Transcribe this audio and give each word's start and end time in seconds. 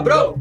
cabrão! 0.00 0.34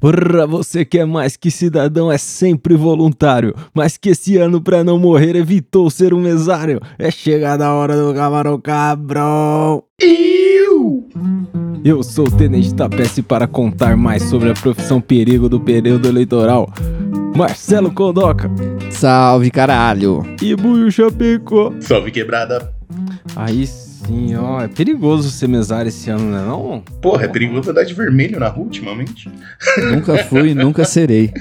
Pra 0.00 0.46
você 0.46 0.84
que 0.84 0.98
é 0.98 1.04
mais 1.04 1.36
que 1.36 1.50
cidadão, 1.50 2.10
é 2.10 2.18
sempre 2.18 2.74
voluntário. 2.74 3.54
Mas 3.72 3.96
que 3.96 4.08
esse 4.08 4.36
ano, 4.36 4.60
pra 4.60 4.82
não 4.82 4.98
morrer, 4.98 5.36
evitou 5.36 5.88
ser 5.90 6.12
um 6.12 6.20
mesário. 6.20 6.80
É 6.98 7.08
chegada 7.10 7.66
a 7.66 7.74
hora 7.74 7.96
do 7.96 8.12
camarão 8.12 8.60
cabrão. 8.60 9.84
Eu! 10.00 11.06
Eu 11.84 12.02
sou 12.02 12.26
o 12.26 12.30
Tenente 12.30 12.74
Tapece 12.74 13.22
para 13.22 13.46
contar 13.46 13.96
mais 13.96 14.24
sobre 14.24 14.50
a 14.50 14.54
profissão 14.54 15.00
perigo 15.00 15.48
do 15.48 15.60
período 15.60 16.08
eleitoral. 16.08 16.68
Marcelo 17.36 17.90
Condoca 17.92 18.50
Salve, 18.90 19.50
caralho. 19.50 20.22
e 20.42 20.54
Buio 20.56 20.90
Chapecó. 20.90 21.72
Salve 21.80 22.10
quebrada! 22.10 22.72
Aí 23.36 23.66
sim, 24.06 24.34
ó, 24.36 24.60
é 24.62 24.68
perigoso 24.68 25.30
ser 25.30 25.48
mesário 25.48 25.88
esse 25.88 26.10
ano, 26.10 26.24
né 26.30 26.44
não? 26.46 26.82
Porra, 27.00 27.24
é 27.24 27.28
perigoso 27.28 27.70
andar 27.70 27.84
de 27.84 27.94
vermelho 27.94 28.38
na 28.40 28.48
rua 28.48 28.64
ultimamente. 28.64 29.30
Nunca 29.90 30.18
fui 30.24 30.50
e 30.50 30.54
nunca 30.56 30.84
serei. 30.84 31.32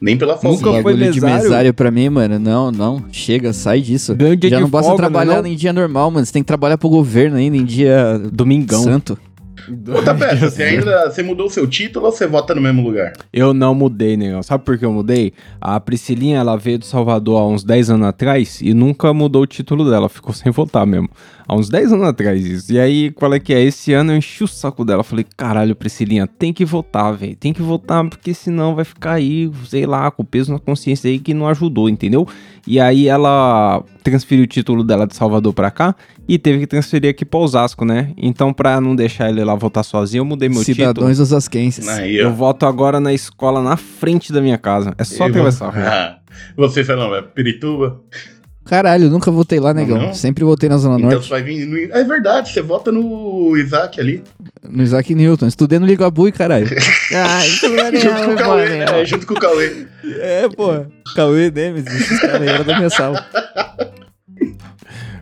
Nem 0.00 0.16
pela 0.16 0.34
Nunca 0.34 0.42
falsinha. 0.48 0.82
foi 0.82 0.92
bagulho 0.94 1.12
de 1.12 1.20
mesário? 1.20 1.42
mesário 1.42 1.74
pra 1.74 1.90
mim, 1.90 2.08
mano. 2.08 2.38
Não, 2.38 2.70
não. 2.70 3.04
Chega, 3.10 3.52
sai 3.52 3.80
disso. 3.80 4.16
Já 4.48 4.60
não 4.60 4.68
basta 4.68 4.90
folga, 4.90 5.02
trabalhar 5.02 5.42
né, 5.42 5.48
em 5.48 5.56
dia 5.56 5.72
normal, 5.72 6.08
mano. 6.10 6.24
Você 6.24 6.32
tem 6.32 6.42
que 6.42 6.46
trabalhar 6.46 6.78
pro 6.78 6.88
governo 6.88 7.36
ainda 7.36 7.56
em 7.56 7.64
dia 7.64 8.16
Domingão. 8.32 8.80
santo. 8.82 9.18
Ô, 9.68 10.02
Tapeta, 10.02 10.50
você 10.50 10.62
ainda 10.62 11.10
você 11.10 11.22
mudou 11.22 11.46
o 11.46 11.50
seu 11.50 11.66
título 11.66 12.06
ou 12.06 12.12
você 12.12 12.26
vota 12.26 12.54
no 12.54 12.60
mesmo 12.60 12.82
lugar? 12.82 13.12
Eu 13.32 13.52
não 13.52 13.74
mudei, 13.74 14.16
negão. 14.16 14.42
Sabe 14.42 14.64
por 14.64 14.78
que 14.78 14.84
eu 14.84 14.92
mudei? 14.92 15.32
A 15.60 15.78
Priscilinha, 15.78 16.38
ela 16.38 16.56
veio 16.56 16.78
do 16.78 16.84
Salvador 16.84 17.40
há 17.40 17.46
uns 17.46 17.64
10 17.64 17.90
anos 17.90 18.06
atrás 18.06 18.60
e 18.60 18.72
nunca 18.72 19.12
mudou 19.12 19.42
o 19.42 19.46
título 19.46 19.88
dela. 19.88 20.08
Ficou 20.08 20.32
sem 20.32 20.50
votar 20.52 20.86
mesmo. 20.86 21.08
Há 21.46 21.54
uns 21.54 21.70
10 21.70 21.92
anos 21.94 22.06
atrás 22.06 22.44
isso. 22.44 22.72
E 22.72 22.78
aí, 22.78 23.10
qual 23.10 23.32
é 23.32 23.40
que 23.40 23.54
é? 23.54 23.62
Esse 23.62 23.94
ano 23.94 24.12
eu 24.12 24.18
enchi 24.18 24.44
o 24.44 24.46
saco 24.46 24.84
dela. 24.84 25.02
Falei, 25.02 25.24
caralho, 25.36 25.74
Priscilinha, 25.74 26.26
tem 26.26 26.52
que 26.52 26.64
votar, 26.64 27.14
velho. 27.14 27.36
Tem 27.36 27.54
que 27.54 27.62
votar, 27.62 28.06
porque 28.08 28.34
senão 28.34 28.74
vai 28.74 28.84
ficar 28.84 29.12
aí, 29.12 29.50
sei 29.66 29.86
lá, 29.86 30.10
com 30.10 30.24
peso 30.24 30.52
na 30.52 30.58
consciência 30.58 31.10
aí 31.10 31.18
que 31.18 31.32
não 31.32 31.48
ajudou, 31.48 31.88
entendeu? 31.88 32.28
E 32.66 32.78
aí 32.78 33.08
ela 33.08 33.82
transferiu 34.02 34.44
o 34.44 34.46
título 34.46 34.84
dela 34.84 35.06
de 35.06 35.16
Salvador 35.16 35.54
pra 35.54 35.70
cá 35.70 35.94
e 36.28 36.38
teve 36.38 36.58
que 36.58 36.66
transferir 36.66 37.10
aqui 37.10 37.24
pra 37.24 37.40
Osasco, 37.40 37.84
né? 37.84 38.12
Então, 38.16 38.52
pra 38.52 38.78
não 38.78 38.94
deixar 38.94 39.30
ele 39.30 39.42
lá 39.42 39.54
votar 39.58 39.84
sozinho, 39.84 40.20
eu 40.20 40.24
mudei 40.24 40.48
meu 40.48 40.60
título. 40.64 40.88
Cidadãos 40.88 41.20
osasquenses. 41.20 41.86
Aí, 41.88 42.16
Eu 42.16 42.32
voto 42.32 42.64
agora 42.66 43.00
na 43.00 43.12
escola 43.12 43.62
na 43.62 43.76
frente 43.76 44.32
da 44.32 44.40
minha 44.40 44.58
casa. 44.58 44.94
É 44.98 45.04
só 45.04 45.24
Eu- 45.24 45.30
atravessar 45.30 45.68
rua. 45.70 45.84
Ah, 45.86 46.18
Você, 46.56 46.80
é 46.80 47.22
Pirituba? 47.34 48.00
Caralho, 48.68 49.08
nunca 49.08 49.30
votei 49.30 49.58
lá, 49.58 49.72
negão. 49.72 49.96
Não? 49.96 50.14
Sempre 50.14 50.44
votei 50.44 50.68
na 50.68 50.76
Zona 50.76 50.96
Então 50.98 51.08
Norte. 51.10 51.24
você 51.24 51.30
vai 51.30 51.42
vir. 51.42 51.64
No... 51.64 51.78
É 51.78 52.04
verdade, 52.04 52.52
você 52.52 52.60
vota 52.60 52.92
no 52.92 53.56
Isaac 53.56 53.98
ali. 53.98 54.22
No 54.68 54.82
Isaac 54.82 55.14
Newton. 55.14 55.46
Estudei 55.46 55.78
no 55.78 55.86
Ligabui, 55.86 56.30
caralho. 56.32 56.66
ah, 57.16 57.40
não 57.66 57.78
é 57.78 57.96
junto 57.96 58.24
com 58.26 58.32
o 58.32 58.36
Cauê. 58.36 58.78
É, 58.78 59.04
junto 59.06 59.26
com 59.26 59.34
o 59.34 59.40
Cauê. 59.40 59.86
É, 60.20 60.48
pô. 60.50 60.84
Cauê 61.16 61.50
Nemesis. 61.50 61.94
Esses 61.98 62.20
caras 62.20 62.42
eram 62.46 62.64
da 62.64 62.76
minha 62.76 62.90
sala. 62.90 63.26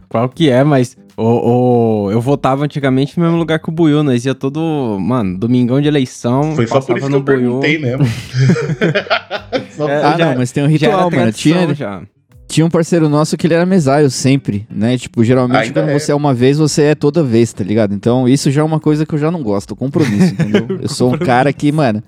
Qual 0.09 0.29
que 0.29 0.51
é, 0.51 0.65
mas 0.65 0.97
o, 1.17 2.07
o- 2.07 2.11
eu 2.11 2.21
votava 2.21 2.65
antigamente 2.65 3.19
no 3.19 3.25
mesmo 3.25 3.39
lugar 3.39 3.59
que 3.59 3.69
o 3.69 3.73
Buiú. 3.73 4.03
Nós 4.03 4.25
ia 4.25 4.35
todo, 4.35 4.61
mano, 5.01 5.39
domingão 5.39 5.81
de 5.81 5.89
eleição. 5.89 6.55
Foi 6.55 6.67
só 6.67 6.81
por 6.81 6.97
isso 6.99 7.09
que 7.09 7.15
eu 7.15 7.23
perguntei 7.23 7.79
mesmo. 7.79 8.05
Só 9.77 9.89
É, 9.89 10.03
Ah, 10.03 10.17
já- 10.19 10.27
não, 10.31 10.37
mas 10.39 10.53
tem 10.53 10.63
um 10.65 10.67
ritual, 10.69 10.93
mano. 11.11 11.11
tradição, 11.11 11.53
Tinha, 11.53 11.75
já. 11.75 12.03
tinha 12.49 12.65
um 12.67 12.71
parceiro 12.71 13.09
nosso 13.09 13.37
que 13.37 13.47
ele 13.47 13.55
era 13.55 13.67
mesário 13.67 14.11
sempre, 14.11 14.67
né? 14.71 14.97
Tipo, 14.97 15.23
geralmente 15.25 15.65
Ainda 15.67 15.83
quando 15.83 15.91
é. 15.91 15.99
você 15.99 16.13
é 16.13 16.15
uma 16.15 16.33
vez, 16.33 16.59
você 16.59 16.83
é 16.83 16.95
toda 16.95 17.23
vez, 17.23 17.53
tá 17.53 17.63
ligado? 17.65 17.95
Então 17.95 18.29
isso 18.29 18.51
já 18.51 18.63
é 18.63 18.65
uma 18.65 18.81
coisa 18.81 19.05
que 19.05 19.15
eu 19.15 19.19
já 19.19 19.31
não 19.31 19.43
gosto, 19.43 19.77
compromisso, 19.77 20.33
entendeu? 20.35 20.67
Eu 20.83 20.89
sou 20.89 21.13
um 21.15 21.19
cara 21.19 21.53
que, 21.53 21.71
mano, 21.73 22.03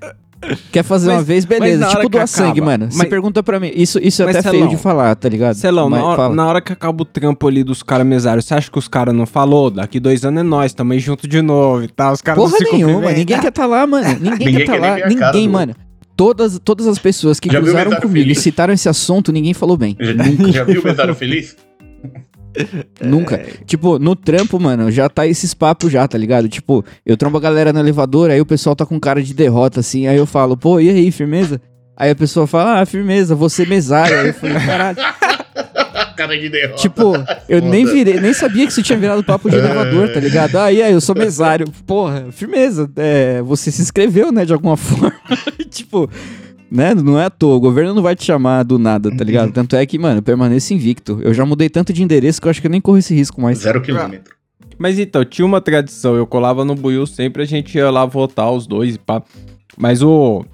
quer 0.73 0.83
fazer 0.83 1.09
Mas- 1.09 1.17
uma 1.17 1.23
vez, 1.23 1.45
beleza. 1.45 1.87
Tipo 1.89 2.09
doar 2.09 2.27
sangue, 2.29 2.61
mano. 2.61 2.91
Você 2.91 2.99
mas- 2.99 3.09
pergunta 3.09 3.43
pra 3.43 3.59
mim, 3.59 3.71
isso, 3.75 3.99
isso 4.03 4.23
é 4.23 4.31
até 4.31 4.43
feio 4.43 4.55
Celão, 4.55 4.69
de 4.69 4.77
falar, 4.77 5.15
tá 5.17 5.29
ligado? 5.29 5.55
Celão, 5.55 5.89
Mas 5.91 6.01
na 6.01 6.07
hora, 6.07 6.29
na 6.35 6.47
hora 6.47 6.61
que 6.61 6.73
acaba 6.73 7.03
o 7.03 7.05
trampo 7.05 7.47
ali 7.49 7.63
dos 7.65 7.83
caras 7.83 8.07
mesários, 8.07 8.45
você 8.45 8.55
acha 8.55 8.71
que 8.71 8.79
os 8.79 8.89
caras 8.89 9.15
não 9.15 9.27
falou? 9.27 9.71
Daqui 9.71 9.99
dois 10.01 10.25
anos 10.25 10.41
é 10.41 10.43
nós, 10.43 10.73
tamo 10.73 10.93
aí 10.93 10.99
junto 11.01 11.27
de 11.29 11.43
novo 11.43 11.83
e 11.85 11.89
tal. 11.89 12.13
Os 12.13 12.23
caras 12.23 12.43
não 12.43 12.51
Porra 12.51 12.71
nenhuma, 12.73 13.13
ninguém 13.13 13.39
quer 13.41 13.51
tá 13.53 13.67
lá, 13.67 13.87
mano. 13.87 14.07
Ninguém, 14.21 14.47
Ninguém 14.47 14.67
quer 14.67 14.67
tá 14.67 14.73
lá, 14.79 14.97
cara 15.01 15.09
ninguém, 15.33 15.49
mano. 15.49 15.75
Todas, 16.17 16.59
todas 16.65 16.87
as 16.89 16.99
pessoas 16.99 17.39
que 17.39 17.49
Já 17.51 17.61
cruzaram 17.61 17.93
comigo 18.01 18.09
feliz? 18.25 18.39
e 18.39 18.41
citaram 18.41 18.75
esse 18.75 18.89
assunto, 18.89 19.31
ninguém 19.31 19.55
falou 19.55 19.77
bem. 19.77 19.97
Já, 20.01 20.13
já 20.51 20.65
viu 20.65 20.81
o 20.81 20.85
mesário 20.85 21.15
feliz? 21.15 21.57
Nunca. 23.01 23.45
Tipo, 23.67 23.99
no 23.99 24.15
trampo, 24.17 24.59
mano, 24.59 24.91
já 24.91 25.09
tá 25.09 25.27
esses 25.27 25.55
papos 25.55 25.93
já, 25.93 26.07
tá 26.07 26.19
ligado? 26.19 26.49
Tipo, 26.49 26.85
eu 27.05 27.17
trombo 27.17 27.39
a 27.39 27.41
galera 27.41 27.73
no 27.73 27.79
elevador, 27.81 28.31
aí 28.31 28.41
o 28.41 28.47
pessoal 28.47 28.75
tá 28.77 28.85
com 28.87 28.99
cara 28.99 29.23
de 29.23 29.35
derrota, 29.35 29.81
assim, 29.81 30.07
aí 30.07 30.17
eu 30.17 30.27
falo, 30.27 30.57
pô, 30.57 30.81
e 30.81 30.89
aí, 30.91 31.11
firmeza? 31.11 31.61
Aí 31.97 32.11
a 32.11 32.15
pessoa 32.15 32.47
fala, 32.47 32.81
ah, 32.81 32.87
firmeza, 32.87 33.35
você 33.35 33.67
mesário. 33.67 34.19
Aí 34.21 34.29
eu 34.29 34.35
falei, 34.35 34.55
caralho. 34.55 34.99
Cara 36.17 36.37
de 36.37 36.49
derrota. 36.49 36.81
Tipo, 36.81 37.13
eu 37.49 37.61
nem 37.61 37.85
Foda. 37.85 37.97
virei, 37.97 38.21
nem 38.21 38.33
sabia 38.33 38.67
que 38.67 38.73
isso 38.73 38.83
tinha 38.83 38.99
virado 38.99 39.23
papo 39.23 39.49
de 39.49 39.57
elevador, 39.57 40.09
tá 40.13 40.19
ligado? 40.19 40.57
Ah, 40.57 40.73
e 40.73 40.83
aí, 40.83 40.93
eu 40.93 41.01
sou 41.01 41.15
mesário. 41.15 41.67
Porra, 41.87 42.27
firmeza. 42.33 42.91
É, 42.97 43.41
você 43.43 43.71
se 43.71 43.81
inscreveu, 43.83 44.33
né, 44.33 44.45
de 44.45 44.53
alguma 44.53 44.75
forma. 44.79 45.13
tipo, 45.71 46.11
né, 46.71 46.95
não 46.95 47.19
é 47.19 47.25
à 47.27 47.31
toa. 47.31 47.57
O 47.57 47.61
governo 47.61 47.95
não 47.95 48.03
vai 48.03 48.15
te 48.15 48.25
chamar 48.25 48.63
do 48.63 48.79
nada, 48.79 49.15
tá 49.15 49.25
ligado? 49.25 49.53
Tanto 49.53 49.77
é 49.77 49.85
que, 49.87 49.99
mano, 49.99 50.19
eu 50.19 50.23
permaneço 50.23 50.75
invicto. 50.75 51.19
Eu 51.23 51.33
já 51.33 51.45
mudei 51.45 51.69
tanto 51.69 51.93
de 51.93 52.03
endereço 52.03 52.41
que 52.41 52.47
eu 52.47 52.51
acho 52.51 52.61
que 52.61 52.67
eu 52.67 52.71
nem 52.71 52.81
corro 52.81 52.99
esse 52.99 53.15
risco 53.15 53.41
mais. 53.41 53.59
Zero 53.59 53.81
quilômetro. 53.81 54.37
Mas 54.79 54.99
então, 54.99 55.25
tinha 55.25 55.45
uma 55.45 55.61
tradição, 55.61 56.15
eu 56.15 56.27
colava 56.27 56.65
no 56.65 56.75
Buiú 56.75 57.07
sempre, 57.07 57.43
a 57.43 57.47
gente 57.47 57.77
ia 57.77 57.91
lá 57.91 58.07
votar 58.07 58.53
os 58.53 58.67
dois 58.67 58.95
e 58.95 58.99
pá. 58.99 59.23
Mas 59.77 60.03
o. 60.03 60.45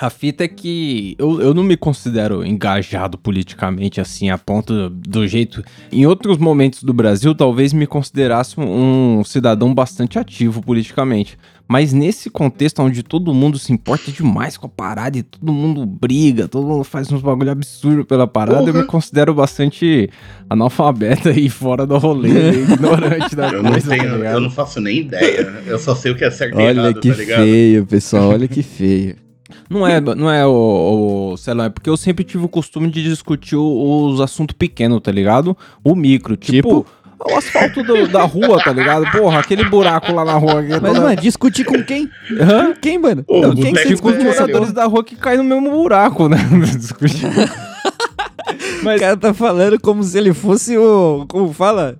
A 0.00 0.10
fita 0.10 0.44
é 0.44 0.48
que 0.48 1.16
eu, 1.18 1.40
eu 1.40 1.52
não 1.52 1.64
me 1.64 1.76
considero 1.76 2.46
engajado 2.46 3.18
politicamente, 3.18 4.00
assim, 4.00 4.30
a 4.30 4.38
ponto 4.38 4.88
do 4.90 5.26
jeito. 5.26 5.60
Em 5.90 6.06
outros 6.06 6.38
momentos 6.38 6.84
do 6.84 6.92
Brasil, 6.92 7.34
talvez 7.34 7.72
me 7.72 7.84
considerasse 7.84 8.54
um 8.60 9.24
cidadão 9.24 9.74
bastante 9.74 10.16
ativo 10.16 10.62
politicamente. 10.62 11.36
Mas 11.68 11.92
nesse 11.92 12.30
contexto 12.30 12.80
onde 12.82 13.02
todo 13.02 13.34
mundo 13.34 13.58
se 13.58 13.72
importa 13.74 14.10
demais 14.10 14.56
com 14.56 14.66
a 14.66 14.70
parada 14.70 15.18
e 15.18 15.22
todo 15.22 15.52
mundo 15.52 15.84
briga, 15.84 16.48
todo 16.48 16.66
mundo 16.66 16.82
faz 16.82 17.12
uns 17.12 17.20
bagulho 17.20 17.50
absurdo 17.50 18.06
pela 18.06 18.26
parada, 18.26 18.62
eu 18.62 18.72
Porra. 18.72 18.78
me 18.80 18.84
considero 18.86 19.34
bastante 19.34 20.08
analfabeta 20.48 21.30
e 21.30 21.48
fora 21.50 21.86
do 21.86 21.98
rolê, 21.98 22.30
ignorante 22.62 23.36
da 23.36 23.48
Eu 23.50 23.62
não 23.62 23.70
coisa, 23.72 23.90
tá 23.90 23.96
tenho, 24.02 24.16
ligado? 24.16 24.34
eu 24.34 24.40
não 24.40 24.50
faço 24.50 24.80
nem 24.80 24.98
ideia. 25.00 25.62
Eu 25.66 25.78
só 25.78 25.94
sei 25.94 26.12
o 26.12 26.16
que 26.16 26.24
é 26.24 26.30
certo 26.30 26.58
e 26.58 26.62
Olha 26.62 26.80
errado, 26.80 27.00
que 27.00 27.10
tá 27.10 27.14
feio, 27.14 27.86
pessoal, 27.86 28.30
olha 28.30 28.48
que 28.48 28.62
feio. 28.64 29.16
Não 29.70 29.86
é, 29.86 29.98
não 30.00 30.30
é 30.30 30.46
o, 30.46 31.32
o 31.32 31.36
sei 31.38 31.54
lá, 31.54 31.66
é 31.66 31.68
porque 31.70 31.88
eu 31.88 31.96
sempre 31.96 32.22
tive 32.24 32.44
o 32.44 32.48
costume 32.48 32.90
de 32.90 33.02
discutir 33.02 33.56
os 33.56 34.20
assuntos 34.20 34.54
pequenos, 34.58 35.00
tá 35.00 35.10
ligado? 35.12 35.56
O 35.84 35.94
micro, 35.94 36.36
tipo, 36.36 36.68
Tipo? 36.84 36.86
O 37.26 37.36
asfalto 37.36 37.82
do- 37.82 38.06
da 38.08 38.22
rua, 38.22 38.62
tá 38.62 38.72
ligado? 38.72 39.10
Porra, 39.10 39.40
aquele 39.40 39.64
buraco 39.64 40.12
lá 40.12 40.24
na 40.24 40.34
rua. 40.34 40.62
Mas, 40.62 40.80
toda- 40.80 41.00
mano, 41.00 41.16
discutir 41.16 41.64
com 41.64 41.82
quem? 41.82 42.08
Hã? 42.40 42.66
Com 42.66 42.80
quem, 42.80 42.98
mano? 42.98 43.24
Ô, 43.26 43.40
Não, 43.40 43.50
o 43.50 43.56
quem 43.56 43.72
que 43.74 43.86
Tipo, 43.88 44.08
os 44.10 44.22
moradores 44.22 44.72
da 44.72 44.84
rua 44.84 45.02
que 45.04 45.16
caem 45.16 45.38
no 45.38 45.44
mesmo 45.44 45.70
buraco, 45.70 46.28
né? 46.28 46.36
Discutir. 46.78 47.26
O 47.26 48.84
Mas, 48.84 49.00
cara 49.00 49.16
tá 49.16 49.34
falando 49.34 49.78
como 49.80 50.02
se 50.02 50.16
ele 50.16 50.32
fosse 50.32 50.76
o. 50.78 51.26
Como 51.28 51.52
fala? 51.52 51.96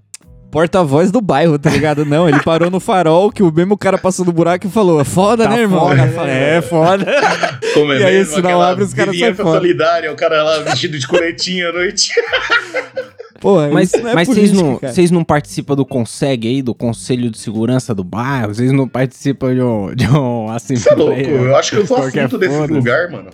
Porta-voz 0.50 1.10
do 1.10 1.20
bairro, 1.20 1.58
tá 1.58 1.68
ligado? 1.68 2.06
Não, 2.06 2.26
ele 2.26 2.40
parou 2.40 2.70
no 2.70 2.80
farol, 2.80 3.30
que 3.30 3.42
o 3.42 3.52
mesmo 3.52 3.76
cara 3.76 3.98
passou 3.98 4.24
no 4.24 4.32
buraco 4.32 4.66
e 4.66 4.70
falou: 4.70 5.04
Foda, 5.04 5.44
Tá 5.44 5.50
né, 5.50 5.60
irmão? 5.60 5.80
foda, 5.90 6.02
é, 6.26 6.62
foda. 6.62 7.04
Como 7.74 7.92
é 7.92 7.98
E 8.00 8.04
aí, 8.04 8.14
mesmo, 8.14 8.32
o 8.32 8.36
sinal 8.36 8.52
aquela 8.52 8.70
abre, 8.70 8.84
os 8.84 8.94
caras 8.94 9.18
saem 9.18 9.34
fora. 9.34 9.58
solidária, 9.58 10.10
o 10.10 10.16
cara 10.16 10.42
lá 10.42 10.58
vestido 10.60 10.98
de 10.98 11.06
coletinha 11.06 11.68
à 11.68 11.72
noite. 11.72 12.12
Porra, 13.40 13.68
mas, 13.68 13.92
isso 13.92 14.02
não 14.02 14.10
é 14.10 14.14
mas 14.14 14.28
vocês, 14.28 14.52
não, 14.52 14.78
vocês 14.78 15.10
não 15.10 15.24
participam 15.24 15.76
do 15.76 15.86
CONSEG 15.86 16.48
aí, 16.48 16.62
do 16.62 16.74
Conselho 16.74 17.30
de 17.30 17.38
Segurança 17.38 17.94
do 17.94 18.02
Bairro? 18.02 18.54
Vocês 18.54 18.72
não 18.72 18.88
participam 18.88 19.54
de 19.54 19.62
um, 19.62 19.94
de 19.94 20.06
um 20.08 20.46
Você 20.46 20.90
é 20.90 20.94
louco, 20.94 21.20
eu 21.20 21.56
acho 21.56 21.70
que 21.70 21.76
eu 21.76 21.86
sou 21.86 21.98
assunto 21.98 22.36
desse 22.36 22.66
lugar, 22.66 23.10
mano. 23.10 23.30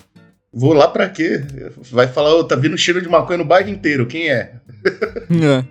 Vou 0.53 0.73
lá 0.73 0.87
pra 0.87 1.09
quê? 1.09 1.43
Vai 1.91 2.07
falar, 2.07 2.35
ô, 2.35 2.45
tá 2.45 2.55
vindo 2.55 2.79
cheiro 2.79 3.03
de 3.03 3.09
maconha 3.09 3.39
no 3.39 3.45
bairro 3.45 3.69
inteiro, 3.69 4.07
quem 4.07 4.31
é? 4.31 4.53
É. 5.31 5.65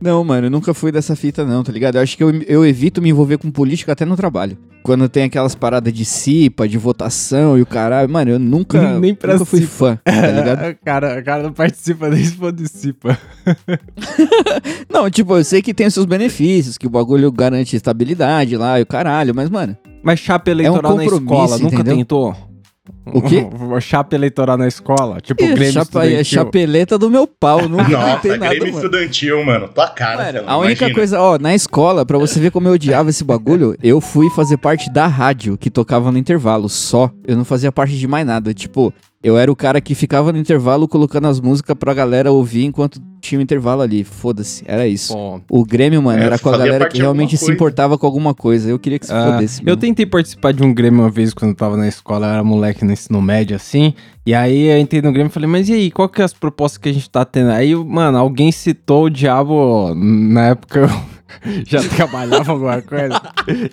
Não, 0.00 0.22
mano, 0.24 0.46
eu 0.48 0.50
nunca 0.50 0.74
fui 0.74 0.90
dessa 0.90 1.14
fita, 1.14 1.44
não, 1.44 1.62
tá 1.62 1.70
ligado? 1.72 1.96
Eu 1.96 2.02
acho 2.02 2.16
que 2.16 2.22
eu, 2.22 2.30
eu 2.42 2.66
evito 2.66 3.00
me 3.00 3.10
envolver 3.10 3.38
com 3.38 3.50
política 3.50 3.92
até 3.92 4.04
no 4.04 4.16
trabalho. 4.16 4.58
Quando 4.82 5.08
tem 5.08 5.24
aquelas 5.24 5.54
paradas 5.54 5.92
de 5.92 6.04
CIPA, 6.04 6.66
de 6.68 6.76
votação 6.78 7.56
e 7.56 7.62
o 7.62 7.66
caralho, 7.66 8.08
mano, 8.10 8.30
eu 8.32 8.38
nunca, 8.38 8.98
Nem 8.98 9.14
pra 9.14 9.34
nunca 9.34 9.44
fui 9.44 9.60
CIPA. 9.60 9.72
fã, 9.72 9.98
tá 10.04 10.26
ligado? 10.32 10.70
o, 10.70 10.76
cara, 10.84 11.20
o 11.20 11.24
cara 11.24 11.42
não 11.44 11.52
participa 11.52 12.08
nem 12.08 12.24
se 12.24 12.34
participa. 12.36 13.18
Não, 14.90 15.08
tipo, 15.10 15.36
eu 15.36 15.44
sei 15.44 15.62
que 15.62 15.72
tem 15.72 15.86
os 15.86 15.94
seus 15.94 16.06
benefícios, 16.06 16.76
que 16.76 16.86
o 16.86 16.90
bagulho 16.90 17.30
garante 17.30 17.76
estabilidade 17.76 18.56
lá 18.56 18.78
e 18.78 18.82
o 18.82 18.86
caralho, 18.86 19.34
mas, 19.34 19.48
mano, 19.48 19.76
Mas 20.02 20.18
chapa 20.20 20.50
eleitoral 20.50 20.96
na 20.96 21.02
compromisso, 21.04 21.22
escola, 21.24 21.58
nunca 21.58 21.74
entendeu? 21.76 21.96
tentou? 21.96 22.49
O 23.06 23.22
quê? 23.22 23.46
Chapa 23.80 24.14
eleitoral 24.14 24.56
na 24.56 24.66
escola. 24.68 25.20
Tipo, 25.20 25.42
o 25.42 25.46
Ih, 25.46 25.54
Grêmio 25.54 25.72
chapa, 25.72 26.04
é 26.04 26.20
estudantil. 26.20 26.24
chapeleta 26.38 26.98
do 26.98 27.10
meu 27.10 27.26
pau. 27.26 27.68
Não, 27.68 27.78
Nossa, 27.78 28.16
tem 28.18 28.32
nada, 28.38 28.48
Grêmio 28.54 28.72
mano. 28.72 28.76
estudantil, 28.86 29.44
mano. 29.44 29.68
Tua 29.68 29.88
cara, 29.88 30.32
Mano, 30.32 30.48
a 30.48 30.56
única 30.58 30.84
imagina. 30.84 30.94
coisa, 30.94 31.20
ó, 31.20 31.38
na 31.38 31.54
escola, 31.54 32.04
pra 32.06 32.18
você 32.18 32.38
ver 32.40 32.50
como 32.50 32.68
eu 32.68 32.72
odiava 32.72 33.10
esse 33.10 33.24
bagulho, 33.24 33.76
eu 33.82 34.00
fui 34.00 34.28
fazer 34.30 34.56
parte 34.56 34.90
da 34.92 35.06
rádio 35.06 35.56
que 35.58 35.70
tocava 35.70 36.10
no 36.12 36.18
intervalo, 36.18 36.68
só. 36.68 37.10
Eu 37.26 37.36
não 37.36 37.44
fazia 37.44 37.72
parte 37.72 37.96
de 37.98 38.06
mais 38.06 38.26
nada. 38.26 38.52
Tipo, 38.54 38.92
eu 39.22 39.36
era 39.36 39.52
o 39.52 39.56
cara 39.56 39.80
que 39.80 39.94
ficava 39.94 40.32
no 40.32 40.38
intervalo 40.38 40.88
colocando 40.88 41.28
as 41.28 41.40
músicas 41.40 41.76
pra 41.78 41.92
galera 41.92 42.32
ouvir 42.32 42.64
enquanto 42.64 43.00
tinha 43.20 43.38
um 43.38 43.42
intervalo 43.42 43.82
ali. 43.82 44.02
Foda-se, 44.02 44.64
era 44.66 44.86
isso. 44.86 45.12
Bom, 45.12 45.40
O 45.50 45.62
Grêmio, 45.64 46.00
mano, 46.02 46.22
É, 46.22 46.26
era 46.26 46.38
com 46.38 46.48
a 46.48 46.56
galera 46.56 46.88
que 46.88 46.98
realmente 46.98 47.36
se 47.36 47.52
importava 47.52 47.98
com 47.98 48.06
alguma 48.06 48.32
coisa. 48.34 48.70
Eu 48.70 48.78
queria 48.78 48.98
que 48.98 49.04
se 49.06 49.12
Ah, 49.12 49.32
fodesse. 49.34 49.62
eu 49.66 49.76
tentei 49.76 50.06
participar 50.06 50.52
de 50.52 50.62
um 50.62 50.72
Grêmio 50.72 51.00
uma 51.02 51.10
vez 51.10 51.34
quando 51.34 51.50
eu 51.50 51.56
tava 51.56 51.76
na 51.76 51.86
escola, 51.86 52.26
eu 52.28 52.32
era 52.32 52.44
moleque 52.44 52.82
no 52.84 52.92
ensino 52.92 53.20
médio, 53.20 53.54
assim. 53.56 53.92
E 54.24 54.34
aí 54.34 54.68
eu 54.68 54.78
entrei 54.78 55.02
no 55.02 55.12
Grêmio 55.12 55.28
e 55.30 55.32
falei, 55.32 55.48
mas 55.48 55.68
e 55.68 55.74
aí, 55.74 55.90
qual 55.90 56.08
que 56.08 56.22
é 56.22 56.24
as 56.24 56.32
propostas 56.32 56.78
que 56.78 56.88
a 56.88 56.92
gente 56.92 57.10
tá 57.10 57.24
tendo? 57.24 57.50
Aí, 57.50 57.74
mano, 57.74 58.16
alguém 58.16 58.50
citou 58.50 59.04
o 59.04 59.10
diabo, 59.10 59.94
na 59.94 60.48
época 60.48 60.80
eu 60.80 60.88
já 61.66 61.82
trabalhava 61.82 62.52
alguma 62.52 62.80
coisa. 62.82 63.20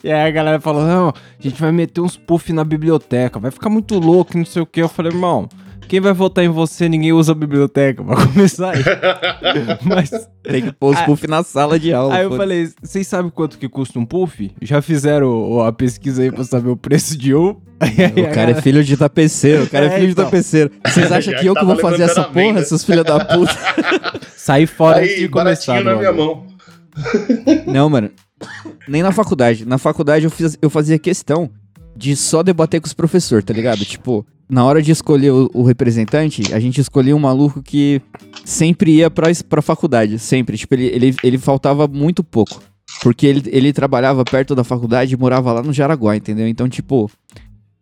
E 0.04 0.12
aí 0.12 0.28
a 0.28 0.32
galera 0.32 0.60
falou, 0.60 0.84
não, 0.86 1.10
a 1.10 1.14
gente 1.42 1.60
vai 1.62 1.72
meter 1.72 2.02
uns 2.02 2.18
puff 2.18 2.52
na 2.54 2.64
biblioteca, 2.64 3.40
vai 3.40 3.52
ficar 3.52 3.70
muito 3.70 3.98
louco, 4.00 4.38
não 4.38 4.46
sei 4.46 4.62
o 4.62 4.66
que. 4.66 4.82
Eu 4.82 4.90
falei, 4.90 5.12
irmão, 5.12 5.48
quem 5.88 6.02
vai 6.02 6.12
votar 6.14 6.44
em 6.44 6.50
você, 6.50 6.90
ninguém 6.90 7.14
usa 7.14 7.32
a 7.32 7.36
biblioteca, 7.36 8.04
vai 8.04 8.16
começar 8.28 8.72
aí. 8.72 8.84
mas 9.84 10.12
Tem 10.44 10.62
que 10.64 10.72
pôr 10.74 10.94
os 10.94 11.02
puff 11.02 11.28
na 11.28 11.44
sala 11.44 11.80
de 11.80 11.94
aula. 11.94 12.14
Aí 12.16 12.24
eu 12.24 12.36
falei, 12.36 12.70
vocês 12.82 13.08
sabem 13.08 13.32
quanto 13.32 13.58
que 13.58 13.70
custa 13.70 13.98
um 13.98 14.06
puff? 14.06 14.52
Já 14.62 14.82
fizeram 14.82 15.28
o- 15.30 15.62
a 15.64 15.72
pesquisa 15.72 16.22
aí 16.24 16.32
pra 16.32 16.44
saber 16.44 16.70
o 16.70 16.76
preço 16.78 17.18
de 17.18 17.34
um? 17.34 17.56
O 18.28 18.34
cara 18.34 18.52
é 18.52 18.62
filho 18.62 18.84
de 18.84 18.98
tapeceiro, 18.98 19.64
o 19.66 19.70
cara 19.70 19.86
é, 19.86 19.90
É, 19.90 20.00
filho 20.00 20.12
então. 20.12 20.26
de 20.26 20.32
tapeceiro. 20.32 20.72
Vocês 20.84 21.12
acham 21.12 21.36
que 21.36 21.46
eu 21.46 21.54
que 21.54 21.64
vou 21.64 21.76
fazer 21.78 22.04
essa 22.04 22.24
porra, 22.24 22.64
seus 22.64 22.84
filhos 22.84 23.04
da 23.06 23.24
puta? 23.24 23.56
Saí 24.36 24.66
fora 24.66 25.00
antes 25.00 25.12
Aí, 25.14 25.20
de 25.22 25.30
começar. 25.30 25.84
na 25.84 25.96
minha 25.96 26.12
mão. 26.12 26.44
Não, 27.66 27.90
mano. 27.90 28.10
Nem 28.88 29.02
na 29.02 29.12
faculdade. 29.12 29.66
Na 29.66 29.78
faculdade 29.78 30.26
eu, 30.26 30.32
fiz, 30.32 30.58
eu 30.62 30.70
fazia 30.70 31.00
questão 31.00 31.50
de 31.96 32.16
só 32.16 32.44
debater 32.44 32.80
com 32.80 32.88
os 32.88 32.94
professores, 32.94 33.44
tá 33.44 33.54
ligado? 33.54 33.84
Tipo, 33.84 34.26
na 34.50 34.64
hora 34.64 34.82
de 34.82 34.92
escolher 34.92 35.32
o, 35.32 35.50
o 35.54 35.64
representante, 35.64 36.54
a 36.54 36.60
gente 36.60 36.80
escolhia 36.80 37.16
um 37.16 37.20
maluco 37.20 37.62
que 37.62 38.02
sempre 38.46 38.92
ia 38.92 39.10
pra, 39.10 39.28
pra 39.50 39.62
faculdade. 39.62 40.20
Sempre. 40.20 40.58
Tipo, 40.58 40.76
ele, 40.76 40.86
ele, 40.86 41.16
ele 41.24 41.38
faltava 41.38 41.88
muito 41.88 42.24
pouco. 42.24 42.62
Porque 43.02 43.28
ele, 43.28 43.44
ele 43.48 43.74
trabalhava 43.74 44.24
perto 44.24 44.56
da 44.56 44.64
faculdade 44.64 45.14
e 45.14 45.18
morava 45.18 45.52
lá 45.52 45.62
no 45.62 45.74
Jaraguá, 45.74 46.16
entendeu? 46.16 46.48
Então, 46.48 46.70
tipo, 46.70 47.12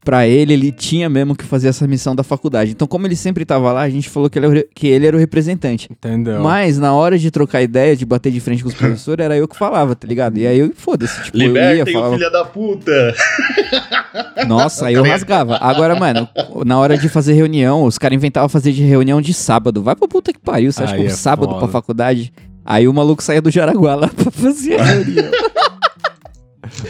pra 0.05 0.25
ele, 0.27 0.53
ele 0.53 0.71
tinha 0.71 1.09
mesmo 1.09 1.35
que 1.35 1.43
fazer 1.43 1.67
essa 1.67 1.85
missão 1.87 2.15
da 2.15 2.23
faculdade. 2.23 2.71
Então, 2.71 2.87
como 2.87 3.05
ele 3.07 3.15
sempre 3.15 3.43
tava 3.43 3.73
lá, 3.73 3.81
a 3.81 3.89
gente 3.89 4.07
falou 4.09 4.29
que 4.29 4.37
ele, 4.39 4.45
era 4.45 4.53
o 4.53 4.55
re- 4.57 4.67
que 4.73 4.87
ele 4.87 5.07
era 5.07 5.17
o 5.17 5.19
representante. 5.19 5.89
Entendeu? 5.91 6.39
Mas 6.41 6.77
na 6.77 6.93
hora 6.93 7.17
de 7.17 7.29
trocar 7.31 7.61
ideia, 7.63 7.95
de 7.95 8.05
bater 8.05 8.31
de 8.31 8.39
frente 8.39 8.61
com 8.63 8.69
os 8.69 8.75
professores, 8.75 9.25
era 9.25 9.35
eu 9.35 9.47
que 9.47 9.57
falava, 9.57 9.95
tá 9.95 10.07
ligado? 10.07 10.37
E 10.37 10.45
aí 10.47 10.59
eu, 10.59 10.71
foda-se, 10.75 11.23
tipo, 11.23 11.37
eu 11.37 11.41
ia, 11.41 11.47
Libertem 11.73 11.81
o 11.95 11.99
falava, 11.99 12.17
filho 12.17 12.31
da 12.31 12.45
puta. 12.45 13.15
nossa, 14.47 14.85
aí 14.87 14.93
eu 14.93 15.03
rasgava. 15.03 15.57
Agora, 15.57 15.95
mano, 15.99 16.29
na 16.65 16.77
hora 16.79 16.97
de 16.97 17.09
fazer 17.09 17.33
reunião, 17.33 17.83
os 17.83 17.97
caras 17.97 18.15
inventavam 18.15 18.47
fazer 18.47 18.71
de 18.71 18.83
reunião 18.83 19.19
de 19.19 19.33
sábado. 19.33 19.81
Vai 19.81 19.95
pra 19.95 20.07
puta 20.07 20.31
que 20.31 20.39
pariu, 20.39 20.71
você 20.71 20.83
acha 20.83 20.93
Aí 20.93 20.99
que 21.01 21.05
um 21.07 21.09
é 21.09 21.13
sábado 21.15 21.47
foda. 21.49 21.59
pra 21.59 21.67
faculdade? 21.67 22.31
Aí 22.63 22.87
o 22.87 22.93
maluco 22.93 23.21
saía 23.23 23.41
do 23.41 23.51
Jaraguá 23.51 23.95
lá 23.95 24.07
pra 24.15 24.31
fazer 24.31 24.79
a 24.79 24.83
reunião. 24.83 25.31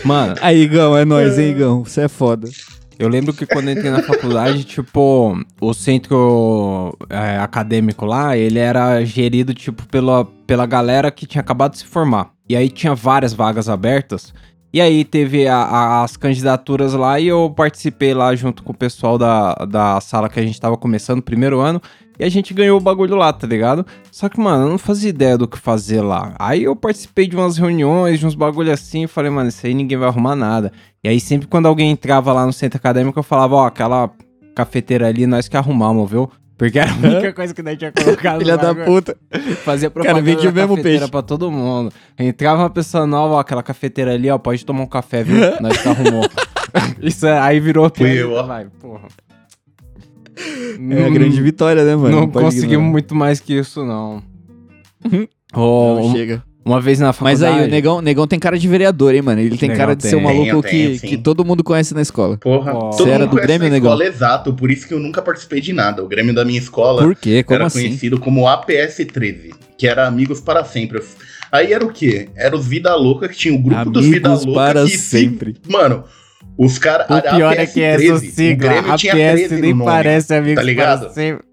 Mano, 0.03 0.35
Aí, 0.41 0.61
Igão, 0.61 0.95
é 0.97 1.03
nóis, 1.05 1.37
hein, 1.37 1.49
Igão? 1.51 1.83
Você 1.83 2.01
é 2.01 2.07
foda. 2.07 2.47
Eu 2.97 3.09
lembro 3.09 3.33
que 3.33 3.45
quando 3.45 3.67
eu 3.67 3.73
entrei 3.73 3.91
na 3.91 4.01
faculdade, 4.01 4.63
tipo, 4.65 5.37
o 5.59 5.73
centro 5.73 6.97
é, 7.09 7.37
acadêmico 7.37 8.05
lá, 8.05 8.37
ele 8.37 8.59
era 8.59 9.03
gerido, 9.03 9.53
tipo, 9.53 9.85
pela, 9.87 10.25
pela 10.47 10.65
galera 10.65 11.11
que 11.11 11.25
tinha 11.25 11.41
acabado 11.41 11.73
de 11.73 11.79
se 11.79 11.85
formar. 11.85 12.31
E 12.47 12.55
aí 12.55 12.69
tinha 12.69 12.93
várias 12.93 13.33
vagas 13.33 13.67
abertas. 13.69 14.33
E 14.75 14.81
aí 14.81 15.05
teve 15.05 15.47
a- 15.47 15.55
a- 15.55 16.03
as 16.03 16.17
candidaturas 16.17 16.91
lá 16.91 17.17
e 17.17 17.27
eu 17.27 17.49
participei 17.55 18.13
lá 18.13 18.35
junto 18.35 18.61
com 18.61 18.73
o 18.73 18.77
pessoal 18.77 19.17
da, 19.17 19.53
da 19.53 20.01
sala 20.01 20.27
que 20.27 20.37
a 20.37 20.43
gente 20.43 20.59
tava 20.59 20.75
começando, 20.75 21.21
primeiro 21.21 21.61
ano. 21.61 21.81
E 22.19 22.25
a 22.25 22.29
gente 22.29 22.53
ganhou 22.53 22.77
o 22.77 22.81
bagulho 22.81 23.15
lá, 23.15 23.31
tá 23.31 23.47
ligado? 23.47 23.85
Só 24.11 24.27
que, 24.27 24.37
mano, 24.37 24.65
eu 24.65 24.69
não 24.71 24.77
fazia 24.77 25.09
ideia 25.09 25.37
do 25.37 25.47
que 25.47 25.57
fazer 25.57 26.01
lá. 26.01 26.35
Aí 26.37 26.61
eu 26.65 26.75
participei 26.75 27.25
de 27.25 27.37
umas 27.37 27.57
reuniões, 27.57 28.19
de 28.19 28.27
uns 28.27 28.35
bagulho 28.35 28.69
assim, 28.69 29.03
e 29.03 29.07
falei, 29.07 29.31
mano, 29.31 29.47
isso 29.47 29.65
aí 29.65 29.73
ninguém 29.73 29.97
vai 29.97 30.09
arrumar 30.09 30.35
nada. 30.35 30.73
E 31.01 31.07
aí 31.07 31.21
sempre 31.21 31.47
quando 31.47 31.67
alguém 31.67 31.91
entrava 31.91 32.33
lá 32.33 32.45
no 32.45 32.51
centro 32.51 32.75
acadêmico, 32.77 33.17
eu 33.17 33.23
falava, 33.23 33.55
ó, 33.55 33.65
aquela 33.67 34.11
cafeteira 34.53 35.07
ali, 35.07 35.25
nós 35.25 35.47
que 35.47 35.55
arrumamos, 35.55 36.11
viu? 36.11 36.29
Porque 36.57 36.79
era 36.79 36.89
a 36.91 36.95
única 36.95 37.33
coisa 37.33 37.53
que 37.53 37.61
nós 37.61 37.77
tinha 37.77 37.91
colocado. 37.91 38.39
Filha 38.43 38.57
da 38.57 38.73
puta. 38.73 39.17
Fazia 39.63 39.89
Cara, 39.89 40.03
propaganda 40.05 40.21
vendia 40.21 40.49
o 40.49 40.53
da 40.53 40.61
mesmo 40.61 40.75
cafeteira 40.77 40.99
peixe. 40.99 41.11
pra 41.11 41.21
todo 41.21 41.51
mundo. 41.51 41.91
Entrava 42.17 42.61
uma 42.63 42.69
pessoa 42.69 43.05
nova, 43.05 43.35
ó, 43.35 43.39
aquela 43.39 43.61
cafeteira 43.61 44.13
ali, 44.13 44.29
ó, 44.29 44.37
pode 44.37 44.65
tomar 44.65 44.83
um 44.83 44.87
café, 44.87 45.23
viu? 45.23 45.35
Nós 45.61 45.77
que 45.81 45.87
arrumou. 45.87 46.25
Isso 47.01 47.25
é- 47.27 47.37
aí 47.39 47.59
virou 47.59 47.85
Fui 47.93 48.05
piada, 48.09 48.13
eu, 48.19 48.31
ó. 48.33 48.43
vai, 48.43 48.67
porra. 48.79 49.07
É 50.91 51.05
a 51.05 51.09
grande 51.09 51.41
vitória, 51.41 51.83
né, 51.85 51.95
mano? 51.95 52.15
Não 52.21 52.29
pode 52.29 52.45
conseguimos 52.45 52.71
ignorar. 52.73 52.91
muito 52.91 53.15
mais 53.15 53.39
que 53.39 53.53
isso, 53.57 53.85
não. 53.85 54.21
Não, 55.03 55.27
Ó, 55.53 55.99
um- 56.01 56.11
chega. 56.11 56.43
Uma 56.65 56.81
vez 56.81 56.99
na 56.99 57.07
Mas 57.07 57.15
faculdade... 57.17 57.59
aí, 57.59 57.65
o 57.67 57.69
negão, 57.69 58.01
negão 58.01 58.25
tem 58.27 58.39
cara 58.39 58.57
de 58.57 58.67
vereador, 58.67 59.13
hein, 59.13 59.21
mano? 59.21 59.39
Ele 59.39 59.55
tem 59.57 59.69
Negão 59.69 59.85
cara 59.85 59.95
de 59.95 60.01
ser 60.03 60.15
um 60.15 60.19
tem. 60.19 60.27
maluco 60.27 60.45
Tenho, 60.45 60.61
tenho, 60.63 60.91
que, 60.93 60.97
sim. 60.99 61.07
que 61.07 61.17
todo 61.17 61.45
mundo 61.45 61.63
conhece 61.63 61.93
na 61.93 62.01
escola. 62.01 62.37
Porra, 62.37 62.73
Ó. 62.73 62.79
todo 62.89 62.97
Você 63.03 63.09
era 63.11 63.19
mundo 63.25 63.35
do 63.35 63.41
Grêmio, 63.41 63.69
negão? 63.69 63.91
escola 63.93 64.05
exato, 64.09 64.51
por 64.53 64.71
isso 64.71 64.87
que 64.87 64.93
eu 64.93 64.99
nunca 64.99 65.21
participei 65.21 65.61
de 65.61 65.71
nada. 65.71 66.03
O 66.03 66.07
Grêmio 66.07 66.33
da 66.33 66.43
minha 66.43 66.57
escola 66.59 67.03
Por 67.03 67.15
quê? 67.15 67.43
Como 67.43 67.55
era 67.55 67.67
assim? 67.67 67.81
conhecido 67.83 68.19
como 68.19 68.47
APS-13, 68.47 69.51
que 69.77 69.87
era 69.87 70.07
Amigos 70.07 70.41
para 70.41 70.63
Sempre. 70.65 71.01
Aí 71.51 71.71
era 71.71 71.85
o 71.85 71.91
quê? 71.91 72.29
Era 72.35 72.55
os 72.55 72.65
Vida 72.67 72.95
Louca, 72.95 73.29
que 73.29 73.35
tinha 73.37 73.53
o 73.53 73.59
grupo 73.61 73.89
dos 73.91 74.05
Vida 74.05 74.27
Amigos 74.29 74.45
Louca 74.45 74.61
para 74.61 74.83
que 74.83 74.97
se- 74.97 74.97
sempre. 74.97 75.55
Mano, 75.69 76.03
os 76.57 76.77
caras... 76.79 77.05
O 77.09 77.21
pior 77.35 77.53
é 77.53 77.65
que 77.65 77.81
essa 77.81 78.17
sigla, 78.19 78.53
o 78.53 78.57
Grêmio 78.71 78.91
a 78.93 78.97
tinha 78.97 79.13
PS 79.13 79.19
13 79.47 79.55
nem 79.61 79.71
no 79.71 79.77
nome. 79.79 79.91
parece 79.91 80.33
amigos 80.33 80.55
tá 80.55 80.63
ligado? 80.63 80.99
para 81.01 81.09
sempre. 81.11 81.45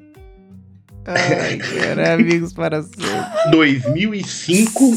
Ai, 1.04 1.56
cara, 1.58 2.14
amigos 2.14 2.52
para 2.52 2.82
sempre. 2.82 3.06
2005, 3.50 4.92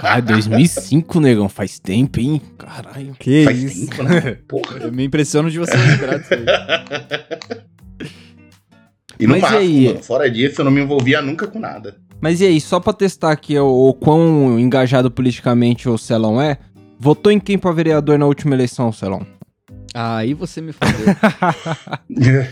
Cara, 0.00 0.20
2005, 0.22 1.20
negão, 1.20 1.48
faz 1.48 1.78
tempo, 1.78 2.20
hein? 2.20 2.40
Caralho. 2.56 3.14
Que 3.18 3.44
faz 3.44 3.62
isso? 3.62 3.88
tempo, 3.88 4.02
né? 4.04 4.38
Porra. 4.46 4.78
Eu 4.78 4.92
me 4.92 5.04
impressiono 5.04 5.50
de 5.50 5.58
você 5.58 5.76
lembrar 5.76 6.18
disso 6.18 6.34
aí. 6.34 6.44
E 9.18 9.26
no 9.26 9.32
Mas 9.32 9.38
e 9.38 9.42
máximo, 9.42 9.60
aí? 9.60 9.86
mano, 9.88 10.02
fora 10.02 10.30
disso, 10.30 10.60
eu 10.60 10.64
não 10.64 10.70
me 10.72 10.80
envolvia 10.82 11.22
nunca 11.22 11.46
com 11.46 11.58
nada. 11.58 11.96
Mas 12.20 12.40
e 12.40 12.46
aí, 12.46 12.60
só 12.60 12.78
pra 12.78 12.92
testar 12.92 13.32
aqui 13.32 13.58
o, 13.58 13.88
o 13.88 13.94
quão 13.94 14.58
engajado 14.58 15.10
politicamente 15.10 15.88
o 15.88 15.96
Celão 15.98 16.40
é, 16.40 16.58
votou 16.98 17.32
em 17.32 17.40
quem 17.40 17.58
pra 17.58 17.72
vereador 17.72 18.18
na 18.18 18.26
última 18.26 18.54
eleição, 18.54 18.92
Celão? 18.92 19.26
Aí 19.94 20.34
você 20.34 20.60
me 20.60 20.72
fodeu. 20.72 20.92
eu 22.10 22.46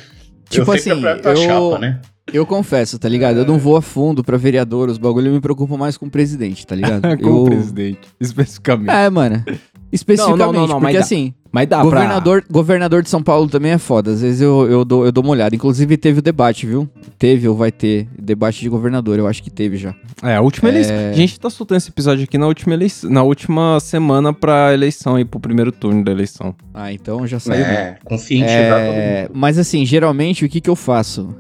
Tipo 0.49 0.65
sempre 0.79 0.79
assim, 0.79 0.91
aperto 0.93 1.29
a 1.29 1.33
eu- 1.33 1.37
chapa, 1.37 1.79
né? 1.79 2.01
Eu 2.33 2.47
confesso, 2.47 2.99
tá 2.99 3.09
ligado? 3.09 3.39
Eu 3.39 3.45
não 3.47 3.59
vou 3.59 3.77
a 3.77 3.83
fundo 3.83 4.25
pra 4.25 4.37
vereador, 4.37 4.89
os 4.89 4.99
bagulho 4.99 5.29
eu 5.29 5.33
me 5.35 5.41
preocupo 5.41 5.77
mais 5.77 5.97
com 5.97 6.07
o 6.07 6.11
presidente, 6.11 6.67
tá 6.67 6.75
ligado? 6.75 7.03
Com 7.23 7.29
eu... 7.29 7.43
o 7.43 7.45
presidente, 7.45 8.01
especificamente. 8.21 8.91
É, 8.91 9.11
mano. 9.11 9.45
Especificamente, 9.93 10.39
Não, 10.39 10.53
não, 10.53 10.61
não, 10.63 10.67
não, 10.67 10.81
mas 10.81 10.93
porque 10.93 10.99
dá. 10.99 11.05
assim, 11.05 11.35
Mas 11.53 11.69
dá 11.69 11.81
governador, 11.81 12.45
governador 12.51 13.03
de 13.03 13.09
São 13.09 13.23
Paulo 13.23 13.49
também 13.49 13.71
é 13.71 13.79
foda. 13.79 14.11
Às 14.11 14.23
vezes 14.23 14.41
eu, 14.41 14.69
eu, 14.69 14.85
dou, 14.85 15.05
eu 15.07 15.13
dou 15.13 15.23
uma 15.23 15.31
olhada. 15.31 15.55
Inclusive 15.55 15.97
teve 15.97 16.19
o 16.19 16.23
debate, 16.23 16.67
viu? 16.67 16.89
Teve 17.17 17.47
ou 17.47 17.55
vai 17.55 17.71
ter 17.71 18.09
debate 18.19 18.61
de 18.61 18.69
governador. 18.69 19.19
Eu 19.21 19.29
acho 19.29 19.41
que 19.41 19.51
teve 19.51 19.77
já. 19.77 19.95
pra... 20.17 20.33
É, 20.33 20.37
a 20.37 20.41
última 20.41 20.69
É. 20.69 20.73
eleição. 20.73 20.97
A 20.97 21.13
gente 21.13 21.39
tá 21.39 21.49
soltando 21.49 21.77
esse 21.79 21.91
episódio 21.91 22.25
aqui 22.25 22.37
na 22.37 22.49
última, 22.49 22.75
eleição, 22.75 23.09
na 23.09 23.23
última 23.23 23.79
semana 23.79 24.33
pra 24.33 24.75
eleição 24.75 25.15
aí, 25.15 25.25
pro 25.25 25.39
primeiro 25.39 25.71
turno 25.71 26.03
da 26.03 26.11
eleição. 26.11 26.57
Ah, 26.73 26.93
então 26.93 27.25
já 27.25 27.39
saiu. 27.39 27.65
É, 27.65 27.99
conscientizar 28.05 28.87
todo 28.87 28.95
É, 28.97 29.29
mas 29.33 29.59
assim, 29.59 29.87
geralmente 29.87 30.45
o 30.45 30.49
que 30.49 30.61
que 30.61 30.71
eu 30.71 30.75
faço? 30.75 31.33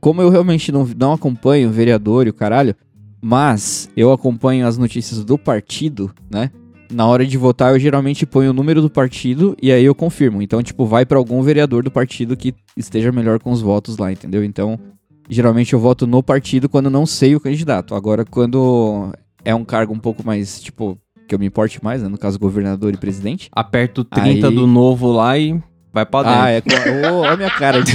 Como 0.00 0.20
eu 0.22 0.28
realmente 0.28 0.70
não, 0.72 0.88
não 0.98 1.12
acompanho 1.12 1.68
o 1.68 1.72
vereador 1.72 2.26
e 2.26 2.30
o 2.30 2.34
caralho, 2.34 2.74
mas 3.20 3.88
eu 3.96 4.12
acompanho 4.12 4.66
as 4.66 4.78
notícias 4.78 5.24
do 5.24 5.36
partido, 5.38 6.10
né? 6.30 6.50
Na 6.90 7.06
hora 7.06 7.26
de 7.26 7.36
votar, 7.36 7.72
eu 7.74 7.78
geralmente 7.78 8.24
ponho 8.24 8.50
o 8.50 8.54
número 8.54 8.80
do 8.80 8.88
partido 8.88 9.54
e 9.62 9.70
aí 9.70 9.84
eu 9.84 9.94
confirmo. 9.94 10.40
Então, 10.40 10.62
tipo, 10.62 10.86
vai 10.86 11.04
pra 11.04 11.18
algum 11.18 11.42
vereador 11.42 11.82
do 11.82 11.90
partido 11.90 12.36
que 12.36 12.54
esteja 12.76 13.12
melhor 13.12 13.38
com 13.38 13.50
os 13.50 13.60
votos 13.60 13.98
lá, 13.98 14.10
entendeu? 14.10 14.42
Então, 14.42 14.78
geralmente 15.28 15.74
eu 15.74 15.78
voto 15.78 16.06
no 16.06 16.22
partido 16.22 16.68
quando 16.68 16.88
não 16.88 17.04
sei 17.04 17.36
o 17.36 17.40
candidato. 17.40 17.94
Agora, 17.94 18.24
quando 18.24 19.12
é 19.44 19.54
um 19.54 19.64
cargo 19.66 19.92
um 19.92 19.98
pouco 19.98 20.24
mais, 20.24 20.62
tipo, 20.62 20.98
que 21.28 21.34
eu 21.34 21.38
me 21.38 21.44
importe 21.46 21.82
mais, 21.84 22.02
né? 22.02 22.08
No 22.08 22.16
caso, 22.16 22.38
governador 22.38 22.94
e 22.94 22.96
presidente. 22.96 23.50
Aperta 23.52 24.00
o 24.00 24.04
30 24.04 24.48
Aí- 24.48 24.54
do 24.54 24.66
novo 24.66 25.12
lá 25.12 25.36
e 25.38 25.60
vai 25.92 26.04
pra 26.06 26.22
dentro. 26.22 26.38
Ah, 26.40 26.50
é. 26.50 27.10
Ô, 27.10 27.16
Olha 27.20 27.32
a 27.32 27.36
minha 27.36 27.50
cara 27.50 27.82
de, 27.82 27.92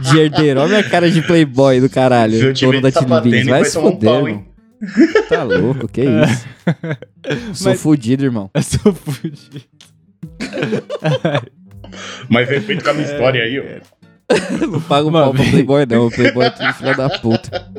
de 0.00 0.18
herdeiro, 0.18 0.60
olha 0.60 0.66
a 0.66 0.78
minha 0.78 0.90
cara 0.90 1.10
de 1.10 1.22
playboy 1.22 1.80
do 1.80 1.88
caralho. 1.88 2.38
Se 2.38 2.44
eu 2.44 2.52
tiver 2.54 2.70
dono 2.72 2.82
da 2.82 2.90
sapatênis, 2.90 3.22
Tilibins. 3.44 3.46
Vai 3.50 3.60
vai 3.60 3.68
se 3.70 3.74
tomar 3.74 3.88
um 3.88 3.92
fuder, 3.92 4.10
pau, 4.10 4.28
irmão. 4.28 4.44
Tá 5.28 5.42
louco, 5.42 5.88
que 5.88 6.02
isso. 6.02 6.46
Sou 7.54 7.70
Mas- 7.72 7.80
fudido, 7.80 8.24
irmão. 8.24 8.50
Eu 8.54 8.62
sou 8.62 8.92
fudido. 8.92 9.60
Mas 12.28 12.48
respeito 12.48 12.82
com 12.84 12.90
a 12.90 12.94
minha 12.94 13.06
história 13.06 13.42
aí, 13.42 13.58
ó. 13.60 13.94
Não 14.66 14.80
paga 14.80 15.04
o 15.06 15.08
Uma 15.08 15.22
pau 15.24 15.34
pro. 15.34 15.44
Playboy, 15.44 15.86
não. 15.86 16.06
O 16.06 16.10
Playboy 16.10 16.46
é 16.46 16.50
tudo 16.50 16.72
filho 16.74 16.96
da 16.96 17.08
puta. 17.10 17.72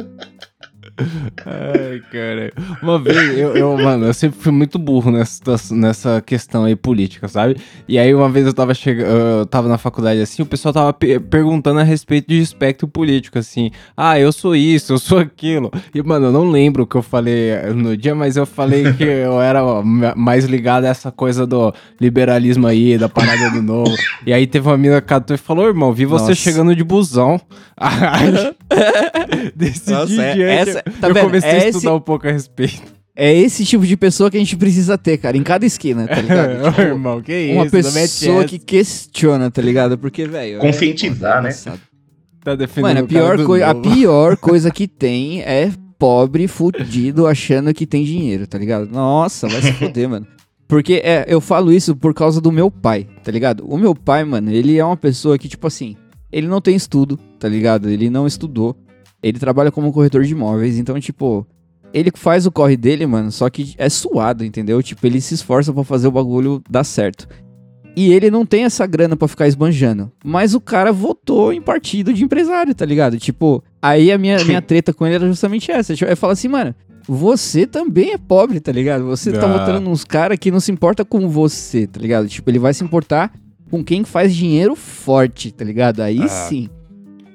Ai, 1.45 2.01
cara. 2.11 2.51
Uma 2.81 2.97
vez, 2.99 3.37
eu, 3.37 3.55
eu, 3.55 3.77
mano, 3.77 4.05
eu 4.05 4.13
sempre 4.13 4.39
fui 4.39 4.51
muito 4.51 4.79
burro 4.79 5.11
nessa, 5.11 5.55
nessa 5.71 6.21
questão 6.21 6.63
aí 6.63 6.75
política, 6.75 7.27
sabe? 7.27 7.57
E 7.87 7.99
aí, 7.99 8.13
uma 8.15 8.29
vez 8.29 8.45
eu 8.45 8.53
tava 8.53 8.73
chegando, 8.73 9.07
eu 9.09 9.45
tava 9.45 9.67
na 9.67 9.77
faculdade 9.77 10.21
assim, 10.21 10.41
o 10.41 10.45
pessoal 10.45 10.73
tava 10.73 10.93
pe- 10.93 11.19
perguntando 11.19 11.79
a 11.79 11.83
respeito 11.83 12.27
de 12.29 12.39
espectro 12.39 12.87
político, 12.87 13.37
assim. 13.37 13.71
Ah, 13.95 14.19
eu 14.19 14.31
sou 14.31 14.55
isso, 14.55 14.93
eu 14.93 14.97
sou 14.97 15.19
aquilo. 15.19 15.71
E, 15.93 16.01
mano, 16.01 16.27
eu 16.27 16.31
não 16.31 16.49
lembro 16.49 16.83
o 16.83 16.87
que 16.87 16.95
eu 16.95 17.01
falei 17.03 17.51
no 17.75 17.95
dia, 17.97 18.15
mas 18.15 18.37
eu 18.37 18.45
falei 18.45 18.93
que 18.93 19.03
eu 19.03 19.41
era 19.41 19.61
ma- 19.83 20.13
mais 20.15 20.45
ligado 20.45 20.85
a 20.85 20.89
essa 20.89 21.11
coisa 21.11 21.45
do 21.45 21.73
liberalismo 21.99 22.67
aí, 22.67 22.97
da 22.97 23.09
parada 23.09 23.49
do 23.51 23.61
novo. 23.61 23.95
E 24.25 24.31
aí 24.33 24.47
teve 24.47 24.67
uma 24.67 24.77
mina 24.77 25.01
que 25.01 25.07
catou 25.07 25.35
e 25.35 25.37
falou, 25.37 25.67
irmão, 25.67 25.91
vi 25.93 26.05
você 26.05 26.29
Nossa. 26.29 26.35
chegando 26.35 26.75
de 26.75 26.83
busão. 26.83 27.39
Aí, 27.77 28.55
desse 29.53 29.91
Nossa, 29.91 30.21
é- 30.21 30.55
essa- 30.61 30.83
tá 31.01 31.07
eu 31.09 31.13
vendo? 31.13 31.25
comecei 31.25 31.49
É 31.49 31.53
a 31.53 31.57
esse- 31.57 31.67
estudar 31.69 31.95
um 31.95 31.99
pouco 32.01 32.27
a 32.27 32.31
respeito. 32.31 32.95
É 33.17 33.33
esse 33.33 33.63
tipo 33.65 33.85
de 33.85 33.95
pessoa 33.95 34.29
que 34.29 34.35
a 34.35 34.39
gente 34.41 34.57
precisa 34.57 34.97
ter, 34.97 35.17
cara, 35.17 35.37
em 35.37 35.43
cada 35.43 35.65
esquina, 35.65 36.05
tá 36.05 36.15
ligado? 36.21 36.69
Tipo, 36.69 36.81
irmão, 36.81 37.21
que 37.21 37.33
isso? 37.33 37.53
uma 37.53 37.65
pessoa 37.69 38.43
que 38.43 38.59
questiona, 38.59 39.49
tá 39.49 39.61
ligado? 39.61 39.97
Porque, 39.97 40.25
velho. 40.27 40.59
Conscientizar, 40.59 41.39
é, 41.39 41.47
né? 41.49 41.77
tá 42.43 42.55
defendendo 42.55 42.93
Mano, 42.93 43.05
a 43.05 43.07
pior, 43.07 43.43
coi- 43.45 43.63
a 43.63 43.73
pior 43.73 44.35
coisa 44.37 44.69
que 44.69 44.85
tem 44.87 45.41
é 45.43 45.71
pobre 45.97 46.45
fudido 46.47 47.25
achando 47.25 47.73
que 47.73 47.87
tem 47.87 48.03
dinheiro, 48.03 48.45
tá 48.45 48.57
ligado? 48.57 48.87
Nossa, 48.91 49.47
vai 49.47 49.61
se 49.61 49.71
foder, 49.71 50.09
mano. 50.09 50.27
Porque 50.67 50.95
é, 51.03 51.23
eu 51.27 51.39
falo 51.39 51.71
isso 51.71 51.95
por 51.95 52.13
causa 52.13 52.41
do 52.41 52.51
meu 52.51 52.69
pai, 52.69 53.07
tá 53.23 53.31
ligado? 53.31 53.63
O 53.65 53.77
meu 53.77 53.95
pai, 53.95 54.25
mano, 54.25 54.51
ele 54.51 54.77
é 54.77 54.83
uma 54.83 54.97
pessoa 54.97 55.37
que, 55.37 55.47
tipo 55.47 55.65
assim, 55.67 55.95
ele 56.31 56.47
não 56.47 56.59
tem 56.59 56.75
estudo, 56.75 57.17
tá 57.39 57.47
ligado? 57.47 57.89
Ele 57.89 58.09
não 58.09 58.27
estudou. 58.27 58.75
Ele 59.27 59.39
trabalha 59.39 59.71
como 59.71 59.91
corretor 59.91 60.23
de 60.23 60.33
imóveis, 60.33 60.77
então, 60.77 60.99
tipo, 60.99 61.47
ele 61.91 62.11
faz 62.13 62.45
o 62.45 62.51
corre 62.51 62.77
dele, 62.77 63.07
mano, 63.07 63.31
só 63.31 63.49
que 63.49 63.73
é 63.75 63.89
suado, 63.89 64.45
entendeu? 64.45 64.83
Tipo, 64.83 65.07
ele 65.07 65.19
se 65.19 65.33
esforça 65.33 65.73
pra 65.73 65.83
fazer 65.83 66.07
o 66.07 66.11
bagulho 66.11 66.61
dar 66.69 66.83
certo. 66.83 67.27
E 67.95 68.13
ele 68.13 68.29
não 68.29 68.45
tem 68.45 68.65
essa 68.65 68.85
grana 68.85 69.15
pra 69.15 69.27
ficar 69.27 69.47
esbanjando. 69.47 70.11
Mas 70.23 70.53
o 70.53 70.61
cara 70.61 70.91
votou 70.91 71.51
em 71.51 71.59
partido 71.61 72.13
de 72.13 72.23
empresário, 72.23 72.75
tá 72.75 72.85
ligado? 72.85 73.17
Tipo, 73.17 73.63
aí 73.81 74.11
a 74.11 74.17
minha, 74.17 74.37
minha 74.45 74.61
treta 74.61 74.93
com 74.93 75.05
ele 75.07 75.15
era 75.15 75.27
justamente 75.27 75.71
essa. 75.71 75.95
Tipo, 75.95 76.11
Eu 76.11 76.17
falo 76.17 76.33
assim, 76.33 76.49
mano, 76.49 76.75
você 77.07 77.65
também 77.65 78.11
é 78.11 78.17
pobre, 78.19 78.59
tá 78.59 78.71
ligado? 78.71 79.05
Você 79.05 79.31
tá 79.31 79.45
Ah. 79.45 79.57
votando 79.59 79.89
nos 79.89 80.03
caras 80.03 80.37
que 80.37 80.51
não 80.51 80.59
se 80.59 80.71
importa 80.71 81.03
com 81.03 81.27
você, 81.29 81.87
tá 81.87 81.99
ligado? 81.99 82.27
Tipo, 82.27 82.47
ele 82.51 82.59
vai 82.59 82.73
se 82.75 82.83
importar 82.83 83.33
com 83.71 83.83
quem 83.83 84.03
faz 84.03 84.35
dinheiro 84.35 84.75
forte, 84.75 85.51
tá 85.51 85.63
ligado? 85.65 86.01
Aí 86.01 86.19
Ah. 86.21 86.27
sim. 86.27 86.69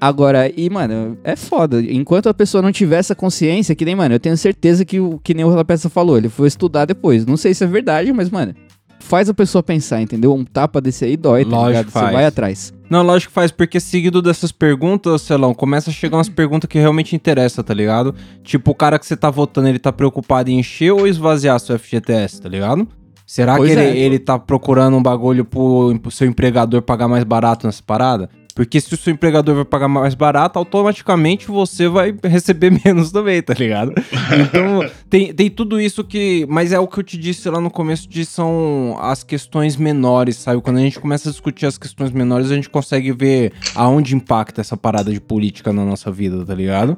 Agora, 0.01 0.51
e, 0.57 0.71
mano, 0.71 1.19
é 1.23 1.37
foda. 1.37 1.81
Enquanto 1.83 2.29
a 2.29 2.35
pessoa 2.35 2.63
não 2.63 2.73
tiver 2.73 2.97
essa 2.99 3.15
consciência, 3.15 3.75
que 3.75 3.85
nem, 3.85 3.95
mano, 3.95 4.15
eu 4.15 4.21
tenho 4.21 4.37
certeza 4.37 4.85
que, 4.85 4.99
o, 4.99 5.21
que 5.23 5.35
nem 5.35 5.45
o 5.45 5.65
Peça 5.65 5.91
falou, 5.91 6.17
ele 6.17 6.29
foi 6.31 6.49
estudar 6.49 6.87
depois. 6.87 7.27
Não 7.27 7.37
sei 7.37 7.53
se 7.53 7.63
é 7.65 7.67
verdade, 7.67 8.11
mas, 8.13 8.31
mano, 8.31 8.55
faz 8.99 9.29
a 9.29 9.35
pessoa 9.35 9.63
pensar, 9.63 10.01
entendeu? 10.01 10.33
Um 10.35 10.45
tapa 10.45 10.81
desse 10.81 11.05
aí 11.05 11.17
dói, 11.17 11.45
tá 11.45 11.51
Lógico 11.51 11.69
ligado? 11.69 11.87
que 11.87 11.93
Você 11.93 11.99
faz. 11.99 12.13
vai 12.13 12.25
atrás. 12.25 12.73
Não, 12.89 13.03
lógico 13.03 13.31
que 13.31 13.35
faz, 13.35 13.51
porque 13.51 13.79
seguido 13.79 14.23
dessas 14.23 14.51
perguntas, 14.51 15.23
Celão, 15.23 15.53
começa 15.53 15.91
a 15.91 15.93
chegar 15.93 16.17
umas 16.17 16.29
perguntas 16.29 16.67
que 16.69 16.79
realmente 16.79 17.15
interessam, 17.15 17.63
tá 17.63 17.75
ligado? 17.75 18.15
Tipo, 18.43 18.71
o 18.71 18.75
cara 18.75 18.99
que 18.99 19.07
você 19.07 19.17
tá 19.17 19.31
votando, 19.31 19.69
ele 19.69 19.79
tá 19.79 19.93
preocupado 19.93 20.51
em 20.51 20.59
encher 20.59 20.93
ou 20.93 21.07
esvaziar 21.07 21.61
seu 21.61 21.79
FGTS, 21.79 22.41
tá 22.41 22.49
ligado? 22.49 22.89
Será 23.27 23.57
Pois 23.57 23.71
que 23.71 23.79
ele, 23.79 23.87
é. 23.87 23.97
ele 23.97 24.19
tá 24.19 24.39
procurando 24.39 24.97
um 24.97 25.03
bagulho 25.03 25.45
pro, 25.45 25.97
pro 26.01 26.11
seu 26.11 26.27
empregador 26.27 26.83
pagar 26.83 27.07
mais 27.07 27.23
barato 27.23 27.65
nessa 27.67 27.81
parada? 27.81 28.29
Porque 28.53 28.81
se 28.81 28.93
o 28.95 28.97
seu 28.97 29.13
empregador 29.13 29.55
vai 29.55 29.65
pagar 29.65 29.89
mais 29.89 30.15
barato, 30.15 30.59
automaticamente 30.59 31.49
você 31.49 31.89
vai 31.89 32.15
receber 32.25 32.71
menos 32.85 33.11
também, 33.11 33.43
tá 33.43 33.55
ligado? 33.55 33.93
Então, 34.41 34.89
tem, 35.09 35.33
tem 35.33 35.51
tudo 35.51 35.81
isso 35.81 36.05
que. 36.05 36.47
Mas 36.49 36.73
é 36.73 36.79
o 36.79 36.87
que 36.87 36.99
eu 36.99 37.05
te 37.05 37.19
disse 37.19 37.49
lá 37.49 37.61
no 37.61 37.71
começo 37.71 38.09
de 38.09 38.25
são 38.25 38.97
as 39.01 39.23
questões 39.23 39.77
menores, 39.77 40.37
sabe? 40.37 40.61
Quando 40.61 40.79
a 40.79 40.81
gente 40.81 40.99
começa 40.99 41.29
a 41.29 41.33
discutir 41.33 41.67
as 41.67 41.79
questões 41.79 42.11
menores, 42.11 42.51
a 42.51 42.55
gente 42.55 42.69
consegue 42.69 43.13
ver 43.13 43.53
aonde 43.75 44.15
impacta 44.15 44.61
essa 44.61 44.77
parada 44.77 45.13
de 45.13 45.21
política 45.21 45.73
na 45.73 45.85
nossa 45.85 46.11
vida, 46.11 46.45
tá 46.45 46.55
ligado? 46.55 46.97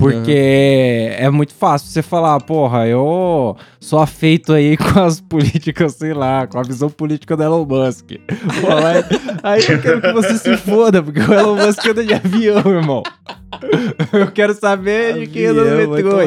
Porque 0.00 1.10
é 1.18 1.28
muito 1.28 1.52
fácil 1.52 1.88
você 1.88 2.00
falar, 2.00 2.40
porra, 2.40 2.86
eu 2.86 3.54
sou 3.78 3.98
afeito 3.98 4.54
aí 4.54 4.76
com 4.78 4.98
as 4.98 5.20
políticas, 5.20 5.94
sei 5.94 6.14
lá, 6.14 6.46
com 6.46 6.58
a 6.58 6.62
visão 6.62 6.88
política 6.88 7.36
do 7.36 7.42
Elon 7.42 7.66
Musk. 7.66 8.12
Mas 8.62 9.04
aí 9.42 9.62
eu 9.68 9.80
quero 9.80 10.00
que 10.00 10.12
você 10.12 10.38
se 10.38 10.56
foda, 10.56 11.02
porque 11.02 11.20
o 11.20 11.34
Elon 11.34 11.54
Musk 11.54 11.86
anda 11.86 12.04
de 12.04 12.14
avião, 12.14 12.62
irmão. 12.66 13.02
Eu 14.12 14.30
quero 14.32 14.54
saber 14.54 15.20
de 15.20 15.26
quem 15.26 15.46
anda 15.46 15.64
no 15.64 15.70
Avião, 15.70 15.90
metrô, 15.90 16.20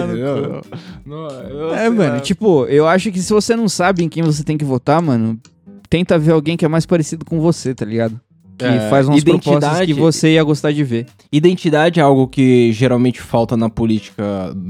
É, 1.74 1.90
mano, 1.90 2.16
lá. 2.16 2.20
tipo, 2.20 2.66
eu 2.66 2.88
acho 2.88 3.12
que 3.12 3.20
se 3.20 3.34
você 3.34 3.56
não 3.56 3.68
sabe 3.68 4.04
em 4.04 4.10
quem 4.10 4.22
você 4.22 4.44
tem 4.44 4.58
que 4.58 4.66
votar, 4.66 5.02
mano, 5.02 5.40
tenta 5.90 6.20
ver 6.20 6.34
alguém 6.34 6.56
que 6.56 6.66
é 6.66 6.68
mais 6.68 6.86
parecido 6.86 7.26
com 7.26 7.40
você, 7.40 7.74
tá 7.74 7.86
ligado? 7.86 8.20
Que 8.58 8.66
É, 8.66 8.90
faz 8.90 9.08
umas 9.08 9.24
propostas 9.24 9.54
identidade- 9.64 9.94
que 9.94 10.00
você 10.00 10.34
ia 10.34 10.44
gostar 10.44 10.72
de 10.72 10.84
ver. 10.84 11.08
Identidade 11.32 12.00
é 12.00 12.04
algo 12.04 12.28
que 12.28 12.72
geralmente 12.72 13.20
falta 13.20 13.58
na 13.58 13.70
política 13.70 14.24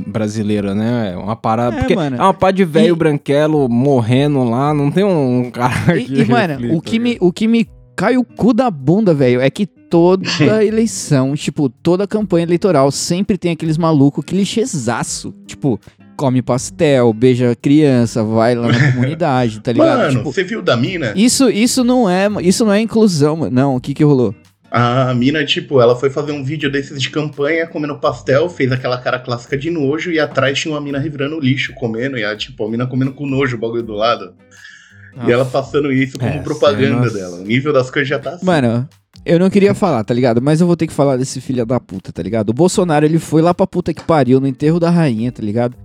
brasileira, 0.07 0.73
né? 0.73 1.11
É 1.13 1.17
uma 1.17 1.35
parada. 1.35 1.75
É, 1.75 1.79
porque 1.79 1.95
mano. 1.95 2.15
é 2.15 2.19
uma 2.21 2.33
pá 2.33 2.51
de 2.51 2.63
velho 2.63 2.93
E- 2.95 2.97
branquelo 2.97 3.67
morrendo 3.67 4.43
lá, 4.43 4.73
não 4.73 4.89
tem 4.89 5.03
um 5.03 5.49
cara 5.51 5.97
E, 5.97 6.05
que 6.05 6.21
e, 6.21 6.25
mano, 6.25 6.53
reflita, 6.53 6.75
o 6.77 6.81
que, 6.81 6.97
né? 6.99 7.03
me, 7.03 7.17
o 7.19 7.31
que 7.33 7.47
me 7.47 7.67
cai 7.95 8.17
o 8.17 8.23
cu 8.23 8.53
da 8.53 8.71
bunda, 8.71 9.13
velho, 9.13 9.41
é 9.41 9.49
que 9.49 9.65
toda 9.67 10.23
eleição, 10.65 11.35
tipo, 11.35 11.67
toda 11.69 12.07
campanha 12.07 12.43
eleitoral 12.45 12.89
sempre 12.89 13.37
tem 13.37 13.51
aqueles 13.51 13.77
malucos 13.77 14.23
clichêzaço. 14.25 15.33
Tipo, 15.45 15.79
come 16.15 16.41
pastel, 16.41 17.11
beija 17.13 17.55
criança, 17.55 18.23
vai 18.23 18.55
lá 18.55 18.67
na 18.67 18.91
comunidade, 18.93 19.59
tá 19.59 19.71
ligado? 19.71 19.97
Mano, 19.97 20.17
Tipo, 20.17 20.31
você 20.31 20.43
viu 20.43 20.61
da 20.61 20.75
mina? 20.77 21.13
isso, 21.15 21.49
isso 21.49 21.83
não 21.83 22.09
é, 22.09 22.27
isso 22.41 22.65
não 22.65 22.73
é 22.73 22.79
inclusão, 22.79 23.35
mano. 23.37 23.51
Não, 23.55 23.75
o 23.75 23.81
que 23.81 23.93
que 23.93 24.03
rolou? 24.03 24.33
A 24.75 25.13
mina, 25.13 25.45
tipo, 25.45 25.79
ela 25.79 25.95
foi 25.95 26.09
fazer 26.09 26.31
um 26.31 26.43
vídeo 26.43 26.71
desses 26.71 26.99
de 26.99 27.11
campanha, 27.11 27.67
comendo 27.67 27.95
pastel, 27.99 28.49
fez 28.49 28.71
aquela 28.71 28.97
cara 28.97 29.19
clássica 29.19 29.55
de 29.55 29.69
nojo, 29.69 30.11
e 30.11 30.19
atrás 30.19 30.57
tinha 30.57 30.73
uma 30.73 30.81
mina 30.81 30.97
revirando 30.97 31.39
lixo, 31.39 31.73
comendo, 31.75 32.17
e 32.17 32.23
a, 32.23 32.35
tipo, 32.35 32.65
a 32.65 32.69
mina 32.69 32.87
comendo 32.87 33.13
com 33.13 33.27
nojo 33.27 33.55
o 33.55 33.59
bagulho 33.59 33.83
do 33.83 33.93
lado. 33.93 34.33
E 35.27 35.31
ela 35.31 35.45
passando 35.45 35.91
isso 35.91 36.17
como 36.17 36.31
É, 36.31 36.39
propaganda 36.39 37.07
dela. 37.07 37.37
O 37.37 37.43
nível 37.43 37.71
das 37.71 37.91
coisas 37.91 38.09
já 38.09 38.17
tá 38.17 38.31
assim. 38.31 38.43
Mano, 38.47 38.89
eu 39.23 39.37
não 39.37 39.47
queria 39.47 39.75
falar, 39.75 40.03
tá 40.03 40.11
ligado? 40.11 40.41
Mas 40.41 40.59
eu 40.59 40.65
vou 40.65 40.75
ter 40.75 40.87
que 40.87 40.93
falar 40.93 41.17
desse 41.17 41.39
filho 41.39 41.63
da 41.67 41.79
puta, 41.79 42.11
tá 42.11 42.23
ligado? 42.23 42.49
O 42.49 42.53
Bolsonaro, 42.53 43.05
ele 43.05 43.19
foi 43.19 43.43
lá 43.43 43.53
pra 43.53 43.67
puta 43.67 43.93
que 43.93 44.01
pariu 44.03 44.39
no 44.39 44.47
enterro 44.47 44.79
da 44.79 44.89
rainha, 44.89 45.31
tá 45.31 45.43
ligado? 45.43 45.75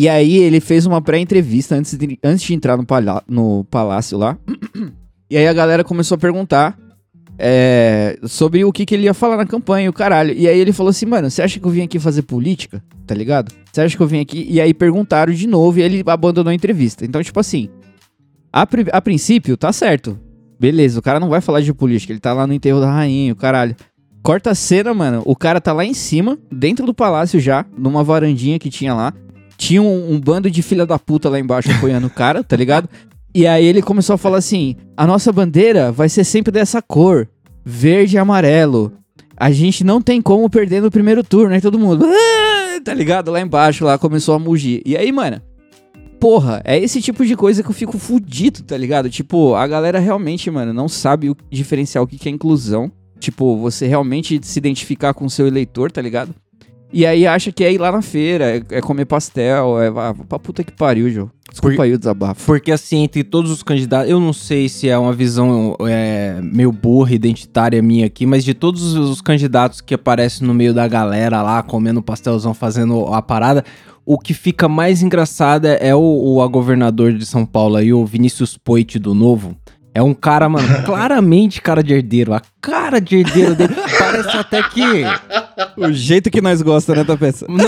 E 0.00 0.08
aí 0.08 0.36
ele 0.36 0.60
fez 0.60 0.86
uma 0.86 1.02
pré-entrevista 1.02 1.74
antes 1.74 1.98
de, 1.98 2.16
antes 2.22 2.44
de 2.44 2.54
entrar 2.54 2.76
no, 2.76 2.86
no 3.26 3.64
palácio 3.64 4.16
lá. 4.16 4.38
E 5.28 5.36
aí 5.36 5.48
a 5.48 5.52
galera 5.52 5.82
começou 5.82 6.14
a 6.14 6.18
perguntar 6.18 6.78
é, 7.36 8.16
sobre 8.22 8.64
o 8.64 8.70
que, 8.70 8.86
que 8.86 8.94
ele 8.94 9.06
ia 9.06 9.12
falar 9.12 9.36
na 9.36 9.44
campanha 9.44 9.90
o 9.90 9.92
caralho. 9.92 10.32
E 10.32 10.46
aí 10.46 10.56
ele 10.56 10.72
falou 10.72 10.90
assim, 10.90 11.04
mano, 11.04 11.28
você 11.28 11.42
acha 11.42 11.58
que 11.58 11.66
eu 11.66 11.70
vim 11.72 11.82
aqui 11.82 11.98
fazer 11.98 12.22
política? 12.22 12.80
Tá 13.08 13.12
ligado? 13.12 13.52
Você 13.72 13.80
acha 13.80 13.96
que 13.96 14.00
eu 14.00 14.06
vim 14.06 14.20
aqui? 14.20 14.46
E 14.48 14.60
aí 14.60 14.72
perguntaram 14.72 15.32
de 15.32 15.48
novo 15.48 15.80
e 15.80 15.82
ele 15.82 16.04
abandonou 16.06 16.52
a 16.52 16.54
entrevista. 16.54 17.04
Então, 17.04 17.20
tipo 17.20 17.40
assim, 17.40 17.68
a, 18.52 18.64
pri- 18.64 18.86
a 18.92 19.02
princípio, 19.02 19.56
tá 19.56 19.72
certo. 19.72 20.16
Beleza, 20.60 21.00
o 21.00 21.02
cara 21.02 21.18
não 21.18 21.28
vai 21.28 21.40
falar 21.40 21.60
de 21.60 21.74
política, 21.74 22.12
ele 22.12 22.20
tá 22.20 22.32
lá 22.32 22.46
no 22.46 22.52
enterro 22.52 22.80
da 22.80 22.88
rainha, 22.88 23.32
o 23.32 23.36
caralho. 23.36 23.74
Corta 24.22 24.52
a 24.52 24.54
cena, 24.54 24.94
mano, 24.94 25.22
o 25.24 25.34
cara 25.34 25.60
tá 25.60 25.72
lá 25.72 25.84
em 25.84 25.94
cima, 25.94 26.38
dentro 26.52 26.86
do 26.86 26.94
palácio 26.94 27.40
já, 27.40 27.66
numa 27.76 28.04
varandinha 28.04 28.60
que 28.60 28.70
tinha 28.70 28.94
lá. 28.94 29.12
Tinha 29.58 29.82
um, 29.82 30.12
um 30.12 30.20
bando 30.20 30.50
de 30.50 30.62
filha 30.62 30.86
da 30.86 30.98
puta 30.98 31.28
lá 31.28 31.38
embaixo 31.38 31.70
apoiando 31.70 32.06
o 32.06 32.10
cara, 32.10 32.42
tá 32.42 32.56
ligado? 32.56 32.88
E 33.34 33.46
aí 33.46 33.66
ele 33.66 33.82
começou 33.82 34.14
a 34.14 34.18
falar 34.18 34.38
assim: 34.38 34.76
a 34.96 35.06
nossa 35.06 35.30
bandeira 35.32 35.92
vai 35.92 36.08
ser 36.08 36.24
sempre 36.24 36.52
dessa 36.52 36.80
cor, 36.80 37.28
verde 37.64 38.16
e 38.16 38.18
amarelo. 38.18 38.92
A 39.36 39.50
gente 39.50 39.84
não 39.84 40.00
tem 40.00 40.22
como 40.22 40.48
perder 40.48 40.80
no 40.80 40.90
primeiro 40.90 41.22
turno, 41.22 41.54
aí 41.54 41.60
todo 41.60 41.78
mundo, 41.78 42.06
"Ah!" 42.06 42.80
tá 42.84 42.94
ligado? 42.94 43.30
Lá 43.30 43.40
embaixo, 43.40 43.84
lá 43.84 43.98
começou 43.98 44.34
a 44.34 44.38
mugir. 44.38 44.80
E 44.86 44.96
aí, 44.96 45.10
mano, 45.10 45.42
porra, 46.20 46.62
é 46.64 46.78
esse 46.78 47.02
tipo 47.02 47.26
de 47.26 47.36
coisa 47.36 47.62
que 47.62 47.68
eu 47.68 47.74
fico 47.74 47.98
fudido, 47.98 48.62
tá 48.62 48.76
ligado? 48.76 49.10
Tipo, 49.10 49.54
a 49.54 49.66
galera 49.66 49.98
realmente, 49.98 50.50
mano, 50.50 50.72
não 50.72 50.88
sabe 50.88 51.30
o, 51.30 51.36
diferenciar 51.50 52.02
o 52.02 52.06
que, 52.06 52.16
que 52.16 52.28
é 52.28 52.32
inclusão. 52.32 52.90
Tipo, 53.18 53.56
você 53.56 53.86
realmente 53.88 54.38
se 54.42 54.58
identificar 54.58 55.12
com 55.12 55.24
o 55.24 55.30
seu 55.30 55.46
eleitor, 55.46 55.90
tá 55.90 56.00
ligado? 56.00 56.32
E 56.92 57.04
aí 57.04 57.26
acha 57.26 57.52
que 57.52 57.62
é 57.62 57.72
ir 57.72 57.78
lá 57.78 57.92
na 57.92 58.00
feira, 58.00 58.56
é, 58.56 58.62
é 58.70 58.80
comer 58.80 59.04
pastel, 59.04 59.80
é 59.80 59.88
ah, 59.88 60.14
pra 60.26 60.38
puta 60.38 60.64
que 60.64 60.72
pariu, 60.72 61.10
João. 61.10 61.30
Desculpa 61.50 61.76
Por- 61.76 61.82
aí 61.82 61.92
o 61.92 61.98
desabafo. 61.98 62.46
Porque 62.46 62.72
assim, 62.72 63.02
entre 63.02 63.22
todos 63.24 63.50
os 63.50 63.62
candidatos, 63.62 64.10
eu 64.10 64.18
não 64.18 64.32
sei 64.32 64.68
se 64.68 64.88
é 64.88 64.96
uma 64.96 65.12
visão 65.12 65.76
é, 65.86 66.40
meio 66.42 66.72
burra, 66.72 67.14
identitária 67.14 67.80
minha 67.82 68.06
aqui, 68.06 68.24
mas 68.26 68.44
de 68.44 68.54
todos 68.54 68.94
os 68.94 69.20
candidatos 69.20 69.80
que 69.80 69.94
aparecem 69.94 70.46
no 70.46 70.54
meio 70.54 70.72
da 70.72 70.86
galera 70.88 71.42
lá, 71.42 71.62
comendo 71.62 72.02
pastelzão, 72.02 72.54
fazendo 72.54 73.06
a 73.12 73.20
parada, 73.20 73.64
o 74.04 74.18
que 74.18 74.32
fica 74.32 74.68
mais 74.68 75.02
engraçado 75.02 75.66
é 75.66 75.94
o, 75.94 76.00
o 76.00 76.42
a 76.42 76.46
governador 76.46 77.12
de 77.12 77.26
São 77.26 77.44
Paulo 77.44 77.76
aí, 77.76 77.92
o 77.92 78.06
Vinícius 78.06 78.56
Poit 78.56 78.98
do 78.98 79.14
Novo. 79.14 79.54
É 79.94 80.02
um 80.02 80.14
cara, 80.14 80.48
mano, 80.48 80.68
claramente 80.86 81.60
cara 81.60 81.82
de 81.82 81.92
herdeiro. 81.92 82.32
A 82.32 82.40
cara 82.60 83.00
de 83.00 83.16
herdeiro 83.16 83.54
dele 83.54 83.74
parece 84.10 84.36
até 84.36 84.62
que. 84.62 84.82
O 85.76 85.92
jeito 85.92 86.30
que 86.30 86.40
nós 86.40 86.60
gostamos, 86.62 87.00
né, 87.00 87.04
Tapeça? 87.06 87.46
Não, 87.48 87.58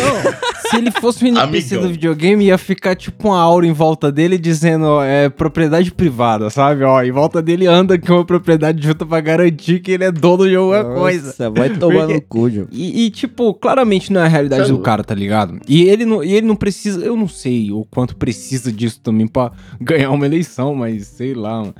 se 0.71 0.77
ele 0.77 0.91
fosse 0.91 1.25
um 1.25 1.29
NPC 1.37 1.75
Amigão. 1.75 1.89
do 1.89 1.93
videogame, 1.93 2.45
ia 2.47 2.59
ficar 2.59 2.95
tipo 2.97 3.29
uma 3.29 3.41
aura 3.41 3.67
em 3.67 3.73
volta 3.73 4.11
dele 4.11 4.39
dizendo 4.39 4.85
ó, 4.87 5.05
é 5.05 5.29
propriedade 5.29 5.93
privada, 5.93 6.51
sabe? 6.51 6.83
Ó, 6.85 7.03
em 7.03 7.13
volta 7.13 7.41
dele 7.41 7.67
anda 7.67 7.99
com 7.99 8.15
uma 8.15 8.25
propriedade 8.25 8.83
junto 8.87 9.07
pra 9.07 9.21
garantir 9.21 9.81
que 9.81 9.93
ele 9.93 10.05
é 10.05 10.13
dono 10.13 10.49
de 10.49 10.55
alguma 10.57 10.85
coisa. 10.85 11.27
Nossa, 11.27 11.51
vai 11.51 11.71
tomar 11.71 12.07
Porque- 12.07 12.15
no 12.15 12.21
cu. 12.23 12.49
E, 12.73 13.07
e, 13.07 13.11
tipo, 13.11 13.55
claramente 13.55 14.13
não 14.13 14.21
é 14.21 14.25
a 14.25 14.29
realidade 14.29 14.63
é 14.63 14.73
do 14.73 14.79
cara, 14.81 15.05
tá 15.05 15.15
ligado? 15.15 15.59
E 15.69 15.83
ele, 15.83 16.05
não, 16.05 16.23
e 16.25 16.33
ele 16.33 16.47
não 16.47 16.57
precisa, 16.57 17.01
eu 17.05 17.17
não 17.17 17.29
sei 17.29 17.71
o 17.71 17.85
quanto 17.91 18.17
precisa 18.17 18.73
disso 18.73 19.01
também 19.01 19.27
pra 19.27 19.53
ganhar 19.81 20.11
uma 20.11 20.27
eleição, 20.27 20.75
mas 20.75 21.07
sei 21.07 21.35
lá, 21.35 21.59
mano. 21.61 21.75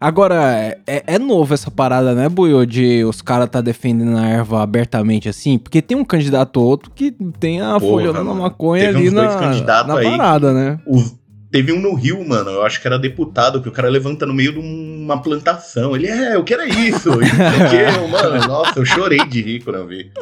Agora, 0.00 0.76
é, 0.86 1.02
é 1.06 1.18
novo 1.18 1.54
essa 1.54 1.70
parada, 1.70 2.14
né, 2.14 2.28
Buiô, 2.28 2.64
de 2.66 3.04
os 3.04 3.22
caras 3.22 3.48
tá 3.48 3.60
defendendo 3.60 4.16
a 4.16 4.26
erva 4.26 4.62
abertamente 4.62 5.28
assim? 5.28 5.58
Porque 5.58 5.80
tem 5.80 5.96
um 5.96 6.04
candidato 6.04 6.58
ou 6.60 6.66
outro 6.66 6.90
que 6.94 7.12
tem 7.40 7.60
a 7.60 7.78
Porra, 7.80 8.12
na 8.12 8.24
mano. 8.24 8.42
maconha 8.42 8.88
ali 8.88 9.10
na, 9.10 9.84
na 9.86 9.98
aí 9.98 10.04
parada, 10.04 10.52
né? 10.52 10.78
O- 10.86 11.22
Teve 11.50 11.72
um 11.72 11.80
no 11.80 11.94
Rio, 11.94 12.26
mano, 12.28 12.50
eu 12.50 12.64
acho 12.66 12.80
que 12.80 12.86
era 12.88 12.98
deputado, 12.98 13.62
que 13.62 13.68
o 13.68 13.72
cara 13.72 13.88
levanta 13.88 14.26
no 14.26 14.34
meio 14.34 14.52
de 14.54 14.58
uma 14.58 15.22
plantação. 15.22 15.94
Ele, 15.94 16.08
é, 16.08 16.34
eu 16.34 16.42
quero 16.42 16.62
é 16.66 16.68
isso. 16.68 17.10
E 17.10 17.14
o 17.14 17.18
quê, 17.20 18.08
mano, 18.10 18.48
nossa, 18.48 18.80
eu 18.80 18.84
chorei 18.84 19.24
de 19.24 19.40
rir 19.40 19.62
quando 19.62 19.76
eu 19.76 19.86
vi. 19.86 20.10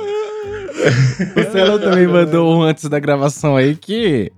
O 1.36 1.52
Celão 1.52 1.78
também 1.78 2.06
mandou 2.06 2.56
um 2.56 2.62
antes 2.62 2.88
da 2.88 2.98
gravação 2.98 3.56
aí 3.56 3.76
que, 3.76 4.32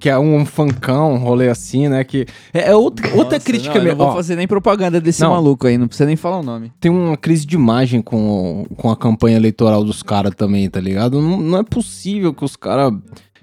que 0.00 0.08
é 0.08 0.18
um 0.18 0.44
funkão, 0.44 1.14
um 1.14 1.18
rolê 1.18 1.48
assim, 1.48 1.88
né? 1.88 2.04
Que 2.04 2.26
é, 2.52 2.70
é 2.70 2.74
outra, 2.74 3.06
outra 3.14 3.36
Nossa, 3.36 3.40
crítica 3.40 3.74
não, 3.76 3.84
mesmo. 3.84 3.98
não 3.98 4.06
vou 4.06 4.14
fazer 4.16 4.36
nem 4.36 4.46
propaganda 4.46 5.00
desse 5.00 5.22
Não. 5.22 5.30
maluco 5.30 5.66
aí, 5.66 5.76
não 5.76 5.86
precisa 5.86 6.06
nem 6.06 6.16
falar 6.16 6.38
o 6.38 6.42
nome. 6.42 6.72
tem 6.80 6.90
uma 6.90 7.16
crise 7.16 7.46
de 7.46 7.54
imagem 7.54 8.00
com, 8.02 8.64
com 8.76 8.90
a 8.90 8.96
campanha 8.96 9.36
eleitoral 9.36 9.84
dos 9.84 10.02
caras 10.02 10.34
também, 10.34 10.68
tá 10.68 10.80
ligado? 10.80 11.20
Não, 11.20 11.40
não 11.40 11.58
é 11.58 11.62
possível 11.62 12.32
que 12.32 12.44
os 12.44 12.56
caras 12.56 12.92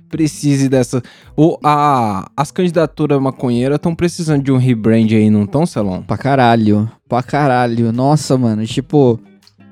precisem 0.09 0.67
dessa. 0.67 1.01
Ou 1.35 1.59
a, 1.63 2.29
as 2.35 2.51
candidaturas 2.51 3.21
maconheiras 3.21 3.75
estão 3.75 3.95
precisando 3.95 4.43
de 4.43 4.51
um 4.51 4.57
rebrand 4.57 5.07
aí, 5.11 5.29
não 5.29 5.43
estão, 5.43 5.65
Celão? 5.65 6.01
Pra 6.01 6.17
caralho, 6.17 6.89
pra 7.07 7.21
caralho. 7.23 7.91
Nossa, 7.91 8.37
mano, 8.37 8.65
tipo, 8.65 9.19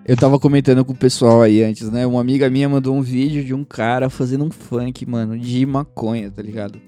eu 0.08 0.16
tava 0.16 0.40
comentando 0.40 0.86
com 0.86 0.94
o 0.94 0.98
pessoal 0.98 1.42
aí 1.42 1.62
antes, 1.62 1.92
né? 1.92 2.06
Uma 2.08 2.22
amiga 2.22 2.50
minha 2.50 2.70
mandou 2.70 2.96
um 2.96 3.02
vídeo 3.02 3.44
de 3.44 3.54
um 3.54 3.66
cara 3.66 4.10
fazendo 4.10 4.46
um 4.46 4.50
funk, 4.50 5.06
mano, 5.06 5.38
de 5.38 5.66
maconha, 5.66 6.32
tá 6.32 6.42
ligado? 6.42 6.80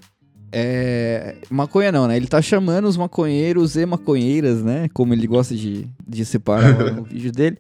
É. 0.52 1.36
Maconha 1.50 1.92
não, 1.92 2.08
né? 2.08 2.16
Ele 2.16 2.28
tá 2.28 2.42
chamando 2.42 2.86
os 2.86 2.96
maconheiros 2.96 3.76
e 3.76 3.86
maconheiras, 3.86 4.64
né? 4.64 4.88
Como 4.94 5.14
ele 5.14 5.28
gosta 5.28 5.54
de, 5.54 5.88
de 6.08 6.26
separar 6.26 6.94
no 6.96 7.04
vídeo 7.04 7.32
dele. 7.32 7.58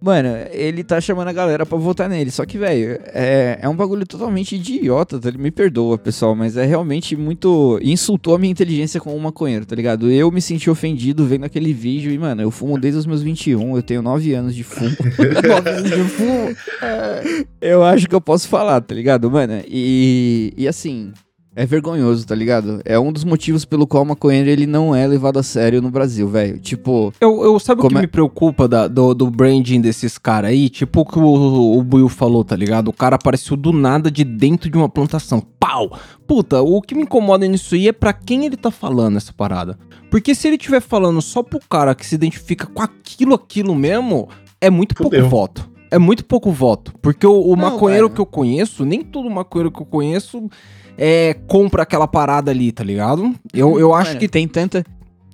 Mano, 0.00 0.28
ele 0.50 0.82
tá 0.82 0.98
chamando 0.98 1.28
a 1.28 1.32
galera 1.32 1.66
pra 1.66 1.76
votar 1.76 2.08
nele. 2.08 2.30
Só 2.30 2.46
que, 2.46 2.56
velho, 2.56 2.98
é, 3.06 3.58
é 3.60 3.68
um 3.68 3.76
bagulho 3.76 4.06
totalmente 4.06 4.56
idiota, 4.56 5.20
tá? 5.20 5.28
Ele 5.28 5.36
me 5.36 5.50
perdoa, 5.50 5.98
pessoal, 5.98 6.34
mas 6.34 6.56
é 6.56 6.64
realmente 6.64 7.14
muito. 7.14 7.78
Insultou 7.82 8.34
a 8.34 8.38
minha 8.38 8.50
inteligência 8.50 8.98
como 8.98 9.14
um 9.14 9.20
maconheiro, 9.20 9.66
tá 9.66 9.76
ligado? 9.76 10.10
Eu 10.10 10.30
me 10.30 10.40
senti 10.40 10.70
ofendido 10.70 11.26
vendo 11.26 11.44
aquele 11.44 11.74
vídeo 11.74 12.10
e, 12.10 12.18
mano, 12.18 12.40
eu 12.40 12.50
fumo 12.50 12.78
desde 12.78 12.98
os 12.98 13.06
meus 13.06 13.22
21, 13.22 13.76
eu 13.76 13.82
tenho 13.82 14.00
9 14.00 14.32
anos 14.32 14.54
de 14.54 14.64
fumo. 14.64 14.90
9 15.18 15.68
anos 15.68 15.90
de 15.90 16.04
fumo. 16.04 16.56
É, 16.80 17.44
eu 17.60 17.84
acho 17.84 18.08
que 18.08 18.14
eu 18.14 18.20
posso 18.22 18.48
falar, 18.48 18.80
tá 18.80 18.94
ligado, 18.94 19.30
mano? 19.30 19.62
E, 19.68 20.54
e 20.56 20.66
assim. 20.66 21.12
É 21.54 21.66
vergonhoso, 21.66 22.24
tá 22.26 22.34
ligado? 22.34 22.80
É 22.84 22.98
um 22.98 23.12
dos 23.12 23.24
motivos 23.24 23.64
pelo 23.64 23.86
qual 23.86 24.04
o 24.04 24.06
maconheiro 24.06 24.48
ele 24.48 24.66
não 24.66 24.94
é 24.94 25.04
levado 25.06 25.38
a 25.38 25.42
sério 25.42 25.82
no 25.82 25.90
Brasil, 25.90 26.28
velho. 26.28 26.58
Tipo, 26.60 27.12
Eu, 27.20 27.42
eu 27.42 27.58
sabe 27.58 27.80
o 27.80 27.82
Como 27.82 27.94
que 27.94 27.98
é- 27.98 28.02
me 28.02 28.06
preocupa 28.06 28.68
da- 28.68 28.86
do, 28.86 29.12
do 29.14 29.28
branding 29.30 29.80
desses 29.80 30.16
caras 30.16 30.50
aí? 30.50 30.68
Tipo 30.68 31.00
o 31.00 31.04
que 31.04 31.18
o, 31.18 31.78
o 31.78 31.82
Buiu 31.82 32.08
falou, 32.08 32.44
tá 32.44 32.54
ligado? 32.54 32.88
O 32.88 32.92
cara 32.92 33.16
apareceu 33.16 33.56
do 33.56 33.72
nada 33.72 34.10
de 34.10 34.22
dentro 34.22 34.70
de 34.70 34.76
uma 34.78 34.88
plantação. 34.88 35.42
Pau! 35.58 35.98
Puta, 36.26 36.62
o 36.62 36.80
que 36.80 36.94
me 36.94 37.02
incomoda 37.02 37.46
nisso 37.48 37.74
aí 37.74 37.88
é 37.88 37.92
pra 37.92 38.12
quem 38.12 38.46
ele 38.46 38.56
tá 38.56 38.70
falando 38.70 39.16
essa 39.16 39.32
parada. 39.32 39.76
Porque 40.08 40.34
se 40.36 40.46
ele 40.46 40.56
estiver 40.56 40.80
falando 40.80 41.20
só 41.20 41.42
pro 41.42 41.58
cara 41.68 41.94
que 41.96 42.06
se 42.06 42.14
identifica 42.14 42.66
com 42.66 42.80
aquilo, 42.82 43.34
aquilo 43.34 43.74
mesmo, 43.74 44.28
é 44.60 44.70
muito 44.70 44.94
pouco 44.94 45.14
Fudeu. 45.14 45.28
voto. 45.28 45.68
É 45.90 45.98
muito 45.98 46.24
pouco 46.24 46.50
voto. 46.52 46.92
Porque 47.02 47.26
o, 47.26 47.40
o 47.40 47.56
Não, 47.56 47.70
maconheiro 47.70 48.06
velho. 48.06 48.14
que 48.14 48.20
eu 48.20 48.26
conheço, 48.26 48.84
nem 48.84 49.02
todo 49.02 49.28
maconheiro 49.30 49.70
que 49.70 49.80
eu 49.82 49.86
conheço 49.86 50.48
é, 50.96 51.34
compra 51.46 51.82
aquela 51.82 52.06
parada 52.06 52.50
ali, 52.50 52.70
tá 52.70 52.84
ligado? 52.84 53.34
Eu, 53.52 53.78
eu 53.80 53.94
acho 53.94 54.10
Mano, 54.10 54.20
que 54.20 54.28
tem 54.28 54.46
tanta 54.46 54.84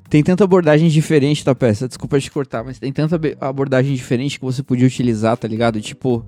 tem 0.08 0.22
tanta 0.22 0.44
abordagem 0.44 0.88
diferente 0.88 1.44
da 1.44 1.54
peça. 1.54 1.88
Desculpa 1.88 2.20
te 2.20 2.30
cortar, 2.30 2.64
mas 2.64 2.78
tem 2.78 2.92
tanta 2.92 3.20
abordagem 3.40 3.94
diferente 3.94 4.38
que 4.38 4.44
você 4.44 4.62
podia 4.62 4.86
utilizar, 4.86 5.36
tá 5.36 5.48
ligado? 5.48 5.80
Tipo, 5.80 6.24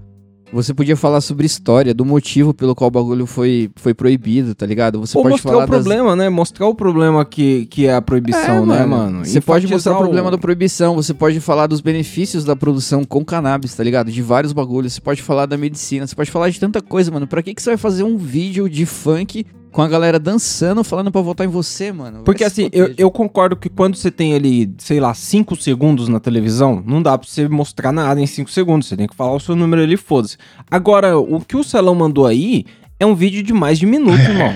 você 0.52 0.72
podia 0.72 0.96
falar 0.96 1.20
sobre 1.20 1.44
história, 1.46 1.92
do 1.92 2.04
motivo 2.04 2.54
pelo 2.54 2.74
qual 2.74 2.88
o 2.88 2.90
bagulho 2.90 3.26
foi, 3.26 3.70
foi 3.76 3.92
proibido, 3.92 4.54
tá 4.54 4.64
ligado? 4.64 4.98
Você 5.00 5.16
Ou 5.16 5.22
pode 5.22 5.32
mostrar 5.34 5.52
falar 5.52 5.64
o 5.64 5.66
das- 5.66 5.76
problema, 5.84 6.16
né? 6.16 6.28
Mostrar 6.28 6.66
o 6.66 6.74
problema 6.74 7.24
que, 7.24 7.66
que 7.66 7.86
é 7.86 7.94
a 7.94 8.00
proibição, 8.00 8.62
É, 8.64 8.78
né, 8.78 8.86
mano? 8.86 9.24
Você 9.24 9.40
pode 9.40 9.66
mostrar 9.66 9.94
o 9.94 9.98
problema 9.98 10.30
da 10.30 10.38
proibição, 10.38 10.94
você 10.94 11.12
pode 11.12 11.38
falar 11.40 11.66
dos 11.66 11.80
benefícios 11.80 12.44
da 12.44 12.56
produção 12.56 13.04
com 13.04 13.24
cannabis, 13.24 13.74
tá 13.74 13.84
ligado? 13.84 14.10
De 14.10 14.22
vários 14.22 14.52
bagulhos. 14.52 14.94
Você 14.94 15.00
pode 15.00 15.22
falar 15.22 15.46
da 15.46 15.56
medicina, 15.56 16.06
você 16.06 16.14
pode 16.14 16.30
falar 16.30 16.48
de 16.50 16.58
tanta 16.58 16.80
coisa, 16.80 17.10
mano. 17.10 17.26
Pra 17.26 17.42
que, 17.42 17.54
que 17.54 17.62
você 17.62 17.70
vai 17.70 17.76
fazer 17.76 18.02
um 18.04 18.16
vídeo 18.16 18.68
de 18.68 18.86
funk 18.86 19.44
com 19.72 19.82
a 19.82 19.88
galera 19.88 20.18
dançando, 20.18 20.82
falando 20.82 21.10
pra 21.10 21.20
votar 21.20 21.46
em 21.46 21.50
você, 21.50 21.92
mano? 21.92 22.22
Porque 22.24 22.44
assim, 22.44 22.68
eu, 22.72 22.94
eu 22.96 23.10
concordo 23.10 23.56
que 23.56 23.68
quando 23.68 23.96
você 23.96 24.10
tem 24.10 24.34
ali, 24.34 24.74
sei 24.78 25.00
lá, 25.00 25.14
5 25.14 25.56
segundos 25.56 26.08
na 26.08 26.20
televisão, 26.20 26.82
não 26.86 27.02
dá 27.02 27.16
pra 27.16 27.28
você 27.28 27.48
mostrar 27.48 27.92
nada 27.92 28.20
em 28.20 28.26
5 28.26 28.50
segundos. 28.50 28.88
Você 28.88 28.96
tem 28.96 29.06
que 29.06 29.14
falar 29.14 29.32
o 29.32 29.40
seu 29.40 29.54
número 29.54 29.82
ali, 29.82 29.96
foda-se. 29.96 30.36
Agora, 30.70 31.18
o 31.18 31.40
que 31.40 31.56
o 31.56 31.64
Celão 31.64 31.94
mandou 31.94 32.26
aí 32.26 32.64
é 33.00 33.06
um 33.06 33.14
vídeo 33.14 33.42
de 33.42 33.52
mais 33.52 33.78
de 33.78 33.86
minuto, 33.86 34.18
irmão. 34.18 34.52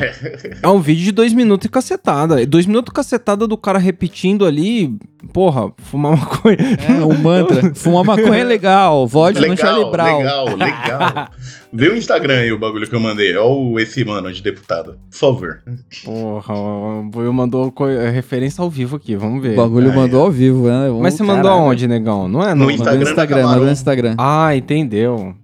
É 0.62 0.68
um 0.68 0.81
vídeo 0.81 1.05
de 1.05 1.12
dois 1.12 1.33
minutos 1.33 1.66
e 1.66 1.68
cacetada. 1.68 2.44
Dois 2.46 2.66
minutos 2.66 2.90
e 2.90 2.94
cacetada 2.94 3.46
do 3.46 3.57
cara 3.57 3.78
repetindo 3.78 4.44
ali, 4.44 4.96
porra, 5.33 5.70
fumar 5.78 6.16
maconha. 6.18 6.57
É, 6.88 7.05
um 7.05 7.16
mantra. 7.16 7.72
Fumar 7.74 8.05
maconha 8.05 8.38
é 8.40 8.44
legal, 8.44 9.07
vodka 9.07 9.46
no 9.46 9.57
Charlie 9.57 9.85
Legal, 9.85 9.90
Brown. 9.92 10.18
legal, 10.18 10.57
legal. 10.57 11.28
Vê 11.72 11.88
o 11.88 11.96
Instagram 11.96 12.35
aí, 12.35 12.52
o 12.52 12.59
bagulho 12.59 12.87
que 12.88 12.94
eu 12.94 13.00
mandei. 13.00 13.35
Ó, 13.37 13.78
esse 13.78 14.05
mano 14.05 14.31
de 14.33 14.42
deputado. 14.42 14.98
Por 15.11 15.16
favor. 15.16 15.62
Porra, 16.05 16.55
o 16.55 17.02
Buiu 17.05 17.33
mandou 17.33 17.70
co- 17.72 17.87
referência 17.87 18.61
ao 18.61 18.68
vivo 18.68 18.96
aqui, 18.96 19.16
vamos 19.16 19.40
ver. 19.42 19.52
O 19.55 19.57
bagulho 19.57 19.90
Ah, 19.90 19.94
mandou 19.94 20.22
ao 20.22 20.31
vivo, 20.31 20.66
né? 20.68 20.90
Um 20.90 21.00
Mas 21.00 21.14
você 21.14 21.22
mandou 21.22 21.44
caralho. 21.44 21.62
aonde, 21.62 21.87
negão? 21.88 22.28
Não 22.28 22.42
é 22.42 22.55
No 22.55 22.66
no, 22.66 22.66
Mandou 22.66 22.70
Instagram 22.74 22.98
no 22.98 23.02
Instagram, 23.09 23.42
mandou 23.46 23.64
no 23.66 23.72
Instagram. 23.72 24.14
Ah, 24.18 24.55
entendeu. 24.55 25.35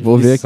Vou 0.00 0.18
ver 0.18 0.34
aqui. 0.34 0.42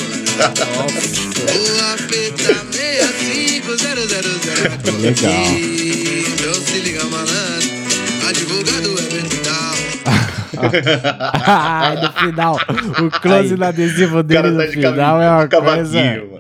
Vou 1.55 1.81
apertar 1.93 2.65
65000 2.73 4.03
agora. 4.03 4.99
Legal. 5.01 5.45
Se 6.65 6.79
liga, 6.81 7.05
malandro. 7.05 7.69
Advogado 8.29 8.99
é. 8.99 9.09
Ai, 11.47 11.97
no 12.03 12.13
final. 12.13 12.57
O 13.01 13.11
close 13.21 13.53
Aí. 13.53 13.59
no 13.59 13.65
adesivo 13.65 14.23
dele 14.23 14.43
cara 14.43 14.51
no 14.53 14.59
tá 14.59 14.67
de 14.67 14.73
final 14.73 15.23
é 15.23 15.31
uma 15.31 15.49
coisa... 15.49 15.49
cavaquinho, 15.49 16.31
mano. 16.33 16.38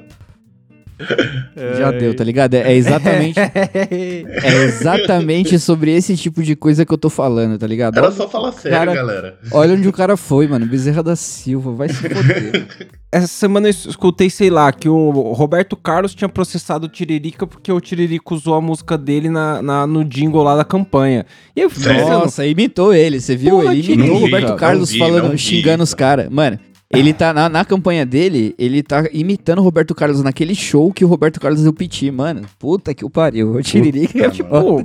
Já 1.78 1.90
deu, 1.92 2.14
tá 2.14 2.24
ligado? 2.24 2.54
É, 2.54 2.72
é 2.72 2.76
exatamente, 2.76 3.38
é 3.40 4.64
exatamente 4.64 5.58
sobre 5.58 5.92
esse 5.94 6.16
tipo 6.16 6.42
de 6.42 6.56
coisa 6.56 6.84
que 6.84 6.92
eu 6.92 6.98
tô 6.98 7.08
falando, 7.11 7.58
tá 7.58 7.66
ligado? 7.66 7.96
Era 7.96 8.06
Olha, 8.06 8.14
só 8.16 8.28
falar 8.28 8.52
sério, 8.52 8.76
Cara- 8.78 8.94
galera. 8.94 9.38
olha 9.52 9.74
onde 9.74 9.88
o 9.88 9.92
cara 9.92 10.16
foi, 10.16 10.46
mano. 10.48 10.66
Bezerra 10.66 11.02
da 11.02 11.16
Silva, 11.16 11.72
vai 11.72 11.88
se 11.88 12.08
foder. 12.08 12.66
Essa 13.11 13.26
semana 13.26 13.68
eu 13.68 13.70
escutei, 13.70 14.28
sei 14.28 14.50
lá, 14.50 14.70
que 14.70 14.87
o 14.88 15.11
Roberto 15.32 15.74
Carlos 15.76 16.14
tinha 16.14 16.28
processado 16.28 16.87
o 16.87 16.88
Tiririca 16.90 17.46
porque 17.46 17.72
o 17.72 17.80
Tiririca 17.80 18.34
usou 18.34 18.54
a 18.54 18.61
música 18.61 18.98
dele 18.98 19.30
na, 19.30 19.62
na- 19.62 19.87
no 19.87 20.04
jingle 20.04 20.42
lá 20.42 20.54
da 20.56 20.64
campanha. 20.64 21.24
E 21.56 21.61
eu 21.62 21.70
fiquei 21.70 21.92
Nossa, 22.02 22.44
imitou 22.46 22.92
ele, 22.92 23.18
você 23.20 23.34
viu? 23.34 23.61
Porra, 23.61 23.72
ele 23.74 23.92
imitou 23.94 24.16
o 24.16 24.18
vi, 24.18 24.24
Roberto 24.24 24.56
Carlos 24.56 24.90
vi, 24.90 24.98
falando, 24.98 25.30
vi. 25.30 25.38
xingando 25.38 25.82
os 25.82 25.94
caras. 25.94 26.28
Mano, 26.28 26.58
ele 26.94 27.12
tá 27.12 27.35
na, 27.35 27.48
na 27.48 27.64
campanha 27.64 28.07
dele, 28.07 28.55
ele 28.59 28.83
tá 28.83 29.05
imitando 29.12 29.59
o 29.59 29.62
Roberto 29.62 29.94
Carlos 29.94 30.22
naquele 30.22 30.55
show 30.55 30.90
que 30.92 31.05
o 31.05 31.09
Roberto 31.09 31.38
Carlos 31.38 31.62
deu 31.62 31.72
piti, 31.72 32.11
mano. 32.11 32.42
Puta 32.59 32.94
que 32.94 33.05
o 33.05 33.11
pariu. 33.11 33.53
O 33.53 33.62
Tiririca 33.62 34.27
é 34.27 34.31
tipo. 34.31 34.83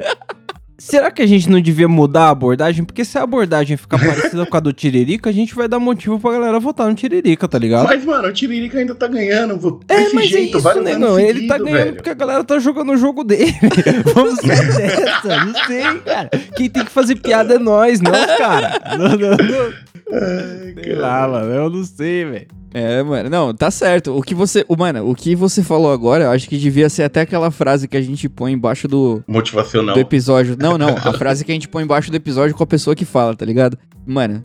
Será 0.85 1.09
que 1.09 1.21
a 1.21 1.25
gente 1.25 1.49
não 1.49 1.61
devia 1.61 1.87
mudar 1.87 2.25
a 2.25 2.29
abordagem? 2.31 2.83
Porque 2.83 3.05
se 3.05 3.17
a 3.17 3.23
abordagem 3.23 3.77
ficar 3.77 3.97
parecida 4.05 4.45
com 4.45 4.57
a 4.57 4.59
do 4.59 4.73
Tiririca, 4.73 5.29
a 5.29 5.33
gente 5.33 5.55
vai 5.55 5.67
dar 5.67 5.79
motivo 5.79 6.19
pra 6.19 6.31
galera 6.33 6.59
votar 6.59 6.87
no 6.89 6.93
Tiririca, 6.93 7.47
tá 7.47 7.57
ligado? 7.57 7.85
Mas, 7.87 8.03
mano, 8.03 8.27
o 8.27 8.33
Tiririca 8.33 8.77
ainda 8.77 8.93
tá 8.93 9.07
ganhando. 9.07 9.57
vou- 9.57 9.79
É, 9.87 9.95
Desse 9.95 10.15
mas 10.15 10.27
jeito, 10.27 10.57
é 10.57 10.59
isso, 10.59 10.81
né, 10.81 10.97
não? 10.97 11.17
Ele 11.17 11.33
seguido, 11.33 11.47
tá 11.47 11.57
ganhando 11.57 11.77
velho. 11.77 11.95
porque 11.95 12.09
a 12.09 12.13
galera 12.13 12.43
tá 12.43 12.59
jogando 12.59 12.91
o 12.91 12.97
jogo 12.97 13.23
dele. 13.23 13.53
Vamos 14.13 14.39
sair 14.39 14.67
dessa. 14.77 15.45
Não 15.45 15.53
sei, 15.65 15.99
cara. 16.01 16.29
Quem 16.55 16.69
tem 16.69 16.83
que 16.83 16.91
fazer 16.91 17.15
piada 17.15 17.55
é 17.55 17.59
nós, 17.59 18.01
não, 18.01 18.11
cara. 18.37 18.79
Não, 18.97 19.07
não, 19.09 19.17
não. 19.17 19.73
Ai, 20.11 20.75
Sei 20.83 20.95
lá, 20.95 21.27
mano. 21.29 21.51
Eu 21.53 21.69
não 21.69 21.83
sei, 21.85 22.25
velho. 22.25 22.47
É, 22.73 23.03
mano, 23.03 23.29
não, 23.29 23.53
tá 23.53 23.69
certo. 23.69 24.17
O 24.17 24.21
que 24.21 24.33
você, 24.33 24.65
o, 24.67 24.75
mano, 24.75 25.07
o 25.09 25.13
que 25.15 25.35
você 25.35 25.61
falou 25.61 25.91
agora, 25.91 26.23
eu 26.25 26.31
acho 26.31 26.49
que 26.49 26.57
devia 26.57 26.89
ser 26.89 27.03
até 27.03 27.21
aquela 27.21 27.51
frase 27.51 27.87
que 27.87 27.95
a 27.95 28.01
gente 28.01 28.27
põe 28.27 28.51
embaixo 28.51 28.87
do, 28.87 29.23
Motivacional. 29.27 29.93
do 29.93 30.01
episódio. 30.01 30.57
Não, 30.59 30.77
não, 30.77 30.89
a 30.97 31.13
frase 31.13 31.45
que 31.45 31.51
a 31.51 31.53
gente 31.53 31.67
põe 31.67 31.83
embaixo 31.83 32.09
do 32.09 32.17
episódio 32.17 32.55
com 32.55 32.63
a 32.63 32.67
pessoa 32.67 32.95
que 32.95 33.05
fala, 33.05 33.35
tá 33.35 33.45
ligado? 33.45 33.77
Mano, 34.05 34.43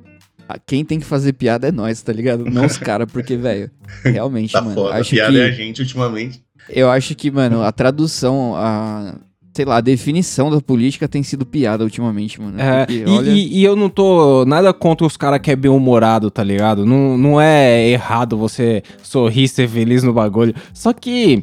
a- 0.48 0.58
quem 0.58 0.84
tem 0.84 1.00
que 1.00 1.06
fazer 1.06 1.32
piada 1.32 1.68
é 1.68 1.72
nós, 1.72 2.02
tá 2.02 2.12
ligado? 2.12 2.44
Não 2.44 2.66
os 2.66 2.76
caras, 2.76 3.10
porque, 3.10 3.36
velho, 3.36 3.70
realmente, 4.04 4.52
Tá 4.52 4.60
mano, 4.60 4.74
foda. 4.74 4.94
A 4.94 4.98
acho 4.98 5.10
piada 5.10 5.32
que 5.32 5.38
é 5.40 5.44
a 5.46 5.50
gente 5.50 5.80
ultimamente. 5.80 6.42
eu 6.68 6.90
acho 6.90 7.14
que, 7.14 7.30
mano, 7.30 7.62
a 7.62 7.72
tradução, 7.72 8.54
a 8.56 9.14
sei 9.58 9.64
lá, 9.64 9.78
a 9.78 9.80
definição 9.80 10.48
da 10.52 10.60
política 10.60 11.08
tem 11.08 11.20
sido 11.24 11.44
piada 11.44 11.82
ultimamente, 11.82 12.40
mano. 12.40 12.60
É, 12.60 12.86
Porque, 12.86 13.02
e, 13.04 13.10
olha, 13.10 13.30
e- 13.30 13.58
e 13.58 13.64
eu 13.64 13.74
não 13.74 13.90
tô 13.90 14.44
nada 14.44 14.72
contra 14.72 15.04
os 15.04 15.16
caras 15.16 15.40
que 15.40 15.50
é 15.50 15.56
bem-humorado, 15.56 16.30
tá 16.30 16.44
ligado? 16.44 16.86
Não, 16.86 17.18
não 17.18 17.40
é 17.40 17.88
errado 17.88 18.36
você 18.38 18.84
sorrir, 19.02 19.48
ser 19.48 19.68
feliz 19.68 20.04
no 20.04 20.12
bagulho. 20.12 20.54
Só 20.72 20.92
que 20.92 21.42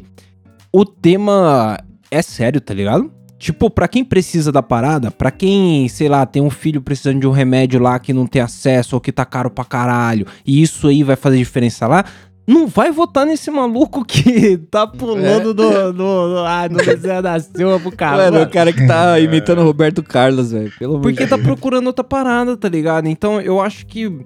o 0.72 0.82
tema 0.86 1.78
é 2.10 2.22
sério, 2.22 2.58
tá 2.58 2.72
ligado? 2.72 3.12
Tipo, 3.38 3.68
pra 3.68 3.86
quem 3.86 4.02
precisa 4.02 4.50
da 4.50 4.62
parada, 4.62 5.10
pra 5.10 5.30
quem, 5.30 5.86
sei 5.90 6.08
lá, 6.08 6.24
tem 6.24 6.40
um 6.40 6.48
filho 6.48 6.80
precisando 6.80 7.20
de 7.20 7.26
um 7.26 7.30
remédio 7.32 7.78
lá 7.78 7.98
que 7.98 8.14
não 8.14 8.26
tem 8.26 8.40
acesso 8.40 8.96
ou 8.96 9.00
que 9.00 9.12
tá 9.12 9.26
caro 9.26 9.50
pra 9.50 9.62
caralho, 9.62 10.26
e 10.46 10.62
isso 10.62 10.88
aí 10.88 11.02
vai 11.02 11.16
fazer 11.16 11.36
diferença 11.36 11.86
lá, 11.86 12.02
não 12.46 12.66
vai 12.66 12.92
votar 12.92 13.26
nesse 13.26 13.50
maluco 13.50 14.04
que 14.04 14.56
tá 14.70 14.86
pulando 14.86 15.52
no, 15.52 15.92
no, 15.92 16.28
no, 16.28 16.38
ah, 16.46 16.68
no 16.68 16.78
desenho 16.78 17.22
da 17.22 17.40
Silva 17.40 17.80
pro 17.80 17.90
carro. 17.90 18.18
mano, 18.18 18.32
mano. 18.34 18.44
o 18.46 18.50
cara 18.50 18.72
que 18.72 18.86
tá 18.86 19.18
imitando 19.20 19.60
o 19.60 19.64
Roberto 19.64 20.02
Carlos, 20.02 20.52
velho, 20.52 20.72
Porque 21.02 21.26
tá 21.26 21.36
procurando 21.36 21.88
outra 21.88 22.04
parada, 22.04 22.56
tá 22.56 22.68
ligado? 22.68 23.08
Então 23.08 23.40
eu 23.40 23.60
acho 23.60 23.86
que 23.86 24.24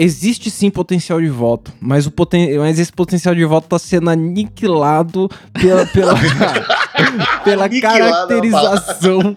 existe 0.00 0.50
sim 0.50 0.70
potencial 0.70 1.20
de 1.20 1.28
voto, 1.28 1.72
mas, 1.78 2.06
o 2.06 2.10
poten... 2.10 2.58
mas 2.58 2.78
esse 2.78 2.90
potencial 2.90 3.34
de 3.34 3.44
voto 3.44 3.68
tá 3.68 3.78
sendo 3.78 4.08
aniquilado 4.08 5.28
pela, 5.52 5.84
pela, 5.86 6.14
pela 7.44 7.66
é 7.66 7.80
caracterização. 7.80 9.36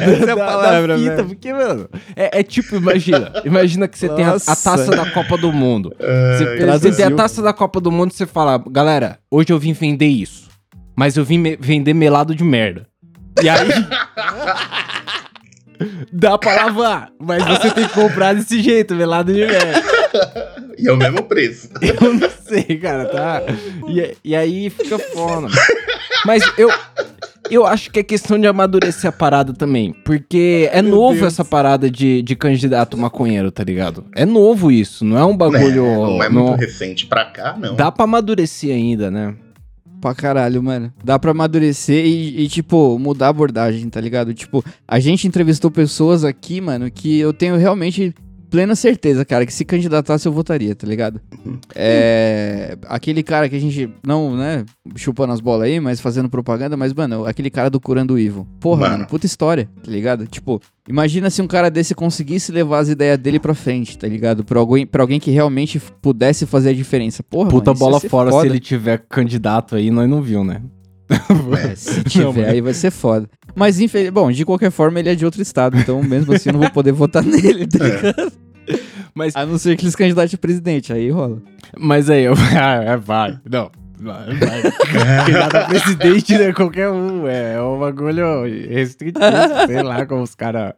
Essa 0.00 0.22
é 0.22 0.26
da- 0.26 0.32
a 0.32 0.36
da 0.36 0.46
palavra, 0.46 0.98
fita, 0.98 1.16
velho. 1.16 1.28
porque, 1.28 1.52
mano, 1.52 1.88
é, 2.16 2.40
é 2.40 2.42
tipo, 2.42 2.76
imagina, 2.76 3.32
imagina 3.44 3.88
que 3.88 3.98
você 3.98 4.08
tem 4.08 4.24
a, 4.24 4.30
a 4.30 4.32
Nossa. 4.32 4.56
taça 4.70 4.90
da 4.90 5.10
Copa 5.10 5.36
do 5.38 5.52
Mundo. 5.52 5.94
Você, 5.98 6.44
Ai, 6.44 6.56
você 6.56 6.64
Brasil. 6.64 6.96
tem 6.96 7.04
a 7.06 7.10
taça 7.10 7.42
da 7.42 7.52
Copa 7.52 7.80
do 7.80 7.90
Mundo 7.92 8.10
e 8.12 8.14
você 8.14 8.26
fala, 8.26 8.62
galera, 8.70 9.18
hoje 9.30 9.52
eu 9.52 9.58
vim 9.58 9.72
vender 9.72 10.06
isso, 10.06 10.48
mas 10.96 11.16
eu 11.16 11.24
vim 11.24 11.38
me- 11.38 11.56
vender 11.56 11.94
melado 11.94 12.34
de 12.34 12.44
merda. 12.44 12.86
E 13.42 13.48
aí. 13.48 13.68
Dá 16.12 16.38
pra 16.38 16.66
lavar, 16.66 17.10
mas 17.20 17.42
você 17.44 17.70
tem 17.72 17.88
que 17.88 17.94
comprar 17.94 18.34
desse 18.34 18.62
jeito, 18.62 18.94
melado 18.94 19.32
de 19.32 19.40
merda. 19.44 19.82
E 20.78 20.86
é 20.88 20.92
o 20.92 20.96
mesmo 20.96 21.22
preço. 21.24 21.68
Eu 21.82 22.14
não 22.14 22.30
sei, 22.30 22.78
cara, 22.78 23.06
tá? 23.06 23.42
E, 23.88 24.16
e 24.22 24.36
aí 24.36 24.70
fica 24.70 24.96
foda. 24.98 25.48
Mas 26.24 26.42
eu, 26.56 26.70
eu 27.54 27.66
acho 27.66 27.90
que 27.90 28.00
é 28.00 28.02
questão 28.02 28.38
de 28.38 28.46
amadurecer 28.46 29.08
a 29.08 29.12
parada 29.12 29.52
também. 29.52 29.92
Porque 30.04 30.68
é 30.72 30.80
novo 30.82 31.24
essa 31.26 31.44
parada 31.44 31.90
de, 31.90 32.22
de 32.22 32.34
candidato 32.36 32.96
maconheiro, 32.96 33.50
tá 33.50 33.62
ligado? 33.62 34.04
É 34.14 34.24
novo 34.24 34.70
isso, 34.70 35.04
não 35.04 35.18
é 35.18 35.24
um 35.24 35.36
bagulho. 35.36 35.84
É, 35.86 35.96
não 35.96 36.22
é 36.22 36.28
não- 36.28 36.46
muito 36.48 36.60
recente 36.60 37.06
pra 37.06 37.24
cá, 37.26 37.56
não. 37.58 37.74
Dá 37.76 37.90
pra 37.92 38.04
amadurecer 38.04 38.74
ainda, 38.74 39.10
né? 39.10 39.34
Pra 40.00 40.14
caralho, 40.14 40.60
mano. 40.62 40.92
Dá 41.04 41.16
pra 41.18 41.30
amadurecer 41.30 42.04
e, 42.04 42.42
e, 42.42 42.48
tipo, 42.48 42.98
mudar 42.98 43.26
a 43.26 43.30
abordagem, 43.30 43.88
tá 43.88 44.00
ligado? 44.00 44.34
Tipo, 44.34 44.64
a 44.88 44.98
gente 44.98 45.28
entrevistou 45.28 45.70
pessoas 45.70 46.24
aqui, 46.24 46.60
mano, 46.60 46.90
que 46.90 47.20
eu 47.20 47.32
tenho 47.32 47.56
realmente 47.56 48.12
plena 48.52 48.76
certeza, 48.76 49.24
cara, 49.24 49.46
que 49.46 49.52
se 49.52 49.64
candidatasse 49.64 50.26
eu 50.28 50.32
votaria, 50.32 50.74
tá 50.74 50.86
ligado? 50.86 51.20
É. 51.74 52.76
Aquele 52.86 53.22
cara 53.22 53.48
que 53.48 53.56
a 53.56 53.58
gente, 53.58 53.88
não, 54.06 54.36
né, 54.36 54.64
chupando 54.94 55.32
as 55.32 55.40
bolas 55.40 55.66
aí, 55.68 55.80
mas 55.80 56.00
fazendo 56.00 56.28
propaganda, 56.28 56.76
mas, 56.76 56.92
mano, 56.92 57.24
aquele 57.24 57.48
cara 57.50 57.70
do 57.70 57.80
Curando 57.80 58.18
Ivo. 58.18 58.46
Porra, 58.60 58.82
Mano. 58.82 58.92
mano, 58.92 59.06
puta 59.06 59.24
história, 59.24 59.68
tá 59.82 59.90
ligado? 59.90 60.26
Tipo, 60.26 60.60
imagina 60.88 61.30
se 61.30 61.40
um 61.40 61.46
cara 61.46 61.70
desse 61.70 61.94
conseguisse 61.94 62.52
levar 62.52 62.80
as 62.80 62.88
ideias 62.90 63.16
dele 63.18 63.40
pra 63.40 63.54
frente, 63.54 63.96
tá 63.96 64.06
ligado? 64.06 64.44
Pra 64.44 64.60
alguém, 64.60 64.86
pra 64.86 65.02
alguém 65.02 65.18
que 65.18 65.30
realmente 65.30 65.80
pudesse 66.02 66.44
fazer 66.44 66.70
a 66.70 66.74
diferença. 66.74 67.22
Porra, 67.22 67.48
Puta 67.48 67.70
mano, 67.70 67.78
bola 67.80 68.00
fora 68.00 68.30
foda. 68.30 68.42
se 68.42 68.52
ele 68.52 68.60
tiver 68.60 68.98
candidato 69.08 69.74
aí, 69.74 69.90
nós 69.90 70.08
não 70.08 70.20
viu, 70.20 70.44
né? 70.44 70.60
É, 71.70 71.74
se 71.74 72.04
tiver, 72.08 72.42
Não, 72.42 72.50
aí 72.50 72.60
vai 72.60 72.74
ser 72.74 72.90
foda. 72.90 73.28
Mas, 73.54 73.80
infeliz... 73.80 74.10
bom, 74.10 74.30
de 74.30 74.44
qualquer 74.44 74.70
forma, 74.70 74.98
ele 74.98 75.10
é 75.10 75.14
de 75.14 75.24
outro 75.24 75.42
estado, 75.42 75.76
então 75.78 76.02
mesmo 76.02 76.32
assim 76.32 76.48
eu 76.48 76.54
não 76.54 76.60
vou 76.60 76.70
poder 76.70 76.92
votar 76.92 77.22
nele, 77.24 77.66
tá 77.66 77.84
ligado? 77.84 78.32
Mas, 79.14 79.36
A 79.36 79.44
não 79.44 79.58
ser 79.58 79.76
que 79.76 79.84
eles 79.84 79.94
candidatem 79.96 80.34
a 80.34 80.38
presidente, 80.38 80.92
aí 80.92 81.10
rola. 81.10 81.38
mas 81.78 82.08
aí, 82.08 82.24
eu, 82.24 82.34
ah, 82.58 82.96
vai. 82.96 83.38
Não. 83.48 83.70
Vai, 84.00 84.34
vai. 84.34 84.62
Candidato 85.26 85.54
a 85.56 85.64
presidente, 85.66 86.36
né? 86.36 86.52
Qualquer 86.52 86.88
um. 86.90 87.28
É, 87.28 87.54
é 87.54 87.62
um 87.62 87.78
bagulho 87.78 88.42
restritivo, 88.68 89.24
sei 89.66 89.82
lá 89.82 90.04
como 90.06 90.22
os 90.22 90.34
caras. 90.34 90.72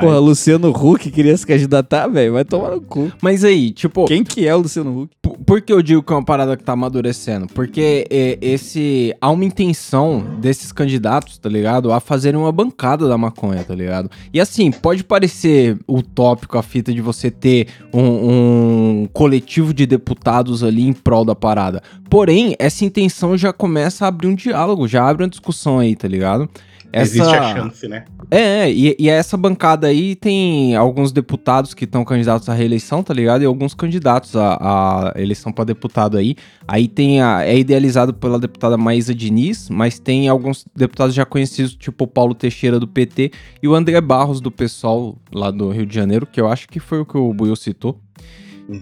Porra, 0.00 0.18
Luciano 0.18 0.70
Huck 0.70 1.10
queria 1.10 1.36
se 1.36 1.46
candidatar, 1.46 2.06
velho, 2.08 2.34
vai 2.34 2.44
tomar 2.44 2.70
no 2.70 2.80
cu. 2.80 3.10
Mas 3.20 3.44
aí, 3.44 3.70
tipo, 3.70 4.04
Quem 4.06 4.22
que 4.22 4.46
é 4.46 4.54
o 4.54 4.58
Luciano 4.58 5.02
Huck? 5.02 5.14
Por, 5.20 5.36
por 5.38 5.60
que 5.60 5.72
eu 5.72 5.82
digo 5.82 6.02
que 6.02 6.12
é 6.12 6.16
uma 6.16 6.24
parada 6.24 6.56
que 6.56 6.62
tá 6.62 6.72
amadurecendo? 6.72 7.46
Porque 7.48 8.06
é, 8.10 8.38
esse 8.40 9.14
há 9.20 9.30
uma 9.30 9.44
intenção 9.44 10.24
desses 10.40 10.72
candidatos, 10.72 11.38
tá 11.38 11.48
ligado? 11.48 11.92
A 11.92 12.00
fazerem 12.00 12.38
uma 12.38 12.52
bancada 12.52 13.08
da 13.08 13.16
maconha, 13.16 13.62
tá 13.64 13.74
ligado? 13.74 14.10
E 14.32 14.40
assim, 14.40 14.70
pode 14.70 15.04
parecer 15.04 15.78
utópico 15.88 16.58
a 16.58 16.62
fita 16.62 16.92
de 16.92 17.00
você 17.00 17.30
ter 17.30 17.68
um, 17.92 19.02
um 19.02 19.08
coletivo 19.12 19.72
de 19.72 19.86
deputados 19.86 20.62
ali 20.62 20.86
em 20.86 20.92
prol 20.92 21.24
da 21.24 21.34
parada. 21.34 21.82
Porém, 22.08 22.54
essa 22.58 22.84
intenção 22.84 23.36
já 23.36 23.52
começa 23.52 24.04
a 24.04 24.08
abrir 24.08 24.28
um 24.28 24.34
diálogo, 24.34 24.86
já 24.86 25.08
abre 25.08 25.24
uma 25.24 25.30
discussão 25.30 25.78
aí, 25.78 25.94
tá 25.96 26.08
ligado? 26.08 26.48
Existe 26.92 27.34
a 27.34 27.54
chance, 27.54 27.88
né? 27.88 28.04
É, 28.30 28.40
é, 28.40 28.72
e, 28.72 28.96
e 28.98 29.08
essa 29.08 29.36
bancada 29.36 29.85
aí 29.86 30.14
tem 30.14 30.76
alguns 30.76 31.12
deputados 31.12 31.72
que 31.74 31.84
estão 31.84 32.04
candidatos 32.04 32.48
à 32.48 32.54
reeleição, 32.54 33.02
tá 33.02 33.14
ligado? 33.14 33.42
E 33.42 33.46
alguns 33.46 33.74
candidatos 33.74 34.36
à, 34.36 35.12
à 35.14 35.20
eleição 35.20 35.52
pra 35.52 35.64
deputado 35.64 36.16
aí. 36.16 36.36
Aí 36.68 36.86
tem 36.88 37.22
a. 37.22 37.44
É 37.44 37.58
idealizado 37.58 38.12
pela 38.12 38.38
deputada 38.38 38.76
Maísa 38.76 39.14
Diniz, 39.14 39.70
mas 39.70 39.98
tem 39.98 40.28
alguns 40.28 40.64
deputados 40.74 41.14
já 41.14 41.24
conhecidos, 41.24 41.74
tipo 41.74 42.04
o 42.04 42.06
Paulo 42.06 42.34
Teixeira 42.34 42.78
do 42.78 42.86
PT 42.86 43.32
e 43.62 43.68
o 43.68 43.74
André 43.74 44.00
Barros 44.00 44.40
do 44.40 44.50
PSOL, 44.50 45.16
lá 45.32 45.50
do 45.50 45.70
Rio 45.70 45.86
de 45.86 45.94
Janeiro, 45.94 46.26
que 46.26 46.40
eu 46.40 46.48
acho 46.48 46.68
que 46.68 46.78
foi 46.78 47.00
o 47.00 47.06
que 47.06 47.16
o 47.16 47.32
Buiu 47.32 47.56
citou. 47.56 48.00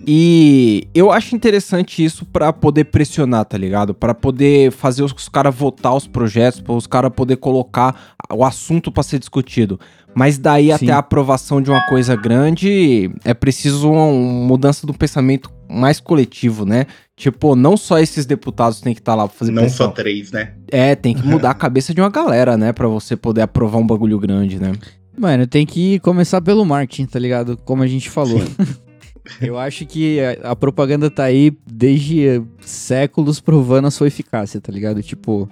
E 0.06 0.88
eu 0.94 1.10
acho 1.12 1.36
interessante 1.36 2.02
isso 2.02 2.24
pra 2.24 2.52
poder 2.52 2.84
pressionar, 2.84 3.44
tá 3.44 3.58
ligado? 3.58 3.94
Pra 3.94 4.14
poder 4.14 4.72
fazer 4.72 5.02
os, 5.02 5.12
caras 5.28 5.54
votar 5.54 5.94
os 5.94 6.06
projetos, 6.06 6.60
para 6.60 6.74
os 6.74 6.86
caras 6.86 7.12
poder 7.14 7.36
colocar 7.36 8.14
o 8.32 8.44
assunto 8.44 8.90
pra 8.90 9.02
ser 9.02 9.18
discutido. 9.18 9.78
Mas 10.14 10.38
daí 10.38 10.66
Sim. 10.66 10.72
até 10.72 10.92
a 10.92 10.98
aprovação 10.98 11.60
de 11.60 11.70
uma 11.70 11.84
coisa 11.86 12.14
grande 12.14 13.10
é 13.24 13.34
preciso 13.34 13.90
uma, 13.90 14.12
mudança 14.12 14.86
do 14.86 14.94
pensamento 14.94 15.50
mais 15.68 15.98
coletivo, 15.98 16.64
né? 16.64 16.86
Tipo, 17.16 17.56
não 17.56 17.76
só 17.76 17.98
esses 17.98 18.24
deputados 18.24 18.80
têm 18.80 18.94
que 18.94 19.00
estar 19.00 19.14
lá 19.14 19.26
pra 19.26 19.36
fazer 19.36 19.50
Não 19.50 19.62
pressão. 19.62 19.86
só 19.88 19.92
três, 19.92 20.30
né? 20.30 20.54
É, 20.70 20.94
tem 20.94 21.14
que 21.14 21.26
mudar 21.26 21.50
a 21.50 21.54
cabeça 21.54 21.92
de 21.92 22.00
uma 22.00 22.10
galera, 22.10 22.56
né? 22.56 22.72
Pra 22.72 22.86
você 22.86 23.16
poder 23.16 23.42
aprovar 23.42 23.78
um 23.78 23.86
bagulho 23.86 24.18
grande, 24.18 24.60
né? 24.60 24.72
Mano, 25.16 25.46
tem 25.46 25.64
que 25.64 25.98
começar 26.00 26.40
pelo 26.40 26.64
marketing, 26.64 27.06
tá 27.06 27.18
ligado? 27.18 27.56
Como 27.56 27.82
a 27.82 27.86
gente 27.86 28.10
falou. 28.10 28.40
Eu 29.40 29.58
acho 29.58 29.86
que 29.86 30.20
a, 30.20 30.50
a 30.50 30.56
propaganda 30.56 31.10
tá 31.10 31.24
aí 31.24 31.56
desde 31.66 32.42
séculos 32.60 33.40
provando 33.40 33.86
a 33.86 33.90
sua 33.90 34.08
eficácia, 34.08 34.60
tá 34.60 34.70
ligado? 34.70 35.02
Tipo, 35.02 35.48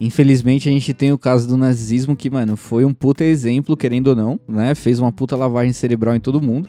infelizmente 0.00 0.68
a 0.68 0.72
gente 0.72 0.94
tem 0.94 1.12
o 1.12 1.18
caso 1.18 1.46
do 1.46 1.56
nazismo 1.56 2.16
que, 2.16 2.30
mano, 2.30 2.56
foi 2.56 2.84
um 2.84 2.94
puta 2.94 3.22
exemplo, 3.22 3.76
querendo 3.76 4.08
ou 4.08 4.16
não, 4.16 4.40
né? 4.48 4.74
Fez 4.74 4.98
uma 4.98 5.12
puta 5.12 5.36
lavagem 5.36 5.72
cerebral 5.72 6.16
em 6.16 6.20
todo 6.20 6.40
mundo. 6.40 6.68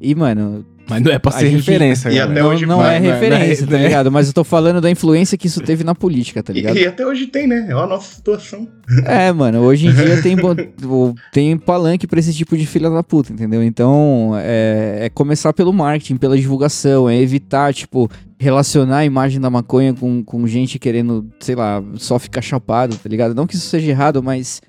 E, 0.00 0.14
mano, 0.14 0.64
Mas 0.88 1.02
não 1.02 1.10
é 1.12 1.18
pra 1.18 1.32
ser 1.32 1.46
gente- 1.50 1.56
referência, 1.56 2.08
E 2.10 2.18
até 2.20 2.40
não, 2.40 2.48
hoje 2.50 2.64
não 2.64 2.78
faz, 2.78 2.96
é 2.96 3.00
né? 3.00 3.12
referência, 3.12 3.66
Né? 3.66 3.72
tá 3.72 3.78
ligado? 3.78 4.10
Mas 4.12 4.28
eu 4.28 4.32
tô 4.32 4.42
falando 4.44 4.80
da 4.80 4.90
influência 4.90 5.36
que 5.36 5.46
isso 5.46 5.60
teve 5.60 5.84
na 5.84 5.94
política, 5.94 6.42
tá 6.42 6.52
E, 6.52 6.56
ligado? 6.56 6.76
e 6.78 6.86
até 6.86 7.04
hoje 7.06 7.26
tem, 7.26 7.46
né? 7.46 7.66
É 7.68 7.72
a 7.72 7.86
nossa 7.86 8.14
situação. 8.14 8.66
É, 9.04 9.30
mano, 9.32 9.60
hoje 9.60 9.88
em 9.88 9.92
dia 9.92 10.22
tem, 10.22 10.34
tem 11.32 11.56
palanque 11.58 12.06
pra 12.06 12.18
esse 12.18 12.32
tipo 12.32 12.56
de 12.56 12.64
filha 12.66 12.88
da 12.90 13.02
puta, 13.02 13.32
entendeu? 13.32 13.62
Então, 13.62 14.32
é, 14.36 14.98
é 15.06 15.08
começar 15.10 15.52
pelo 15.52 15.72
marketing, 15.72 16.16
pela 16.16 16.36
divulgação, 16.38 17.08
é 17.08 17.16
evitar, 17.20 17.74
tipo, 17.74 18.08
relacionar 18.38 18.98
a 18.98 19.04
imagem 19.04 19.40
da 19.40 19.50
maconha 19.50 19.92
com, 19.92 20.22
com 20.22 20.46
gente 20.46 20.78
querendo, 20.78 21.26
sei 21.40 21.54
lá, 21.54 21.82
só 21.96 22.18
ficar 22.18 22.40
chapado, 22.40 22.96
tá 22.96 23.08
ligado? 23.08 23.34
Não 23.34 23.46
que 23.46 23.56
isso 23.56 23.66
seja 23.68 23.90
errado, 23.90 24.22
mas 24.22 24.62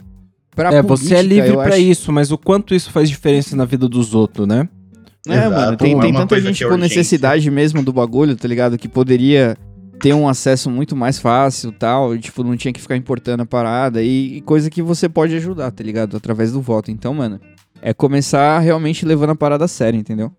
pra 0.56 0.70
é, 0.74 0.82
você 0.82 1.13
é 1.13 1.18
política, 1.18 1.22
livre 1.22 1.54
pra 1.54 1.68
acho- 1.76 1.78
isso, 1.78 2.12
mas 2.12 2.32
o 2.32 2.38
quanto 2.38 2.74
isso 2.76 2.92
faz 2.92 3.08
diferença 3.10 3.56
na 3.56 3.63
vida 3.63 3.88
dos 3.88 4.13
outros, 4.13 4.46
né? 4.48 4.68
É, 5.27 5.34
Exato, 5.36 5.51
mano, 5.51 5.77
tem, 5.77 5.97
é 5.97 5.99
tem 6.01 6.12
uma 6.12 6.19
tanta 6.21 6.39
gente 6.41 6.63
é 6.63 6.67
com 6.67 6.73
urgente. 6.73 6.89
necessidade 6.95 7.51
mesmo 7.51 7.84
do 7.84 7.91
bagulho, 7.91 8.36
tá 8.36 8.47
ligado? 8.47 8.77
Que 8.77 8.88
poderia 8.88 9.58
ter 9.99 10.13
um 10.13 10.27
acesso 10.29 10.69
muito 10.69 10.95
mais 10.95 11.19
fácil 11.19 11.71
tal, 11.73 12.15
e, 12.15 12.19
tipo, 12.19 12.41
não 12.43 12.55
tinha 12.55 12.71
que 12.73 12.79
ficar 12.82 12.95
importando 12.95 13.43
a 13.43 13.45
parada, 13.45 14.01
e, 14.01 14.38
e 14.38 14.41
coisa 14.41 14.69
que 14.69 14.82
você 14.82 15.10
pode 15.10 15.36
ajudar, 15.36 15.71
tá 15.71 15.84
ligado? 15.84 16.15
Através 16.15 16.53
do 16.53 16.62
voto. 16.62 16.89
Então, 16.89 17.13
mano, 17.13 17.39
é 17.82 17.93
começar 17.93 18.60
realmente 18.60 19.05
levando 19.05 19.32
a 19.32 19.36
parada 19.36 19.65
a 19.65 19.67
sério, 19.67 19.99
entendeu? 19.99 20.32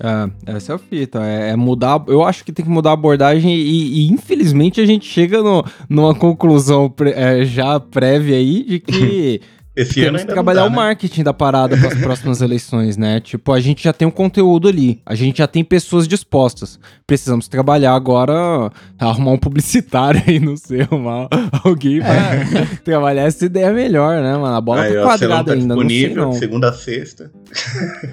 É, 0.00 0.54
essa 0.56 0.72
é 0.72 0.74
a 0.74 0.78
fita. 0.78 1.22
É, 1.22 1.50
é 1.50 1.56
mudar. 1.56 2.02
Eu 2.08 2.24
acho 2.24 2.44
que 2.44 2.50
tem 2.52 2.64
que 2.64 2.70
mudar 2.70 2.90
a 2.90 2.94
abordagem 2.94 3.54
e, 3.54 4.00
e, 4.00 4.10
infelizmente 4.10 4.80
a 4.80 4.86
gente 4.86 5.06
chega 5.06 5.40
no, 5.42 5.64
numa 5.88 6.14
conclusão 6.14 6.88
pré- 6.90 7.12
é, 7.14 7.44
já 7.44 7.78
prévia 7.78 8.36
aí 8.36 8.64
de 8.64 8.80
que 8.80 9.40
Esse 9.76 10.00
ano 10.02 10.18
temos 10.18 10.22
que 10.22 10.32
trabalhar 10.32 10.60
não 10.60 10.68
o 10.68 10.70
dá, 10.70 10.76
né? 10.76 10.82
marketing 10.86 11.22
da 11.24 11.34
parada 11.34 11.76
para 11.76 11.88
as 11.88 11.98
próximas 12.00 12.40
eleições, 12.40 12.96
né? 12.96 13.18
Tipo, 13.18 13.52
a 13.52 13.60
gente 13.60 13.82
já 13.82 13.92
tem 13.92 14.06
um 14.06 14.10
conteúdo 14.10 14.68
ali, 14.68 15.00
a 15.04 15.14
gente 15.16 15.38
já 15.38 15.48
tem 15.48 15.64
pessoas 15.64 16.06
dispostas. 16.06 16.78
Precisamos 17.06 17.48
trabalhar 17.48 17.92
agora, 17.92 18.70
arrumar 18.98 19.32
um 19.32 19.38
publicitário 19.38 20.22
aí, 20.26 20.38
não 20.38 20.56
sei, 20.56 20.82
arrumar 20.82 21.28
alguém 21.64 22.00
pra 22.00 22.76
trabalhar 22.84 23.22
essa 23.22 23.44
ideia 23.44 23.72
melhor, 23.72 24.22
né, 24.22 24.36
mano? 24.36 24.54
A 24.56 24.60
bola 24.60 24.82
Aí, 24.82 24.94
tá 24.94 25.02
quadrada 25.02 25.44
tá 25.44 25.52
ainda, 25.58 25.74
não 25.74 25.82
sei 25.82 25.88
disponível, 25.88 26.24
não. 26.24 26.32
segunda 26.34 26.68
a 26.68 26.72
sexta. 26.72 27.30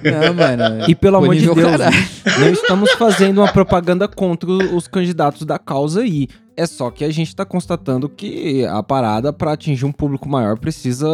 Não, 0.02 0.34
mano. 0.34 0.62
E 0.88 0.94
pelo 0.94 1.18
amor 1.18 1.34
de 1.34 1.42
Deus, 1.42 1.58
caralho. 1.58 1.96
não 2.40 2.48
estamos 2.50 2.90
fazendo 2.92 3.38
uma 3.38 3.52
propaganda 3.52 4.08
contra 4.08 4.50
os 4.50 4.88
candidatos 4.88 5.46
da 5.46 5.58
causa 5.58 6.00
aí. 6.00 6.28
É 6.56 6.66
só 6.66 6.90
que 6.90 7.04
a 7.04 7.10
gente 7.10 7.34
tá 7.34 7.44
constatando 7.44 8.08
que 8.08 8.64
a 8.66 8.82
parada, 8.82 9.32
pra 9.32 9.52
atingir 9.52 9.86
um 9.86 9.92
público 9.92 10.28
maior, 10.28 10.58
precisa 10.58 11.08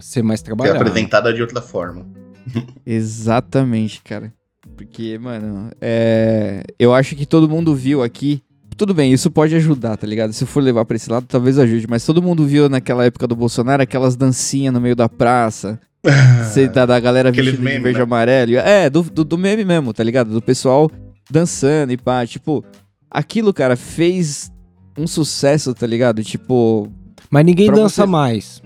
ser 0.00 0.22
mais 0.22 0.40
Que 0.40 0.44
é 0.44 0.54
trabalhada. 0.54 0.78
apresentada 0.78 1.32
de 1.32 1.42
outra 1.42 1.60
forma. 1.60 2.06
Exatamente, 2.86 4.00
cara. 4.02 4.32
Porque, 4.76 5.18
mano, 5.18 5.70
é... 5.80 6.62
eu 6.78 6.94
acho 6.94 7.16
que 7.16 7.26
todo 7.26 7.48
mundo 7.48 7.74
viu 7.74 8.02
aqui. 8.02 8.42
Tudo 8.76 8.92
bem, 8.92 9.10
isso 9.10 9.30
pode 9.30 9.54
ajudar, 9.56 9.96
tá 9.96 10.06
ligado? 10.06 10.34
Se 10.34 10.44
for 10.44 10.62
levar 10.62 10.84
pra 10.84 10.96
esse 10.96 11.10
lado, 11.10 11.24
talvez 11.26 11.58
ajude. 11.58 11.86
Mas 11.88 12.04
todo 12.04 12.20
mundo 12.22 12.44
viu 12.44 12.68
naquela 12.68 13.06
época 13.06 13.26
do 13.26 13.34
Bolsonaro 13.34 13.82
aquelas 13.82 14.16
dancinhas 14.16 14.72
no 14.72 14.80
meio 14.80 14.94
da 14.94 15.08
praça. 15.08 15.80
Cê, 16.52 16.68
da, 16.68 16.84
da 16.84 17.00
galera 17.00 17.30
Aqueles 17.30 17.52
vestida 17.52 17.68
de 17.68 17.74
memes, 17.74 17.82
verde 17.82 17.98
e 17.98 18.00
né? 18.00 18.04
amarelo. 18.04 18.56
É, 18.56 18.90
do, 18.90 19.02
do, 19.02 19.24
do 19.24 19.38
meme 19.38 19.64
mesmo, 19.64 19.94
tá 19.94 20.04
ligado? 20.04 20.30
Do 20.30 20.42
pessoal 20.42 20.90
dançando 21.30 21.92
e 21.92 21.96
pá. 21.96 22.26
Tipo, 22.26 22.62
aquilo, 23.10 23.52
cara, 23.52 23.76
fez 23.76 24.52
um 24.96 25.06
sucesso, 25.06 25.74
tá 25.74 25.86
ligado? 25.86 26.22
Tipo. 26.22 26.88
Mas 27.30 27.44
ninguém 27.44 27.70
dança 27.70 28.02
você- 28.02 28.06
mais. 28.10 28.62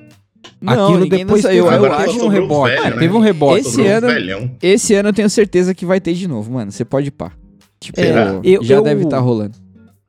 Não, 0.61 0.89
Aquilo 0.89 1.09
depois 1.09 1.43
teve, 1.43 1.57
Eu, 1.57 1.67
eu 1.71 1.93
acho 1.95 2.25
um 2.25 2.29
rebote. 2.29 2.71
velhos, 2.71 2.85
É, 2.87 2.91
né? 2.91 2.97
teve 2.99 3.15
um 3.15 3.21
rebote. 3.21 3.61
Esse 3.67 3.87
ano- 3.87 4.07
velhão. 4.07 4.51
Esse 4.63 4.95
ano 4.95 5.09
eu 5.09 5.13
tenho 5.13 5.31
certeza 5.31 5.75
que 5.75 5.87
vai 5.87 6.01
ter 6.01 6.13
de 6.15 6.29
novo, 6.29 6.53
mano. 6.53 6.71
Você 6.71 6.85
pode 6.85 7.09
ir 7.09 7.11
pá. 7.13 7.33
Tipo, 7.81 7.99
Será? 8.01 8.39
Eu- 8.45 8.63
já 8.63 8.75
eu- 8.77 8.83
deve 8.83 9.05
estar 9.05 9.19
rolando. 9.21 9.57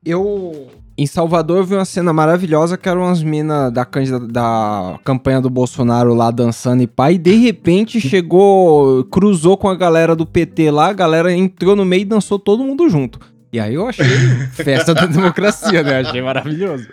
Eu. 0.06 0.68
Em 0.98 1.08
Salvador 1.08 1.58
eu 1.60 1.64
vi 1.64 1.76
uma 1.76 1.86
cena 1.86 2.12
maravilhosa 2.12 2.78
que 2.78 2.88
eram 2.88 3.02
umas 3.04 3.24
minas 3.24 3.72
da, 3.72 3.88
da 4.30 5.00
campanha 5.06 5.40
do 5.42 5.50
Bolsonaro 5.50 6.14
lá 6.14 6.30
dançando 6.32 6.84
e 6.84 6.88
pá, 6.88 7.12
e 7.12 7.18
de 7.18 7.34
repente 7.38 8.00
chegou, 8.02 9.04
cruzou 9.06 9.58
com 9.58 9.70
a 9.70 9.76
galera 9.76 10.16
do 10.16 10.26
PT 10.26 10.70
lá, 10.70 10.88
a 10.90 10.94
galera 10.94 11.34
entrou 11.34 11.76
no 11.76 11.86
meio 11.86 12.02
e 12.02 12.06
dançou 12.06 12.38
todo 12.38 12.64
mundo 12.64 12.90
junto. 12.90 13.20
E 13.52 13.60
aí 13.60 13.74
eu 13.76 13.88
achei 13.88 14.06
festa 14.54 14.94
da 14.94 15.06
democracia, 15.08 15.84
né? 15.84 16.00
Achei 16.00 16.22
maravilhoso. 16.22 16.88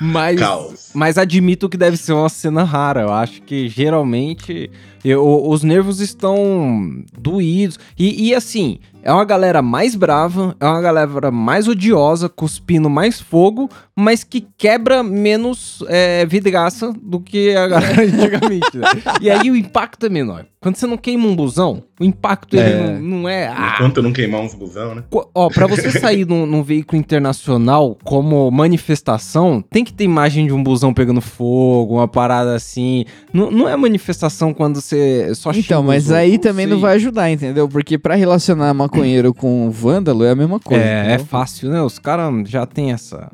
Mas, 0.00 0.38
Caos. 0.40 0.90
mas 0.94 1.16
admito 1.16 1.68
que 1.68 1.76
deve 1.76 1.96
ser 1.96 2.12
uma 2.12 2.28
cena 2.28 2.64
rara. 2.64 3.02
Eu 3.02 3.12
acho 3.12 3.40
que 3.42 3.68
geralmente 3.68 4.68
eu- 5.04 5.44
os 5.48 5.62
nervos 5.62 6.00
estão 6.00 7.04
doídos. 7.16 7.78
E, 7.96 8.28
e, 8.28 8.34
assim, 8.34 8.80
é 9.02 9.12
uma 9.12 9.24
galera 9.24 9.62
mais 9.62 9.94
brava, 9.94 10.56
é 10.58 10.66
uma 10.66 10.80
galera 10.80 11.30
mais 11.30 11.68
odiosa, 11.68 12.28
cuspindo 12.28 12.90
mais 12.90 13.20
fogo, 13.20 13.70
mas 13.96 14.24
que 14.24 14.46
quebra 14.56 15.02
menos 15.02 15.82
é, 15.88 16.24
vidraça 16.26 16.92
do 17.02 17.20
que 17.20 17.54
a 17.54 17.66
galera 17.68 18.02
antigamente. 18.02 18.76
né? 18.78 18.88
E 19.20 19.30
aí 19.30 19.50
o 19.50 19.56
impacto 19.56 20.06
é 20.06 20.08
menor. 20.08 20.46
Quando 20.60 20.76
você 20.76 20.86
não 20.86 20.96
queima 20.96 21.26
um 21.26 21.34
busão, 21.34 21.82
o 22.00 22.04
impacto 22.04 22.54
ele 22.56 22.70
É. 22.70 22.78
não, 23.00 23.00
não 23.20 23.28
é. 23.28 23.48
Ah, 23.48 23.72
Enquanto 23.74 24.00
não 24.00 24.12
queimar 24.12 24.40
uns 24.40 24.54
busão, 24.54 24.94
né? 24.94 25.02
Ó, 25.34 25.48
pra 25.50 25.66
você 25.66 25.90
sair 25.98 26.24
num, 26.26 26.46
num 26.46 26.62
veículo 26.62 26.98
internacional 26.98 27.98
como 28.04 28.48
manifestação, 28.50 29.62
tem 29.70 29.84
que 29.84 29.92
ter 29.92 30.04
imagem 30.04 30.46
de 30.46 30.52
um 30.52 30.62
busão 30.62 30.94
pegando 30.94 31.20
fogo, 31.20 31.94
uma 31.96 32.06
parada 32.08 32.54
assim. 32.54 33.04
Não, 33.32 33.50
não 33.50 33.68
é 33.68 33.76
manifestação 33.76 34.54
quando 34.54 34.80
você 34.80 35.34
só 35.34 35.50
Então, 35.50 35.82
mas 35.82 36.04
outros, 36.04 36.12
aí 36.18 36.38
também 36.38 36.66
não 36.66 36.76
sei. 36.76 36.82
vai 36.82 36.94
ajudar, 36.94 37.30
entendeu? 37.30 37.68
Porque 37.68 37.98
pra 37.98 38.14
relacionar 38.14 38.72
maconheiro 38.72 39.34
com 39.34 39.68
vândalo 39.70 40.24
é 40.24 40.30
a 40.30 40.34
mesma 40.36 40.60
coisa. 40.60 40.82
É, 40.82 40.88
é 41.00 41.08
entendeu? 41.14 41.26
fácil, 41.26 41.70
né? 41.70 41.82
Os 41.82 41.98
caras 41.98 42.48
já 42.48 42.64
tem 42.66 42.92
essa. 42.92 43.30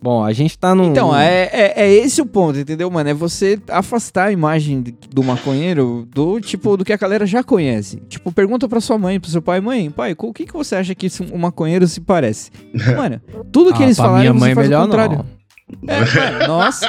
Bom, 0.00 0.24
a 0.24 0.32
gente 0.32 0.56
tá 0.56 0.74
num. 0.76 0.90
Então, 0.92 1.14
é, 1.16 1.48
é, 1.52 1.72
é 1.82 1.92
esse 1.92 2.20
o 2.22 2.26
ponto, 2.26 2.56
entendeu, 2.58 2.88
mano? 2.88 3.10
É 3.10 3.14
você 3.14 3.58
afastar 3.68 4.26
a 4.26 4.32
imagem 4.32 4.84
do 5.10 5.24
maconheiro 5.24 6.06
do 6.14 6.40
tipo 6.40 6.76
do 6.76 6.84
que 6.84 6.92
a 6.92 6.96
galera 6.96 7.26
já 7.26 7.42
conhece. 7.42 8.00
Tipo, 8.08 8.30
pergunta 8.30 8.68
pra 8.68 8.80
sua 8.80 8.96
mãe, 8.96 9.18
pro 9.18 9.28
seu 9.28 9.42
pai, 9.42 9.60
mãe, 9.60 9.90
pai, 9.90 10.14
com 10.14 10.28
o 10.28 10.32
que, 10.32 10.46
que 10.46 10.52
você 10.52 10.76
acha 10.76 10.94
que 10.94 11.08
um 11.32 11.38
maconheiro 11.38 11.86
se 11.88 12.00
parece? 12.00 12.50
Mano, 12.96 13.20
tudo 13.50 13.72
que 13.74 13.82
Ah, 13.82 13.86
eles 13.86 13.96
falaram 13.96 14.18
minha 14.20 14.32
você 14.32 14.38
mãe 14.38 14.54
faz 14.54 14.66
o 14.66 14.70
melhor 14.70 14.84
contrário. 14.86 15.16
não. 15.18 15.38
É, 15.86 16.00
mano, 16.00 16.46
nossa. 16.48 16.88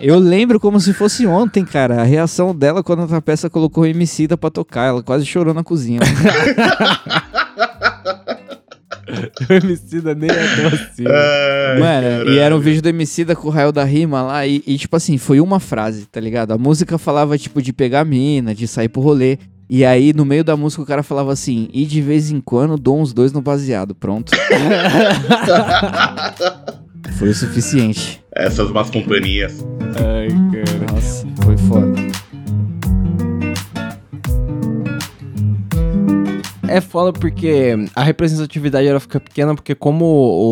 Eu 0.00 0.18
lembro 0.18 0.58
como 0.58 0.80
se 0.80 0.94
fosse 0.94 1.26
ontem, 1.26 1.66
cara, 1.66 2.00
a 2.00 2.04
reação 2.04 2.54
dela 2.54 2.82
quando 2.82 3.14
a 3.14 3.20
peça 3.20 3.50
colocou 3.50 3.84
o 3.84 3.86
Emicida 3.86 4.38
pra 4.38 4.48
tocar. 4.50 4.86
Ela 4.86 5.02
quase 5.02 5.26
chorou 5.26 5.52
na 5.52 5.62
cozinha. 5.62 6.00
O 9.48 9.52
Emicida 9.52 10.14
nem 10.14 10.30
é 10.30 10.34
doce. 10.34 11.04
Ai, 11.06 11.78
Mano, 11.78 12.30
e 12.30 12.38
era 12.38 12.54
um 12.54 12.58
vídeo 12.58 12.82
do 12.82 12.88
Emicida 12.88 13.34
com 13.36 13.48
o 13.48 13.50
Rael 13.50 13.72
da 13.72 13.84
Rima 13.84 14.22
lá, 14.22 14.46
e, 14.46 14.62
e, 14.66 14.76
tipo 14.76 14.96
assim, 14.96 15.18
foi 15.18 15.40
uma 15.40 15.60
frase, 15.60 16.06
tá 16.06 16.20
ligado? 16.20 16.52
A 16.52 16.58
música 16.58 16.98
falava, 16.98 17.38
tipo, 17.38 17.62
de 17.62 17.72
pegar 17.72 18.04
mina, 18.04 18.54
de 18.54 18.66
sair 18.66 18.88
pro 18.88 19.00
rolê. 19.00 19.38
E 19.68 19.84
aí, 19.84 20.12
no 20.12 20.24
meio 20.24 20.44
da 20.44 20.56
música, 20.56 20.82
o 20.82 20.86
cara 20.86 21.02
falava 21.02 21.32
assim, 21.32 21.68
e 21.72 21.84
de 21.84 22.00
vez 22.00 22.30
em 22.30 22.40
quando 22.40 22.76
dou 22.76 23.00
uns 23.00 23.12
dois 23.12 23.32
no 23.32 23.42
baseado, 23.42 23.96
pronto. 23.96 24.30
foi 27.18 27.30
o 27.30 27.34
suficiente. 27.34 28.22
Essas 28.32 28.70
más 28.70 28.90
companhias. 28.90 29.64
Ai, 29.96 30.28
cara. 30.28 30.92
Nossa, 30.92 31.26
foi 31.42 31.56
foda. 31.56 32.25
É 36.68 36.80
foda 36.80 37.12
porque 37.12 37.74
a 37.94 38.02
representatividade 38.02 38.86
ela 38.86 39.00
fica 39.00 39.20
pequena, 39.20 39.54
porque 39.54 39.74
como 39.74 40.04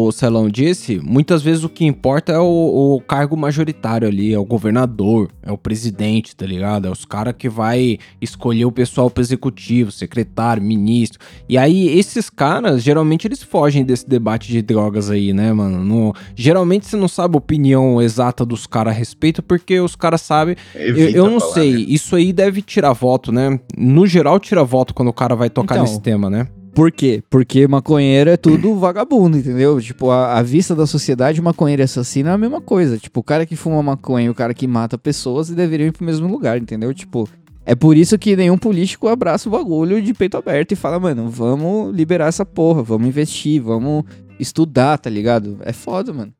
o 0.07 0.12
Celão 0.12 0.48
disse, 0.48 1.00
muitas 1.03 1.42
vezes 1.42 1.64
o 1.64 1.68
que 1.68 1.85
importa 1.85 2.33
é 2.33 2.38
o, 2.38 2.96
o 2.96 3.00
cargo 3.00 3.37
majoritário 3.37 4.07
ali, 4.09 4.33
é 4.33 4.38
o 4.38 4.44
governador, 4.44 5.31
é 5.42 5.50
o 5.53 5.59
presidente, 5.59 6.35
tá 6.37 6.46
ligado? 6.46 6.87
É 6.87 6.90
os 6.90 7.05
caras 7.05 7.35
que 7.37 7.48
vai 7.48 7.98
escolher 8.20 8.64
o 8.64 8.72
pessoal 8.72 9.11
pro 9.11 9.22
executivo, 9.22 9.90
secretário, 9.90 10.62
ministro. 10.62 11.18
E 11.48 11.59
aí 11.59 11.88
esses 11.98 12.31
caras, 12.31 12.83
geralmente 12.83 13.27
eles 13.27 13.42
fogem 13.42 13.85
desse 13.85 14.09
debate 14.09 14.50
de 14.50 14.62
drogas 14.62 15.11
aí, 15.11 15.33
né, 15.33 15.53
mano? 15.53 15.83
No- 15.85 16.14
geralmente 16.35 16.87
você 16.87 16.96
não 16.96 17.09
sabe 17.09 17.35
a 17.37 17.38
opinião 17.38 18.00
exata 18.00 18.44
dos 18.44 18.66
caras 18.66 18.94
a 18.94 18.96
respeito, 18.96 19.42
porque 19.42 19.81
os 19.81 19.96
caras 19.96 20.20
sabem 20.20 20.57
eu, 20.74 20.96
eu 21.11 21.31
não 21.31 21.40
falar, 21.40 21.53
sei, 21.55 21.72
né? 21.72 21.85
isso 21.88 22.16
aí 22.16 22.33
deve 22.33 22.62
tirar 22.62 22.92
voto, 22.92 23.33
né? 23.33 23.59
No 23.77 24.07
geral, 24.07 24.38
tira 24.38 24.62
voto 24.64 24.94
quando 24.94 25.09
o 25.09 25.12
cara 25.12 25.35
vai 25.35 25.50
tocar 25.50 25.74
Então, 25.74 25.85
nesse 25.85 26.00
tema, 26.05 26.29
né? 26.29 26.47
Por 26.75 26.93
quê? 26.93 27.23
Porque 27.31 27.67
maconheiro 27.67 28.29
é 28.31 28.37
tudo 28.37 28.75
vagabundo, 28.75 29.38
entendeu? 29.38 29.81
Tipo, 29.81 30.11
a, 30.11 30.38
a 30.38 30.43
vista 30.43 30.75
da 30.75 30.87
sociedade, 30.87 31.40
maconheiro 31.40 31.83
e 31.83 31.85
assassino 31.85 32.29
é 32.29 32.33
a 32.33 32.38
mesma 32.38 32.61
coisa. 32.61 32.99
Tipo, 32.99 33.21
o 33.21 33.23
cara 33.23 33.47
que 33.47 33.57
fuma 33.57 33.83
maconha 33.83 34.27
e 34.27 34.31
o 34.31 34.35
cara 34.35 34.53
que 34.53 34.67
mata 34.67 34.99
pessoas 34.99 35.49
deveriam 35.49 35.87
ir 35.87 35.93
pro 35.93 36.05
mesmo 36.05 36.29
lugar, 36.29 36.59
entendeu? 36.59 36.93
Tipo, 36.93 37.29
é 37.64 37.77
por 37.77 37.97
isso 37.97 38.19
que 38.19 38.35
nenhum 38.35 38.59
político 38.59 39.09
abraça 39.09 39.49
o 39.49 39.53
bagulho 39.53 40.03
de 40.03 40.12
peito 40.12 40.37
aberto 40.37 40.73
e 40.73 40.77
fala, 40.77 40.99
mano, 40.99 41.31
vamos 41.31 41.95
liberar 41.95 42.27
essa 42.27 42.45
porra, 42.45 42.83
vamos 42.83 43.07
investir, 43.07 43.62
vamos 43.62 44.05
estudar, 44.38 44.99
tá 44.99 45.09
ligado? 45.09 45.59
É 45.61 45.73
foda, 45.73 46.12
mano. 46.12 46.33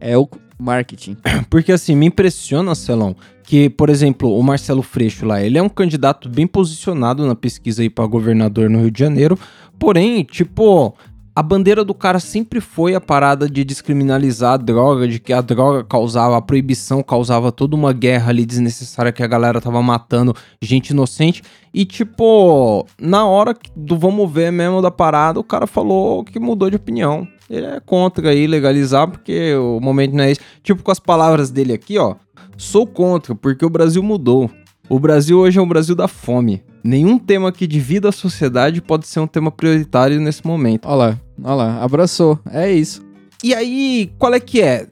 É 0.00 0.16
o 0.16 0.26
marketing. 0.58 1.18
Porque 1.50 1.70
assim, 1.70 1.94
me 1.94 2.06
impressiona, 2.06 2.74
Celão, 2.74 3.14
que, 3.52 3.68
por 3.68 3.90
exemplo, 3.90 4.34
o 4.34 4.42
Marcelo 4.42 4.80
Freixo 4.80 5.26
lá, 5.26 5.42
ele 5.42 5.58
é 5.58 5.62
um 5.62 5.68
candidato 5.68 6.26
bem 6.26 6.46
posicionado 6.46 7.26
na 7.26 7.34
pesquisa 7.34 7.82
aí 7.82 7.90
pra 7.90 8.06
governador 8.06 8.70
no 8.70 8.80
Rio 8.80 8.90
de 8.90 8.98
Janeiro, 8.98 9.38
porém, 9.78 10.24
tipo, 10.24 10.96
a 11.36 11.42
bandeira 11.42 11.84
do 11.84 11.92
cara 11.92 12.18
sempre 12.18 12.62
foi 12.62 12.94
a 12.94 13.00
parada 13.00 13.46
de 13.50 13.62
descriminalizar 13.62 14.54
a 14.54 14.56
droga, 14.56 15.06
de 15.06 15.20
que 15.20 15.34
a 15.34 15.42
droga 15.42 15.84
causava, 15.84 16.38
a 16.38 16.40
proibição 16.40 17.02
causava 17.02 17.52
toda 17.52 17.76
uma 17.76 17.92
guerra 17.92 18.30
ali 18.30 18.46
desnecessária 18.46 19.12
que 19.12 19.22
a 19.22 19.26
galera 19.26 19.60
tava 19.60 19.82
matando 19.82 20.34
gente 20.62 20.88
inocente. 20.88 21.42
E, 21.74 21.84
tipo, 21.84 22.86
na 22.98 23.26
hora 23.26 23.54
do 23.76 23.98
vamos 23.98 24.32
ver 24.32 24.50
mesmo 24.50 24.80
da 24.80 24.90
parada, 24.90 25.38
o 25.38 25.44
cara 25.44 25.66
falou 25.66 26.24
que 26.24 26.40
mudou 26.40 26.70
de 26.70 26.76
opinião. 26.76 27.28
Ele 27.50 27.66
é 27.66 27.80
contra 27.80 28.30
aí 28.30 28.46
legalizar, 28.46 29.08
porque 29.08 29.54
o 29.56 29.78
momento 29.78 30.14
não 30.14 30.24
é 30.24 30.30
esse. 30.30 30.40
Tipo, 30.62 30.82
com 30.82 30.90
as 30.90 30.98
palavras 30.98 31.50
dele 31.50 31.74
aqui, 31.74 31.98
ó. 31.98 32.14
Sou 32.56 32.86
contra, 32.86 33.34
porque 33.34 33.64
o 33.64 33.70
Brasil 33.70 34.02
mudou. 34.02 34.50
O 34.88 34.98
Brasil 34.98 35.38
hoje 35.38 35.58
é 35.58 35.62
um 35.62 35.68
Brasil 35.68 35.94
da 35.94 36.06
fome. 36.06 36.62
Nenhum 36.84 37.18
tema 37.18 37.52
que 37.52 37.66
divida 37.66 38.08
a 38.08 38.12
sociedade 38.12 38.82
pode 38.82 39.06
ser 39.06 39.20
um 39.20 39.26
tema 39.26 39.50
prioritário 39.50 40.20
nesse 40.20 40.46
momento. 40.46 40.86
Olha 40.86 40.96
lá, 40.96 41.20
olha 41.42 41.54
lá, 41.54 41.82
abraçou. 41.82 42.38
É 42.50 42.70
isso. 42.70 43.02
E 43.42 43.54
aí, 43.54 44.12
qual 44.18 44.34
é 44.34 44.40
que 44.40 44.60
é? 44.60 44.88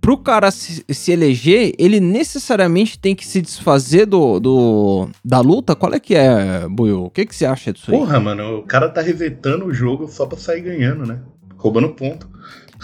Pro 0.00 0.16
cara 0.16 0.50
se, 0.50 0.84
se 0.88 1.12
eleger, 1.12 1.74
ele 1.78 2.00
necessariamente 2.00 2.98
tem 2.98 3.14
que 3.14 3.26
se 3.26 3.42
desfazer 3.42 4.06
do, 4.06 4.40
do 4.40 5.08
da 5.22 5.40
luta? 5.40 5.76
Qual 5.76 5.92
é 5.92 6.00
que 6.00 6.14
é, 6.14 6.66
Buiu? 6.68 7.04
O 7.04 7.10
que, 7.10 7.26
que 7.26 7.34
você 7.36 7.44
acha 7.44 7.72
disso 7.72 7.90
aí? 7.90 7.98
Porra, 7.98 8.18
mano, 8.18 8.58
o 8.58 8.62
cara 8.62 8.88
tá 8.88 9.02
resetando 9.02 9.66
o 9.66 9.74
jogo 9.74 10.08
só 10.08 10.24
pra 10.24 10.38
sair 10.38 10.62
ganhando, 10.62 11.04
né? 11.04 11.20
Roubando 11.56 11.90
ponto. 11.90 12.30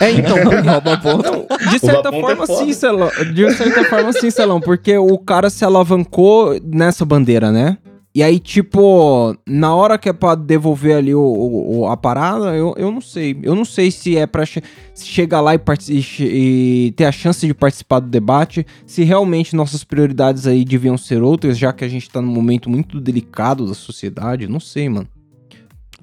É, 0.01 0.11
então, 0.11 0.37
Rouba 0.45 0.97
ponto. 0.99 1.31
Não, 1.31 1.71
de 1.71 1.79
certa 1.79 2.11
ponto 2.11 2.21
forma 2.27 2.45
é 2.45 2.47
sim, 2.47 2.73
Celão. 2.73 3.11
De 3.35 3.51
certa 3.55 3.85
forma 3.85 4.13
sim, 4.13 4.31
Celão, 4.31 4.61
porque 4.61 4.97
o 4.99 5.19
cara 5.19 5.49
se 5.51 5.65
alavancou 5.65 6.59
nessa 6.63 7.05
bandeira, 7.05 7.51
né? 7.51 7.79
E 8.15 8.23
aí, 8.23 8.39
tipo, 8.39 9.37
na 9.47 9.75
hora 9.75 9.99
que 9.99 10.09
é 10.09 10.13
pra 10.13 10.35
devolver 10.35 10.97
ali 10.97 11.15
o, 11.15 11.21
o- 11.21 11.81
o- 11.81 11.87
a 11.89 11.99
parada, 11.99 12.55
eu, 12.57 12.75
eu 12.79 12.91
não 12.91 13.01
sei. 13.03 13.39
Eu 13.43 13.55
não 13.55 13.65
sei 13.65 13.91
se 13.91 14.17
é 14.17 14.27
pra 14.27 14.47
che 14.47 14.63
chegar 14.95 15.43
lá 15.43 15.55
e, 15.55 15.61
e 15.91 16.87
e 16.89 16.93
ter 16.97 17.05
a 17.05 17.13
chance 17.13 17.47
de 17.47 17.53
participar 17.53 18.01
do 18.01 18.09
debate, 18.09 18.65
se 18.87 19.05
realmente 19.05 19.55
nossas 19.55 19.85
prioridades 19.85 20.47
aí 20.47 20.65
deviam 20.65 20.97
ser 20.97 21.23
outras, 21.23 21.59
já 21.59 21.75
que 21.75 21.85
a 21.85 21.89
gente 21.89 22.09
tá 22.09 22.23
num 22.23 22.33
momento 22.33 22.71
muito 22.71 22.99
delicado 23.03 23.67
da 23.67 23.75
sociedade. 23.75 24.49
Não 24.49 24.61
sei, 24.61 24.89
mano. 24.89 25.07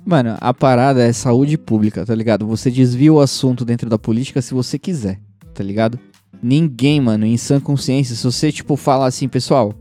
Mano, 0.05 0.35
a 0.39 0.53
parada 0.53 1.01
é 1.01 1.13
saúde 1.13 1.57
pública, 1.57 2.05
tá 2.05 2.13
ligado? 2.13 2.45
Você 2.47 2.69
desvia 2.69 3.13
o 3.13 3.21
assunto 3.21 3.63
dentro 3.63 3.89
da 3.89 3.97
política 3.97 4.41
se 4.41 4.53
você 4.53 4.77
quiser, 4.77 5.19
tá 5.53 5.63
ligado? 5.63 5.97
Ninguém, 6.41 6.99
mano, 6.99 7.25
em 7.25 7.37
sã 7.37 7.59
consciência, 7.59 8.15
se 8.15 8.23
você, 8.23 8.51
tipo, 8.51 8.75
falar 8.75 9.05
assim, 9.05 9.29
pessoal, 9.29 9.73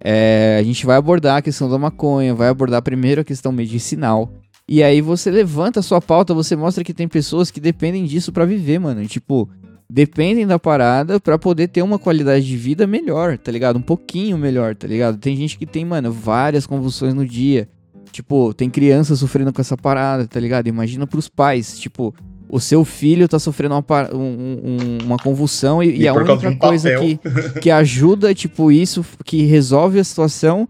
é, 0.00 0.56
a 0.58 0.62
gente 0.64 0.84
vai 0.84 0.96
abordar 0.96 1.36
a 1.36 1.42
questão 1.42 1.70
da 1.70 1.78
maconha, 1.78 2.34
vai 2.34 2.48
abordar 2.48 2.82
primeiro 2.82 3.20
a 3.20 3.24
questão 3.24 3.52
medicinal. 3.52 4.32
E 4.68 4.82
aí 4.82 5.00
você 5.00 5.30
levanta 5.30 5.78
a 5.78 5.82
sua 5.82 6.00
pauta, 6.00 6.34
você 6.34 6.56
mostra 6.56 6.82
que 6.82 6.92
tem 6.92 7.06
pessoas 7.06 7.50
que 7.50 7.60
dependem 7.60 8.04
disso 8.04 8.32
pra 8.32 8.44
viver, 8.44 8.80
mano. 8.80 9.06
Tipo, 9.06 9.48
dependem 9.88 10.46
da 10.46 10.58
parada 10.58 11.20
pra 11.20 11.38
poder 11.38 11.68
ter 11.68 11.82
uma 11.82 11.98
qualidade 11.98 12.44
de 12.44 12.56
vida 12.56 12.86
melhor, 12.86 13.38
tá 13.38 13.50
ligado? 13.50 13.76
Um 13.76 13.82
pouquinho 13.82 14.36
melhor, 14.36 14.74
tá 14.74 14.86
ligado? 14.86 15.18
Tem 15.18 15.36
gente 15.36 15.56
que 15.56 15.64
tem, 15.64 15.84
mano, 15.84 16.12
várias 16.12 16.66
convulsões 16.66 17.14
no 17.14 17.24
dia. 17.24 17.68
Tipo, 18.12 18.52
tem 18.54 18.68
criança 18.70 19.14
sofrendo 19.16 19.52
com 19.52 19.60
essa 19.60 19.76
parada, 19.76 20.26
tá 20.26 20.40
ligado? 20.40 20.66
Imagina 20.66 21.06
pros 21.06 21.28
pais, 21.28 21.78
tipo, 21.78 22.14
o 22.48 22.58
seu 22.58 22.84
filho 22.84 23.28
tá 23.28 23.38
sofrendo 23.38 23.74
uma, 23.74 23.82
par- 23.82 24.14
um- 24.14 24.18
um- 24.20 24.98
uma 25.04 25.16
convulsão 25.18 25.82
e, 25.82 25.90
E 25.90 26.00
e 26.02 26.08
a 26.08 26.14
única 26.14 26.48
um 26.48 26.56
coisa 26.56 26.90
papel. 26.90 27.00
que, 27.18 27.18
que 27.60 27.70
ajuda, 27.70 28.34
tipo, 28.34 28.72
isso, 28.72 29.04
que 29.24 29.42
resolve 29.44 29.98
a 30.00 30.04
situação 30.04 30.68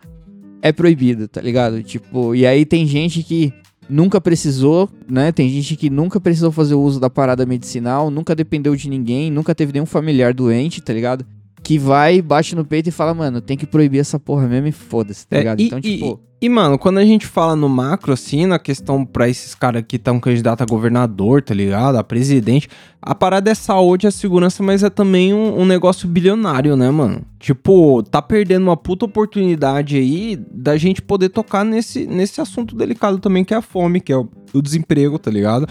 é 0.60 0.72
proibida, 0.72 1.28
tá 1.28 1.40
ligado? 1.40 1.82
Tipo, 1.82 2.34
e 2.34 2.44
aí 2.46 2.64
tem 2.64 2.84
gente 2.86 3.22
que 3.22 3.52
nunca 3.88 4.20
precisou, 4.20 4.88
né? 5.08 5.30
Tem 5.32 5.48
gente 5.48 5.76
que 5.76 5.88
nunca 5.88 6.20
precisou 6.20 6.50
fazer 6.50 6.74
o 6.74 6.80
uso 6.82 6.98
da 7.00 7.08
parada 7.08 7.46
medicinal, 7.46 8.10
nunca 8.10 8.34
dependeu 8.34 8.74
de 8.76 8.88
ninguém, 8.90 9.30
nunca 9.30 9.54
teve 9.54 9.72
nenhum 9.72 9.86
familiar 9.86 10.34
doente, 10.34 10.82
tá 10.82 10.92
ligado? 10.92 11.24
Que 11.62 11.78
vai, 11.78 12.20
bate 12.20 12.54
no 12.56 12.64
peito 12.64 12.88
e 12.88 12.92
fala, 12.92 13.14
mano, 13.14 13.40
tem 13.40 13.56
que 13.56 13.66
proibir 13.66 14.00
essa 14.00 14.18
porra 14.18 14.46
mesmo 14.48 14.66
e 14.66 14.72
foda-se, 14.72 15.26
tá 15.26 15.36
É, 15.36 15.38
ligado? 15.38 15.60
e, 15.60 15.66
então, 15.66 15.78
e- 15.78 15.82
tipo. 15.82 16.20
E, 16.40 16.48
mano, 16.48 16.78
quando 16.78 16.98
a 16.98 17.04
gente 17.04 17.26
fala 17.26 17.56
no 17.56 17.68
macro, 17.68 18.12
assim, 18.12 18.46
na 18.46 18.60
questão 18.60 19.04
pra 19.04 19.28
esses 19.28 19.56
caras 19.56 19.82
que 19.86 19.96
estão 19.96 20.20
candidatos 20.20 20.62
a 20.62 20.66
governador, 20.66 21.42
tá 21.42 21.52
ligado? 21.52 21.96
A 21.96 22.04
presidente, 22.04 22.68
a 23.02 23.12
parada 23.12 23.50
é 23.50 23.54
saúde 23.54 24.06
a 24.06 24.10
segurança, 24.12 24.62
mas 24.62 24.84
é 24.84 24.90
também 24.90 25.34
um, 25.34 25.60
um 25.60 25.64
negócio 25.64 26.08
bilionário, 26.08 26.76
né, 26.76 26.90
mano? 26.92 27.22
Tipo, 27.40 28.04
tá 28.04 28.22
perdendo 28.22 28.62
uma 28.62 28.76
puta 28.76 29.04
oportunidade 29.04 29.96
aí 29.96 30.36
da 30.36 30.76
gente 30.76 31.02
poder 31.02 31.30
tocar 31.30 31.64
nesse, 31.64 32.06
nesse 32.06 32.40
assunto 32.40 32.76
delicado 32.76 33.18
também, 33.18 33.44
que 33.44 33.52
é 33.52 33.56
a 33.56 33.62
fome, 33.62 34.00
que 34.00 34.12
é 34.12 34.16
o, 34.16 34.28
o 34.54 34.62
desemprego, 34.62 35.18
tá 35.18 35.32
ligado? 35.32 35.66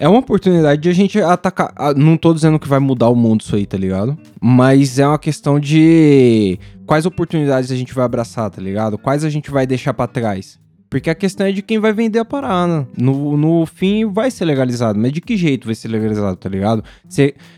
É 0.00 0.08
uma 0.08 0.20
oportunidade 0.20 0.80
de 0.80 0.88
a 0.88 0.92
gente 0.92 1.20
atacar. 1.20 1.72
ah, 1.74 1.92
Não 1.92 2.16
tô 2.16 2.32
dizendo 2.32 2.56
que 2.56 2.68
vai 2.68 2.78
mudar 2.78 3.08
o 3.08 3.16
mundo 3.16 3.40
isso 3.40 3.56
aí, 3.56 3.66
tá 3.66 3.76
ligado? 3.76 4.16
Mas 4.40 4.96
é 4.96 5.06
uma 5.06 5.18
questão 5.18 5.58
de 5.58 6.56
quais 6.86 7.04
oportunidades 7.04 7.72
a 7.72 7.76
gente 7.76 7.92
vai 7.92 8.04
abraçar, 8.04 8.48
tá 8.48 8.62
ligado? 8.62 8.96
Quais 8.96 9.24
a 9.24 9.28
gente 9.28 9.50
vai 9.50 9.66
deixar 9.66 9.92
pra 9.92 10.06
trás. 10.06 10.56
Porque 10.88 11.10
a 11.10 11.14
questão 11.16 11.48
é 11.48 11.52
de 11.52 11.62
quem 11.62 11.80
vai 11.80 11.92
vender 11.92 12.20
a 12.20 12.24
parada. 12.24 12.86
No, 12.96 13.36
no 13.36 13.66
fim 13.66 14.06
vai 14.06 14.30
ser 14.30 14.44
legalizado, 14.44 14.98
mas 14.98 15.12
de 15.12 15.20
que 15.20 15.36
jeito 15.36 15.66
vai 15.66 15.74
ser 15.74 15.88
legalizado, 15.88 16.36
tá 16.36 16.48
ligado? 16.48 16.82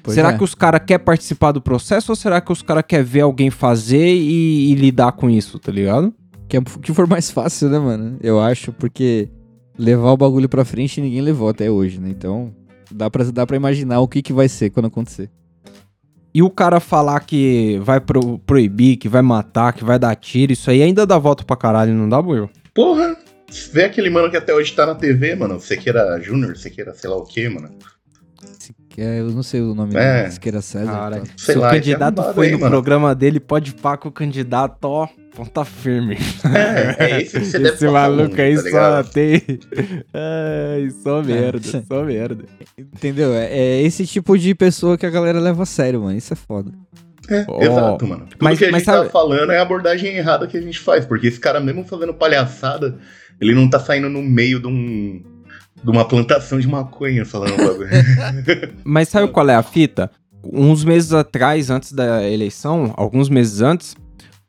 Pois 0.02 0.14
será 0.14 0.32
é. 0.32 0.36
que 0.38 0.42
os 0.42 0.54
caras 0.54 0.80
querem 0.84 1.04
participar 1.04 1.52
do 1.52 1.60
processo 1.60 2.10
ou 2.10 2.16
será 2.16 2.40
que 2.40 2.50
os 2.50 2.62
caras 2.62 2.82
querem 2.88 3.04
ver 3.04 3.20
alguém 3.20 3.50
fazer 3.50 4.14
e, 4.14 4.72
e 4.72 4.74
lidar 4.74 5.12
com 5.12 5.28
isso, 5.28 5.58
tá 5.58 5.70
ligado? 5.70 6.12
Que, 6.48 6.56
é, 6.56 6.60
que 6.60 6.92
for 6.92 7.06
mais 7.06 7.30
fácil, 7.30 7.68
né, 7.68 7.78
mano? 7.78 8.16
Eu 8.20 8.40
acho, 8.40 8.72
porque 8.72 9.28
levar 9.80 10.10
o 10.12 10.16
bagulho 10.16 10.48
pra 10.48 10.64
frente 10.64 11.00
ninguém 11.00 11.20
levou 11.20 11.48
até 11.48 11.70
hoje, 11.70 11.98
né? 12.00 12.08
Então, 12.10 12.52
dá 12.90 13.10
pra, 13.10 13.24
dá 13.24 13.46
pra 13.46 13.56
imaginar 13.56 14.00
o 14.00 14.08
que, 14.08 14.20
que 14.22 14.32
vai 14.32 14.48
ser 14.48 14.70
quando 14.70 14.86
acontecer. 14.86 15.30
E 16.32 16.42
o 16.42 16.50
cara 16.50 16.78
falar 16.78 17.18
que 17.20 17.80
vai 17.82 18.00
pro- 18.00 18.38
proibir, 18.38 18.96
que 18.96 19.08
vai 19.08 19.22
matar, 19.22 19.72
que 19.72 19.82
vai 19.84 19.98
dar 19.98 20.14
tiro, 20.14 20.52
isso 20.52 20.70
aí 20.70 20.82
ainda 20.82 21.04
dá 21.04 21.18
voto 21.18 21.44
pra 21.44 21.56
caralho, 21.56 21.92
não 21.92 22.08
dá, 22.08 22.22
Buiu? 22.22 22.48
Porra, 22.72 23.16
vê 23.72 23.84
aquele 23.84 24.08
mano 24.10 24.30
que 24.30 24.36
até 24.36 24.54
hoje 24.54 24.72
tá 24.72 24.86
na 24.86 24.94
TV, 24.94 25.34
mano. 25.34 25.58
Sequeira 25.58 26.20
Júnior, 26.22 26.56
Sequeira 26.56 26.94
sei 26.94 27.10
lá 27.10 27.16
o 27.16 27.24
que, 27.24 27.48
mano. 27.48 27.68
Se 28.60 28.72
quer- 28.90 29.18
eu 29.18 29.30
não 29.32 29.42
sei 29.42 29.60
o 29.60 29.74
nome 29.74 29.94
É. 29.96 30.20
dele, 30.22 30.32
Siqueira 30.32 30.62
César. 30.62 30.92
Cara, 30.92 31.20
tá? 31.20 31.26
Sei 31.36 31.54
se 31.54 31.60
lá, 31.60 31.66
o 31.66 31.70
esse 31.70 31.80
candidato 31.80 32.34
foi 32.34 32.46
aí, 32.46 32.52
no 32.52 32.60
mano. 32.60 32.70
programa 32.70 33.12
dele, 33.12 33.40
pode 33.40 33.74
pá 33.74 33.96
com 33.96 34.08
o 34.08 34.12
candidato, 34.12 34.84
ó, 34.84 35.08
ponta 35.34 35.64
firme. 35.64 36.16
É, 36.98 37.04
é 37.16 37.22
esse 37.22 37.38
que 37.40 37.44
você 37.46 37.58
deve 37.60 37.74
Esse 37.74 37.88
maluco 37.88 38.40
aí 38.40 38.54
tá 38.62 38.70
só 38.70 39.10
tem. 39.10 39.42
Ai, 40.12 40.90
só 41.02 41.22
merda, 41.22 41.60
só 41.88 42.02
merda. 42.04 42.44
Entendeu? 42.78 43.32
É, 43.34 43.46
é 43.50 43.82
esse 43.82 44.06
tipo 44.06 44.36
de 44.38 44.54
pessoa 44.54 44.96
que 44.98 45.06
a 45.06 45.10
galera 45.10 45.38
leva 45.40 45.62
a 45.62 45.66
sério, 45.66 46.02
mano. 46.02 46.16
Isso 46.16 46.32
é 46.32 46.36
foda. 46.36 46.70
É, 47.28 47.44
Ó, 47.48 47.62
exato, 47.62 48.06
mano. 48.06 48.26
Tudo 48.28 48.38
mas- 48.42 48.58
que 48.58 48.64
a 48.64 48.70
mas 48.70 48.80
gente 48.80 48.86
tá 48.86 48.98
sabe- 48.98 49.10
falando 49.10 49.52
é 49.52 49.58
a 49.58 49.62
abordagem 49.62 50.16
errada 50.16 50.46
que 50.46 50.56
a 50.56 50.60
gente 50.60 50.78
faz, 50.80 51.04
porque 51.06 51.28
esse 51.28 51.38
cara, 51.38 51.60
mesmo 51.60 51.84
fazendo 51.84 52.12
palhaçada, 52.14 52.96
ele 53.40 53.54
não 53.54 53.68
tá 53.70 53.78
saindo 53.78 54.08
no 54.08 54.22
meio 54.22 54.58
de 54.60 54.66
um. 54.66 55.22
de 55.82 55.90
uma 55.90 56.04
plantação 56.06 56.58
de 56.58 56.66
maconha 56.66 57.24
falando 57.24 57.56
bagulho. 57.56 57.88
Mas 58.84 59.08
sabe 59.08 59.28
qual 59.28 59.48
é 59.48 59.54
a 59.54 59.62
fita? 59.62 60.10
Uns 60.42 60.84
meses 60.84 61.12
atrás, 61.12 61.68
antes 61.70 61.92
da 61.92 62.26
eleição, 62.28 62.92
alguns 62.96 63.28
meses 63.28 63.60
antes, 63.60 63.94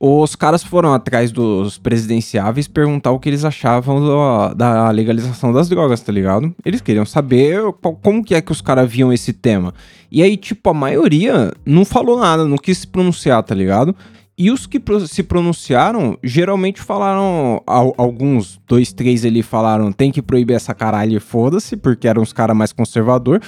os 0.03 0.35
caras 0.35 0.63
foram 0.63 0.93
atrás 0.93 1.31
dos 1.31 1.77
presidenciáveis 1.77 2.67
perguntar 2.67 3.11
o 3.11 3.19
que 3.19 3.29
eles 3.29 3.45
achavam 3.45 3.99
do- 3.99 4.53
da 4.55 4.89
legalização 4.89 5.53
das 5.53 5.69
drogas, 5.69 6.01
tá 6.01 6.11
ligado? 6.11 6.51
Eles 6.65 6.81
queriam 6.81 7.05
saber 7.05 7.61
qual- 7.81 7.95
como 7.95 8.23
que 8.23 8.33
é 8.33 8.41
que 8.41 8.51
os 8.51 8.61
caras 8.61 8.89
viam 8.91 9.13
esse 9.13 9.31
tema. 9.31 9.73
E 10.11 10.23
aí, 10.23 10.35
tipo, 10.37 10.67
a 10.69 10.73
maioria 10.73 11.51
não 11.63 11.85
falou 11.85 12.19
nada, 12.19 12.45
não 12.47 12.57
quis 12.57 12.79
se 12.79 12.87
pronunciar, 12.87 13.43
tá 13.43 13.53
ligado? 13.53 13.95
E 14.37 14.49
os 14.49 14.65
que 14.65 14.81
se 15.07 15.21
pronunciaram, 15.21 16.17
geralmente 16.23 16.81
falaram, 16.81 17.61
al- 17.67 17.93
alguns, 17.95 18.59
dois, 18.67 18.91
três 18.91 19.23
ali 19.23 19.43
falaram, 19.43 19.91
tem 19.91 20.11
que 20.11 20.19
proibir 20.21 20.55
essa 20.55 20.73
caralho 20.73 21.15
e 21.17 21.19
foda-se, 21.19 21.77
porque 21.77 22.07
eram 22.07 22.23
os 22.23 22.33
caras 22.33 22.57
mais 22.57 22.73
conservador. 22.73 23.39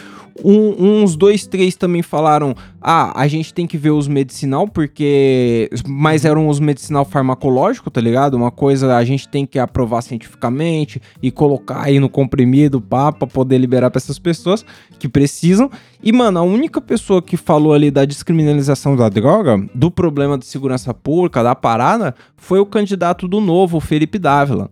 Um- 0.43 1.01
uns 1.03 1.15
dois, 1.15 1.47
três 1.47 1.75
também 1.75 2.03
falaram, 2.03 2.53
ah, 2.83 3.13
a 3.15 3.27
gente 3.27 3.53
tem 3.53 3.65
que 3.65 3.77
ver 3.77 3.91
os 3.91 4.07
medicinal, 4.07 4.67
porque... 4.67 5.69
Mas 5.87 6.25
eram 6.25 6.49
os 6.49 6.59
medicinal 6.59 7.05
farmacológico, 7.05 7.89
tá 7.89 8.01
ligado? 8.01 8.33
Uma 8.33 8.51
coisa 8.51 8.95
a 8.95 9.05
gente 9.05 9.27
tem 9.29 9.45
que 9.45 9.57
aprovar 9.57 10.01
cientificamente 10.01 11.01
e 11.21 11.31
colocar 11.31 11.81
aí 11.81 11.99
no 11.99 12.09
comprimido, 12.09 12.81
pá, 12.81 13.11
pra 13.11 13.25
poder 13.25 13.57
liberar 13.57 13.89
pra 13.89 13.99
essas 13.99 14.19
pessoas 14.19 14.65
que 14.99 15.07
precisam. 15.07 15.71
E, 16.03 16.11
mano, 16.11 16.39
a 16.39 16.43
única 16.43 16.81
pessoa 16.81 17.21
que 17.21 17.37
falou 17.37 17.73
ali 17.73 17.89
da 17.89 18.03
descriminalização 18.03 18.97
da 18.97 19.07
droga, 19.07 19.57
do 19.73 19.89
problema 19.89 20.37
de 20.37 20.45
segurança 20.45 20.93
pública, 20.93 21.41
da 21.41 21.55
parada, 21.55 22.13
foi 22.35 22.59
o 22.59 22.65
candidato 22.65 23.27
do 23.27 23.39
novo, 23.39 23.77
o 23.77 23.81
Felipe 23.81 24.19
Dávila. 24.19 24.69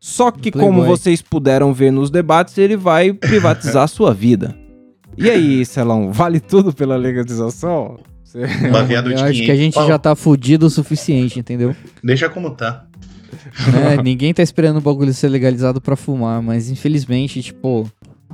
Só 0.00 0.30
que, 0.30 0.50
Playboy. 0.50 0.74
como 0.74 0.86
vocês 0.86 1.20
puderam 1.20 1.74
ver 1.74 1.92
nos 1.92 2.10
debates, 2.10 2.56
ele 2.56 2.76
vai 2.76 3.12
privatizar 3.12 3.82
a 3.82 3.88
sua 3.88 4.14
vida. 4.14 4.56
E 5.16 5.28
aí, 5.30 5.64
Celão, 5.66 6.12
vale 6.12 6.40
tudo 6.40 6.72
pela 6.72 6.96
legalização? 6.96 7.98
Cê- 8.24 8.46
Baseado 8.70 9.10
Eu 9.10 9.16
de 9.16 9.22
acho 9.22 9.40
que 9.42 9.50
a 9.50 9.54
500 9.54 9.56
gente 9.56 9.86
já 9.88 9.98
tá 9.98 10.14
fudido 10.14 10.66
o 10.66 10.70
suficiente, 10.70 11.38
entendeu? 11.40 11.74
Deixa 12.02 12.28
como 12.28 12.50
tá. 12.50 12.86
É, 13.96 14.02
ninguém 14.02 14.32
tá 14.32 14.42
esperando 14.42 14.78
o 14.78 14.80
bagulho 14.80 15.12
ser 15.12 15.28
legalizado 15.28 15.80
pra 15.80 15.96
fumar, 15.96 16.40
mas 16.42 16.70
infelizmente, 16.70 17.42
tipo, 17.42 17.90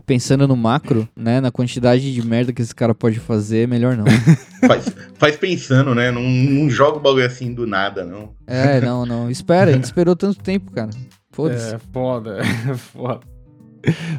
pensando 0.07 0.47
no 0.47 0.57
macro, 0.57 1.09
né, 1.17 1.41
na 1.41 1.51
quantidade 1.51 2.13
de 2.13 2.27
merda 2.27 2.53
que 2.53 2.63
esse 2.63 2.75
cara 2.75 2.95
pode 2.95 3.19
fazer, 3.21 3.67
melhor 3.69 3.97
não. 3.97 4.05
Faz, 4.67 4.89
faz 5.15 5.37
pensando, 5.37 5.95
né? 5.95 6.11
Não, 6.11 6.23
não 6.23 6.69
joga 6.69 6.97
o 6.97 7.01
bagulho 7.01 7.25
assim 7.27 7.53
do 7.53 7.67
nada, 7.67 8.05
não. 8.05 8.31
É, 8.47 8.81
não, 8.81 9.05
não. 9.07 9.31
Espera, 9.31 9.71
a 9.71 9.75
gente 9.75 9.85
esperou 9.85 10.17
tanto 10.17 10.43
tempo, 10.43 10.73
cara. 10.73 10.91
Foda-se. 11.31 11.75
É, 11.75 11.79
foda, 11.93 12.39
é 12.41 12.75
foda. 12.75 13.21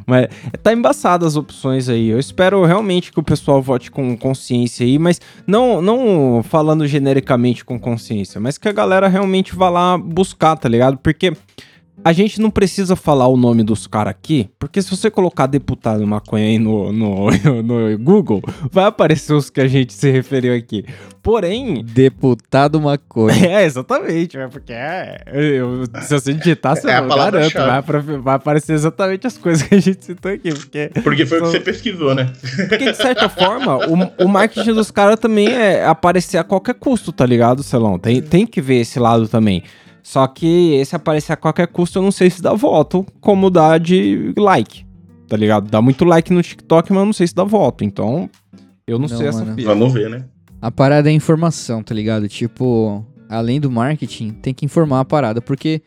Mas 0.06 0.28
tá 0.64 0.74
embaçado 0.74 1.26
as 1.26 1.36
opções 1.36 1.90
aí. 1.90 2.10
Eu 2.10 2.20
espero 2.20 2.64
realmente 2.66 3.12
que 3.12 3.20
o 3.20 3.24
pessoal 3.24 3.62
vote 3.62 3.92
com 3.92 4.18
consciência 4.18 4.86
aí, 4.86 4.98
mas 4.98 5.20
não, 5.46 5.82
não 5.82 6.44
falando 6.44 6.88
genericamente 6.88 7.66
com 7.66 7.80
consciência, 7.80 8.40
mas 8.40 8.58
que 8.58 8.68
a 8.68 8.74
galera 8.74 9.08
realmente 9.08 9.56
vá 9.56 9.70
lá 9.70 9.98
buscar, 9.98 10.56
tá 10.56 10.70
ligado? 10.70 10.98
Porque 10.98 11.34
a 12.04 12.14
gente 12.14 12.40
não 12.40 12.50
precisa 12.50 12.96
falar 12.96 13.28
o 13.28 13.36
nome 13.36 13.64
dos 13.64 13.88
caras 13.88 14.12
aqui, 14.12 14.50
porque 14.60 14.82
se 14.82 14.90
você 14.90 15.10
colocar 15.12 15.48
deputado 15.48 16.06
maconha 16.06 16.46
aí 16.46 16.60
no, 16.60 16.92
no, 16.94 17.28
no 17.64 17.98
Google, 18.00 18.42
vai 18.72 18.86
aparecer 18.86 19.34
os 19.34 19.50
que 19.50 19.60
a 19.62 19.68
gente 19.68 19.94
se 19.94 20.10
referiu 20.12 20.54
aqui. 20.56 20.86
Porém, 21.22 21.84
Deputado 21.84 22.80
maconha. 22.80 23.36
é, 23.60 23.66
exatamente, 23.66 24.38
é 24.38 24.48
porque 24.48 24.72
é, 24.74 25.22
eu- 25.28 25.84
se 26.02 26.14
você 26.14 26.34
digitar, 26.34 26.76
você 26.76 26.90
É 26.90 26.96
a 26.96 27.00
eu 27.02 27.08
palavra-chave. 27.08 27.54
garanto, 27.54 27.86
vai, 28.04 28.18
vai 28.20 28.36
aparecer 28.36 28.74
exatamente 28.74 29.28
as 29.28 29.38
coisas 29.38 29.62
que 29.68 29.76
a 29.76 29.80
gente 29.80 30.06
citou 30.06 30.32
aqui, 30.32 30.54
porque, 30.54 30.92
Porque 31.04 31.26
foi 31.26 31.40
o 31.40 31.44
que 31.44 31.48
você 31.50 31.60
pesquisou, 31.60 32.16
né? 32.16 32.32
porque 32.70 32.92
de 32.92 32.96
certa 32.96 33.28
forma, 33.30 33.78
o, 33.88 34.24
o 34.26 34.28
marketing 34.30 34.74
dos 34.74 34.92
caras 34.92 35.20
também 35.20 35.48
é 35.50 35.86
aparecer 35.86 36.38
a 36.38 36.44
qualquer 36.44 36.76
custo, 36.76 37.12
tá 37.12 37.26
ligado, 37.26 37.62
Celão? 37.64 38.00
Tem, 38.00 38.22
tem 38.22 38.46
que 38.46 38.62
ver 38.62 38.76
esse 38.82 39.00
lado 39.00 39.28
também. 39.28 39.64
Só 40.08 40.26
que 40.26 40.74
esse 40.76 40.96
aparecer 40.96 41.34
a 41.34 41.36
qualquer 41.36 41.68
custo, 41.68 42.00
eu 42.00 42.02
não 42.02 42.14
sei 42.14 42.30
se 42.30 42.42
dá 42.42 42.54
voto, 42.54 43.06
como 43.20 43.50
dá 43.50 43.78
de 43.78 44.34
like, 44.38 44.86
tá 45.28 45.36
ligado? 45.36 45.70
Dá 45.70 45.82
muito 45.82 46.06
like 46.06 46.32
no 46.32 46.42
TikTok, 46.42 46.94
mas 46.94 47.00
eu 47.02 47.06
não 47.08 47.12
sei 47.12 47.28
se 47.28 47.36
dá 47.36 47.44
voto, 47.44 47.84
então 47.84 48.30
eu 48.88 48.98
não, 48.98 49.10
Não, 49.10 49.18
sei 49.18 49.28
essa 49.28 49.44
mano. 49.44 49.54
fita. 49.58 49.68
Vamos 49.68 49.92
ver, 49.92 50.10
né? 50.10 50.24
A 50.62 50.72
parada 50.72 51.10
é 51.10 51.12
informação, 51.12 51.84
tá 51.84 51.94
ligado? 51.94 52.30
Tipo, 52.30 53.06
além 53.28 53.60
do 53.60 53.70
marketing, 53.70 54.30
tem 54.32 54.54
que 54.54 54.64
informar 54.64 55.02
a 55.02 55.06
parada. 55.06 55.42
Porque 55.42 55.82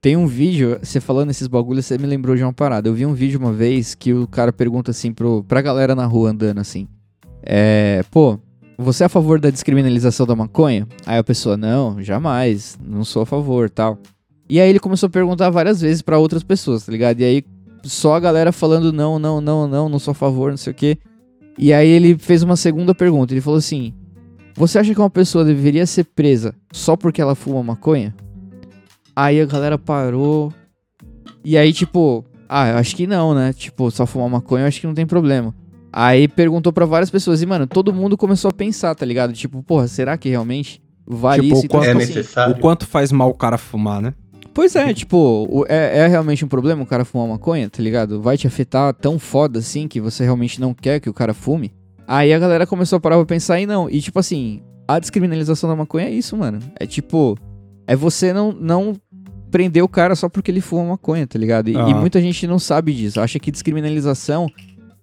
tem 0.00 0.16
um 0.16 0.26
vídeo, 0.26 0.78
você 0.82 0.98
falando 0.98 1.28
esses 1.28 1.46
bagulhos, 1.46 1.84
você 1.84 1.98
me 1.98 2.06
lembrou 2.06 2.34
de 2.34 2.42
uma 2.42 2.54
parada. 2.54 2.88
Eu 2.88 2.94
vi 2.94 3.04
um 3.04 3.12
vídeo 3.12 3.38
uma 3.38 3.52
vez 3.52 3.94
que 3.94 4.14
o 4.14 4.26
cara 4.26 4.54
pergunta 4.54 4.90
assim 4.90 5.12
pro, 5.12 5.44
pra 5.44 5.60
galera 5.60 5.94
na 5.94 6.06
rua 6.06 6.30
andando 6.30 6.60
assim: 6.60 6.88
É, 7.42 8.02
pô, 8.10 8.40
você 8.80 9.02
é 9.02 9.06
a 9.06 9.10
favor 9.10 9.38
da 9.38 9.50
descriminalização 9.50 10.26
da 10.26 10.34
maconha? 10.34 10.88
Aí 11.04 11.18
a 11.18 11.24
pessoa, 11.24 11.56
não, 11.56 12.02
jamais, 12.02 12.78
não 12.82 13.04
sou 13.04 13.22
a 13.22 13.26
favor 13.26 13.68
tal. 13.68 13.98
E 14.48 14.60
aí 14.60 14.68
ele 14.68 14.80
começou 14.80 15.06
a 15.06 15.10
perguntar 15.10 15.50
várias 15.50 15.80
vezes 15.80 16.02
pra 16.02 16.18
outras 16.18 16.42
pessoas, 16.42 16.84
tá 16.84 16.90
ligado? 16.90 17.20
E 17.20 17.24
aí 17.24 17.44
só 17.84 18.14
a 18.14 18.20
galera 18.20 18.52
falando 18.52 18.92
não, 18.92 19.18
não, 19.18 19.40
não, 19.40 19.68
não, 19.68 19.88
não 19.88 19.98
sou 19.98 20.12
a 20.12 20.14
favor, 20.14 20.50
não 20.50 20.56
sei 20.56 20.72
o 20.72 20.74
quê. 20.74 20.98
E 21.58 21.72
aí 21.72 21.88
ele 21.88 22.16
fez 22.16 22.42
uma 22.42 22.56
segunda 22.56 22.94
pergunta. 22.94 23.32
Ele 23.32 23.40
falou 23.40 23.58
assim: 23.58 23.92
Você 24.54 24.78
acha 24.78 24.94
que 24.94 25.00
uma 25.00 25.10
pessoa 25.10 25.44
deveria 25.44 25.86
ser 25.86 26.04
presa 26.04 26.54
só 26.72 26.96
porque 26.96 27.20
ela 27.20 27.34
fuma 27.34 27.62
maconha? 27.62 28.14
Aí 29.14 29.40
a 29.40 29.46
galera 29.46 29.78
parou. 29.78 30.52
E 31.44 31.56
aí, 31.56 31.72
tipo, 31.72 32.24
ah, 32.48 32.68
eu 32.68 32.78
acho 32.78 32.96
que 32.96 33.06
não, 33.06 33.34
né? 33.34 33.52
Tipo, 33.52 33.90
só 33.90 34.06
fumar 34.06 34.28
maconha 34.28 34.64
eu 34.64 34.68
acho 34.68 34.80
que 34.80 34.86
não 34.86 34.94
tem 34.94 35.06
problema. 35.06 35.54
Aí 35.92 36.28
perguntou 36.28 36.72
pra 36.72 36.84
várias 36.86 37.10
pessoas. 37.10 37.42
E, 37.42 37.46
mano, 37.46 37.66
todo 37.66 37.92
mundo 37.92 38.16
começou 38.16 38.48
a 38.50 38.52
pensar, 38.54 38.94
tá 38.94 39.04
ligado? 39.04 39.32
Tipo, 39.32 39.62
porra, 39.62 39.88
será 39.88 40.16
que 40.16 40.28
realmente 40.28 40.80
vale 41.06 41.42
Tipo, 41.42 41.54
isso? 41.56 41.66
Então, 41.66 41.80
quanto- 41.80 41.88
É 41.88 41.92
tipo 41.92 42.02
assim, 42.04 42.14
necessário. 42.14 42.54
O 42.54 42.58
quanto 42.58 42.86
faz 42.86 43.10
mal 43.12 43.28
o 43.30 43.34
cara 43.34 43.58
fumar, 43.58 44.00
né? 44.00 44.14
Pois 44.54 44.74
é, 44.76 44.92
tipo, 44.92 45.16
o- 45.50 45.64
é, 45.68 45.98
é 45.98 46.06
realmente 46.06 46.44
um 46.44 46.48
problema 46.48 46.82
o 46.82 46.86
cara 46.86 47.04
fumar 47.04 47.26
maconha, 47.28 47.68
tá 47.70 47.82
ligado? 47.82 48.20
Vai 48.20 48.36
te 48.36 48.46
afetar 48.46 48.92
tão 48.94 49.18
foda 49.18 49.58
assim 49.60 49.86
que 49.88 50.00
você 50.00 50.24
realmente 50.24 50.60
não 50.60 50.74
quer 50.74 51.00
que 51.00 51.08
o 51.08 51.14
cara 51.14 51.32
fume? 51.32 51.72
Aí 52.06 52.32
a 52.32 52.38
galera 52.38 52.66
começou 52.66 52.96
a 52.96 53.00
parar 53.00 53.16
pra 53.16 53.24
pensar 53.26 53.60
e 53.60 53.66
não. 53.66 53.88
E 53.88 54.00
tipo 54.00 54.18
assim, 54.18 54.60
a 54.88 54.98
descriminalização 54.98 55.70
da 55.70 55.76
maconha 55.76 56.06
é 56.06 56.10
isso, 56.10 56.36
mano. 56.36 56.58
É 56.78 56.84
tipo, 56.86 57.38
é 57.86 57.94
você 57.94 58.32
não, 58.32 58.50
não 58.50 58.94
prender 59.52 59.82
o 59.84 59.88
cara 59.88 60.14
só 60.16 60.28
porque 60.28 60.50
ele 60.50 60.60
fuma 60.60 60.84
maconha, 60.90 61.26
tá 61.26 61.38
ligado? 61.38 61.68
E, 61.68 61.72
e 61.72 61.76
Ah. 61.76 61.86
muita 61.94 62.20
gente 62.20 62.44
não 62.48 62.58
sabe 62.58 62.92
disso. 62.92 63.20
Acha 63.20 63.38
que 63.38 63.50
descriminalização 63.52 64.48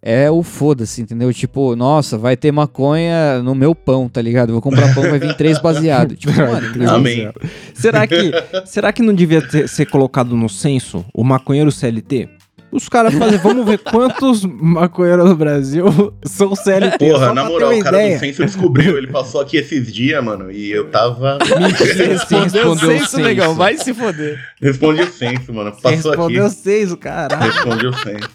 é 0.01 0.29
o 0.31 0.43
foda-se, 0.43 1.01
entendeu? 1.01 1.33
Tipo, 1.33 1.75
nossa, 1.75 2.17
vai 2.17 2.35
ter 2.37 2.51
maconha 2.51 3.41
no 3.43 3.53
meu 3.55 3.73
pão, 3.75 4.07
tá 4.07 4.21
ligado? 4.21 4.51
Vou 4.53 4.61
comprar 4.61 4.93
pão, 4.93 5.03
vai 5.09 5.19
vir 5.19 5.35
três 5.35 5.59
baseado. 5.59 6.15
Tipo, 6.17 6.33
mano. 6.37 6.89
Amém. 6.89 7.31
Será 7.73 8.05
que, 8.07 8.31
será 8.65 8.91
que 8.93 9.01
não 9.01 9.13
devia 9.13 9.41
ter- 9.41 9.67
ser 9.67 9.85
colocado 9.87 10.35
no 10.35 10.47
censo 10.49 11.05
o 11.13 11.23
maconheiro 11.23 11.71
CLT? 11.71 12.29
Os 12.69 12.89
caras 12.89 13.13
fazem, 13.13 13.39
vamos 13.39 13.65
ver 13.65 13.77
quantos 13.79 14.43
maconheiros 14.43 15.29
no 15.29 15.35
Brasil 15.37 16.13
são 16.25 16.53
CLT. 16.53 16.97
Porra, 17.11 17.27
só 17.27 17.33
na 17.33 17.45
moral, 17.45 17.73
o 17.73 17.79
cara 17.81 17.97
ideia. 17.97 18.17
do 18.17 18.19
censo 18.19 18.45
descobriu. 18.45 18.97
Ele 18.97 19.07
passou 19.07 19.39
aqui 19.39 19.55
esses 19.55 19.91
dias, 19.91 20.21
mano, 20.21 20.51
e 20.51 20.69
eu 20.69 20.89
tava. 20.89 21.37
Mentira, 21.57 22.07
respondeu 22.11 22.71
o 22.71 22.77
censo. 22.77 23.55
vai 23.55 23.77
se 23.77 23.93
foder. 23.93 24.37
Respondi 24.61 25.01
o 25.01 25.11
censo, 25.11 25.53
mano. 25.53 25.71
Passou 25.71 25.89
aqui. 25.89 25.95
respondeu 26.17 26.49
seis, 26.49 26.91
o 26.91 26.97
caralho. 26.97 27.41
Respondi 27.51 27.87
o 27.87 27.93
censo. 27.93 28.29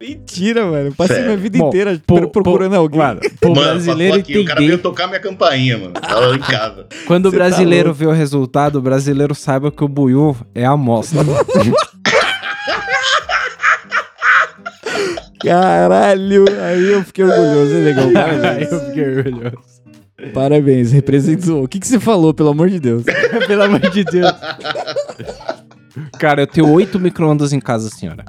Mentira, 0.00 0.64
mano. 0.64 0.94
Passei 0.94 1.16
Sério. 1.16 1.30
minha 1.32 1.36
vida 1.42 1.58
Bom, 1.58 1.68
inteira 1.68 2.00
pô, 2.06 2.26
procurando 2.28 2.70
pô, 2.72 2.78
alguém. 2.78 2.98
Mano, 3.00 3.20
mano, 3.42 3.54
brasileiro 3.54 4.16
aqui. 4.16 4.38
O 4.38 4.44
cara 4.46 4.60
entender, 4.60 4.68
veio 4.68 4.78
tocar 4.82 5.06
minha 5.06 5.20
campainha, 5.20 5.76
mano. 5.76 5.92
Tava 5.92 6.34
em 6.34 6.38
casa. 6.38 6.86
quando 7.06 7.26
o 7.26 7.30
Você 7.30 7.36
tá 7.36 7.44
brasileiro 7.44 7.88
louco. 7.88 7.98
vê 7.98 8.06
o 8.06 8.12
resultado, 8.12 8.76
o 8.76 8.82
brasileiro 8.82 9.34
saiba 9.34 9.70
que 9.70 9.84
o 9.84 9.88
buiú 9.88 10.34
é 10.54 10.64
a 10.64 10.70
amostra. 10.70 11.20
Caralho, 15.42 16.44
aí 16.62 16.92
eu 16.92 17.02
fiquei 17.04 17.24
orgulhoso, 17.24 17.74
hein, 17.74 17.84
legal? 17.84 18.06
Aí 18.08 18.12
Parabéns. 18.14 18.72
eu 18.72 18.80
fiquei 18.86 19.04
orgulhoso. 19.16 19.56
Parabéns, 20.34 20.92
representou. 20.92 21.64
O 21.64 21.68
que, 21.68 21.80
que 21.80 21.86
você 21.86 21.98
falou, 21.98 22.34
pelo 22.34 22.50
amor 22.50 22.68
de 22.68 22.78
Deus? 22.78 23.04
Pelo 23.46 23.62
amor 23.62 23.80
de 23.80 24.04
Deus. 24.04 24.32
Cara, 26.18 26.42
eu 26.42 26.46
tenho 26.46 26.70
oito 26.70 27.00
micro-ondas 27.00 27.54
em 27.54 27.60
casa, 27.60 27.88
senhora. 27.88 28.24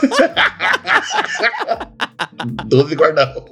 12 2.66 2.94
guarda-roupa. 2.94 3.50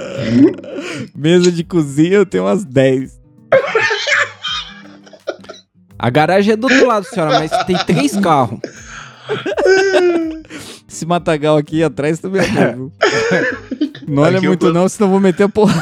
Mesa 1.14 1.50
de 1.52 1.62
cozinha 1.64 2.14
eu 2.16 2.26
tenho 2.26 2.44
umas 2.44 2.64
10. 2.64 3.18
A 5.98 6.10
garagem 6.10 6.52
é 6.52 6.56
do 6.56 6.64
outro 6.64 6.86
lado, 6.86 7.04
senhora, 7.04 7.38
mas 7.40 7.50
tem 7.64 7.76
três 7.84 8.16
carros. 8.16 8.58
Esse 10.88 11.06
matagal 11.06 11.56
aqui 11.56 11.82
atrás 11.84 12.18
também 12.18 12.42
é 12.42 12.48
bom, 12.48 12.72
viu? 12.74 12.92
Não 14.08 14.22
olha 14.24 14.38
Aqui 14.38 14.46
eu 14.46 14.50
muito 14.50 14.66
tô- 14.66 14.72
não, 14.72 14.88
senão 14.88 15.06
eu 15.08 15.12
vou 15.12 15.20
meter 15.20 15.44
a 15.44 15.48
porra. 15.48 15.74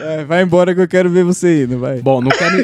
É, 0.00 0.24
vai 0.24 0.42
embora 0.42 0.74
que 0.74 0.80
eu 0.80 0.88
quero 0.88 1.08
ver 1.10 1.24
você 1.24 1.64
indo, 1.64 1.78
vai. 1.78 2.00
Bom, 2.02 2.20
não 2.20 2.30
quero. 2.30 2.56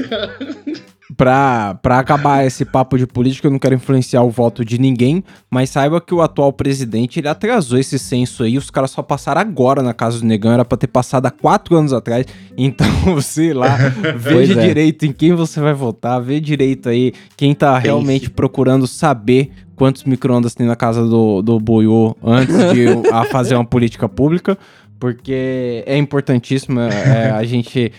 Pra, 1.17 1.75
pra 1.83 1.99
acabar 1.99 2.47
esse 2.47 2.65
papo 2.65 2.97
de 2.97 3.07
política, 3.07 3.49
eu 3.49 3.51
não 3.51 3.59
quero 3.59 3.75
influenciar 3.75 4.23
o 4.23 4.31
voto 4.31 4.65
de 4.65 4.79
ninguém, 4.79 5.25
mas 5.51 5.71
saiba 5.71 6.01
que 6.01 6.15
o 6.15 6.23
atual 6.23 6.53
presidente 6.53 7.19
ele 7.19 7.27
atrasou 7.27 7.79
esse 7.79 7.99
censo 7.99 8.45
aí. 8.45 8.57
Os 8.57 8.71
caras 8.71 8.93
só 8.93 9.03
passaram 9.03 9.41
agora 9.41 9.83
na 9.83 9.93
casa 9.93 10.21
do 10.21 10.25
Negão, 10.25 10.53
era 10.53 10.65
pra 10.65 10.79
ter 10.79 10.87
passado 10.87 11.27
há 11.27 11.31
quatro 11.31 11.77
anos 11.77 11.93
atrás. 11.93 12.27
Então, 12.57 12.87
sei 13.21 13.53
lá, 13.53 13.77
veja 14.17 14.61
é. 14.61 14.67
direito 14.67 15.05
em 15.05 15.13
quem 15.13 15.35
você 15.35 15.61
vai 15.61 15.75
votar, 15.75 16.21
vê 16.23 16.39
direito 16.39 16.89
aí 16.89 17.13
quem 17.37 17.55
tá 17.55 17.77
realmente 17.79 18.31
procurando 18.31 18.87
saber 18.87 19.51
quantos 19.81 20.05
micro-ondas 20.05 20.55
tem 20.55 20.67
na 20.67 20.77
casa 20.77 21.07
do, 21.07 21.41
do 21.41 21.59
Boiô 21.59 22.15
antes 22.23 22.55
de 22.73 22.87
a 23.11 23.25
fazer 23.25 23.55
uma 23.55 23.65
política 23.65 24.07
pública, 24.09 24.59
porque 24.99 25.83
é 25.87 25.97
importantíssimo 25.97 26.79
é, 26.81 27.31
a 27.31 27.43
gente 27.45 27.91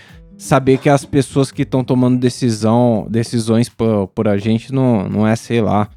saber 0.42 0.80
que 0.80 0.89
as 0.89 1.06
pessoas 1.06 1.52
que 1.52 1.62
estão 1.62 1.84
tomando 1.84 2.20
decisão, 2.20 3.06
decisões 3.08 3.70
por, 3.70 4.08
por 4.08 4.28
a 4.28 4.38
gente 4.38 4.74
não, 4.74 5.08
não 5.08 5.28
é, 5.28 5.36
sei 5.36 5.62
lá, 5.62 5.88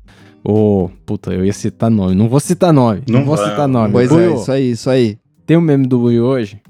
o... 0.44 0.90
Puta, 1.06 1.32
eu 1.32 1.46
ia 1.46 1.52
citar 1.52 1.90
nome. 1.90 2.14
Não 2.14 2.28
vou 2.28 2.38
citar 2.38 2.70
nome. 2.70 3.02
Não, 3.08 3.20
Não 3.20 3.26
vou 3.26 3.36
vai, 3.36 3.48
citar 3.48 3.66
nome. 3.66 3.92
Pois 3.92 4.10
é, 4.10 4.14
Buiú, 4.14 4.34
isso 4.34 4.52
aí, 4.52 4.70
isso 4.70 4.90
aí. 4.90 5.18
Tem 5.46 5.56
um 5.56 5.62
meme 5.62 5.86
do 5.86 5.98
Buiú 5.98 6.24
hoje? 6.26 6.60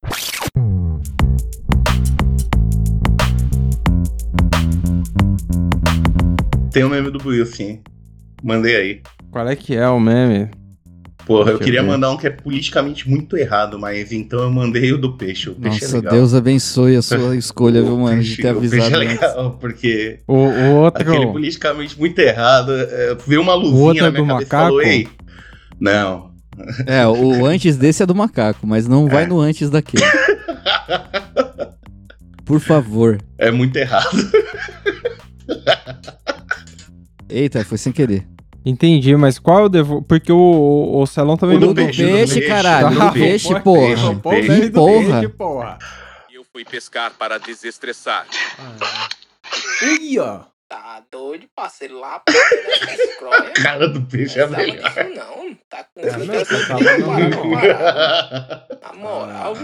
Tem 6.70 6.84
o 6.84 6.88
meme 6.88 7.10
do 7.10 7.18
Buiu, 7.18 7.44
sim. 7.44 7.80
Mandei 8.40 8.76
aí. 8.76 9.02
Qual 9.32 9.48
é 9.48 9.56
que 9.56 9.74
é 9.74 9.88
o 9.88 9.98
meme? 9.98 10.48
Porra, 11.26 11.52
eu 11.52 11.58
queria 11.58 11.82
mandar 11.82 12.10
um 12.10 12.16
que 12.18 12.26
é 12.26 12.30
politicamente 12.30 13.08
muito 13.08 13.34
errado, 13.36 13.78
mas 13.78 14.12
então 14.12 14.40
eu 14.40 14.50
mandei 14.50 14.92
o 14.92 14.98
do 14.98 15.16
peixe. 15.16 15.48
O 15.48 15.54
peixe 15.54 15.78
é 15.78 15.80
Nossa, 15.86 15.96
legal. 15.96 16.12
Deus 16.12 16.34
abençoe 16.34 16.96
a 16.96 17.02
sua 17.02 17.34
escolha, 17.36 17.82
viu, 17.82 17.94
O 17.96 18.00
mano? 18.02 18.16
peixe- 18.18 18.36
De 18.36 18.42
ter 18.42 18.54
o 18.54 18.60
peixe 18.60 18.76
avisado 18.76 19.02
é 19.02 19.06
antes. 19.06 19.20
legal, 19.20 19.50
porque 19.58 20.20
O, 20.28 20.34
o 20.34 20.74
outro... 20.76 21.02
aquele 21.10 21.26
politicamente 21.32 21.98
muito 21.98 22.18
errado, 22.18 22.72
é, 22.72 23.16
veio 23.26 23.40
uma 23.40 23.54
outro 23.54 23.70
luzinha 23.70 24.02
é 24.02 24.04
na 24.04 24.10
minha 24.10 24.22
do 24.22 24.28
cabeça 24.28 24.46
e 24.46 24.50
falou, 24.50 24.76
macaco? 24.76 24.90
ei, 24.90 25.08
não, 25.80 26.30
É, 26.86 27.06
o 27.06 27.46
antes 27.46 27.76
desse 27.76 28.02
é 28.02 28.06
do 28.06 28.14
macaco, 28.14 28.66
mas 28.66 28.86
não 28.86 29.08
vai 29.08 29.24
É. 29.24 29.26
no 29.26 29.40
antes 29.40 29.70
daquele. 29.70 30.04
Por 32.44 32.60
favor. 32.60 33.18
é 33.38 33.50
muito 33.50 33.74
errado. 33.76 34.10
Eita, 37.28 37.64
foi 37.64 37.78
sem 37.78 37.92
querer. 37.92 38.26
Entendi, 38.64 39.14
mas 39.16 39.38
qual 39.38 39.58
é 39.60 39.62
o 39.64 39.68
devo... 39.68 40.00
Porque 40.02 40.32
o, 40.32 40.36
o, 40.38 41.02
o 41.02 41.06
Celão 41.06 41.36
também 41.36 41.56
O 41.58 41.60
do 41.60 41.66
mudou. 41.68 41.84
peixe, 41.84 42.02
peixe, 42.04 42.40
do 42.40 42.46
caralho, 42.46 42.90
do 42.90 42.98
Tá, 42.98 43.12
peixe, 43.12 43.48
pô, 43.48 43.60
porra. 43.60 43.86
peixe, 43.86 44.14
pô, 44.16 44.30
peixe. 44.30 44.68
do 44.68 44.72
Porra. 44.80 45.20
peixe, 45.20 45.28
porra. 45.28 45.78
Eu 46.32 46.44
fui 46.52 46.64
pescar 46.64 47.12
para 47.18 47.38
desestressar. 47.38 48.26
Ui, 49.82 50.18
ó. 50.18 50.40
Tá 50.66 51.02
doido, 51.12 51.46
parceiro, 51.54 52.00
lá 52.00 52.18
pra 52.20 52.32
dessa 52.34 53.02
escroia. 53.04 53.50
Cara 53.62 53.86
do 53.86 54.00
peixe 54.00 54.40
é 54.40 54.46
melhor. 54.46 54.76
disso 54.76 55.14
não, 55.14 55.54
tá 55.68 55.84
com 55.94 56.00
É, 56.00 56.10
tá 56.10 56.18
não. 56.80 57.50
parada. 57.52 58.66
Na 58.82 58.92
moral. 58.94 59.54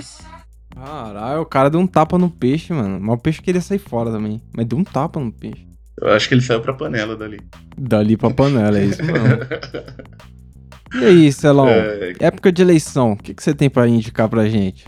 Caralho, 0.74 1.40
o 1.40 1.46
cara 1.46 1.68
deu 1.70 1.80
um 1.80 1.86
tapa 1.86 2.16
no 2.18 2.30
peixe, 2.30 2.72
mano. 2.72 3.00
Mas 3.00 3.14
o 3.14 3.18
peixe 3.18 3.42
queria 3.42 3.60
sair 3.60 3.78
fora 3.78 4.10
também. 4.10 4.40
Mas 4.54 4.66
deu 4.66 4.78
um 4.78 4.84
tapa 4.84 5.18
no 5.18 5.32
peixe. 5.32 5.66
Eu 6.00 6.12
acho 6.12 6.28
que 6.28 6.34
ele 6.34 6.40
saiu 6.42 6.60
pra 6.60 6.72
panela 6.72 7.16
dali. 7.16 7.40
Dali 7.76 8.16
pra 8.16 8.30
panela, 8.30 8.78
é 8.78 8.84
isso 8.84 9.02
mesmo. 9.04 9.20
E 10.92 11.04
aí, 11.04 11.32
Celão? 11.32 11.68
É, 11.68 12.14
Época 12.18 12.50
de 12.50 12.62
eleição, 12.62 13.12
o 13.12 13.16
que, 13.16 13.32
que 13.32 13.40
você 13.40 13.54
tem 13.54 13.70
pra 13.70 13.86
indicar 13.86 14.28
pra 14.28 14.48
gente? 14.48 14.86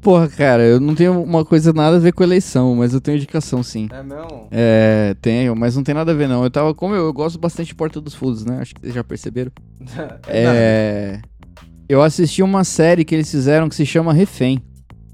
Porra, 0.00 0.28
cara, 0.28 0.62
eu 0.62 0.78
não 0.78 0.94
tenho 0.94 1.20
uma 1.20 1.44
coisa 1.44 1.72
nada 1.72 1.96
a 1.96 1.98
ver 1.98 2.12
com 2.12 2.22
eleição, 2.22 2.76
mas 2.76 2.92
eu 2.94 3.00
tenho 3.00 3.16
indicação 3.16 3.60
sim. 3.62 3.88
É 3.90 4.02
mesmo? 4.02 4.48
É, 4.52 5.16
tenho, 5.20 5.56
mas 5.56 5.74
não 5.74 5.82
tem 5.82 5.94
nada 5.94 6.12
a 6.12 6.14
ver 6.14 6.28
não. 6.28 6.44
Eu 6.44 6.50
tava, 6.50 6.72
como 6.74 6.94
eu, 6.94 7.06
eu 7.06 7.12
gosto 7.12 7.40
bastante 7.40 7.68
de 7.68 7.74
Porta 7.74 8.00
dos 8.00 8.14
Fundos, 8.14 8.44
né? 8.44 8.58
Acho 8.60 8.74
que 8.74 8.82
vocês 8.82 8.94
já 8.94 9.02
perceberam. 9.02 9.50
É, 10.28 11.20
eu 11.88 12.00
assisti 12.00 12.42
uma 12.42 12.62
série 12.64 13.04
que 13.04 13.14
eles 13.14 13.30
fizeram 13.30 13.68
que 13.68 13.74
se 13.74 13.84
chama 13.84 14.12
Refém. 14.12 14.62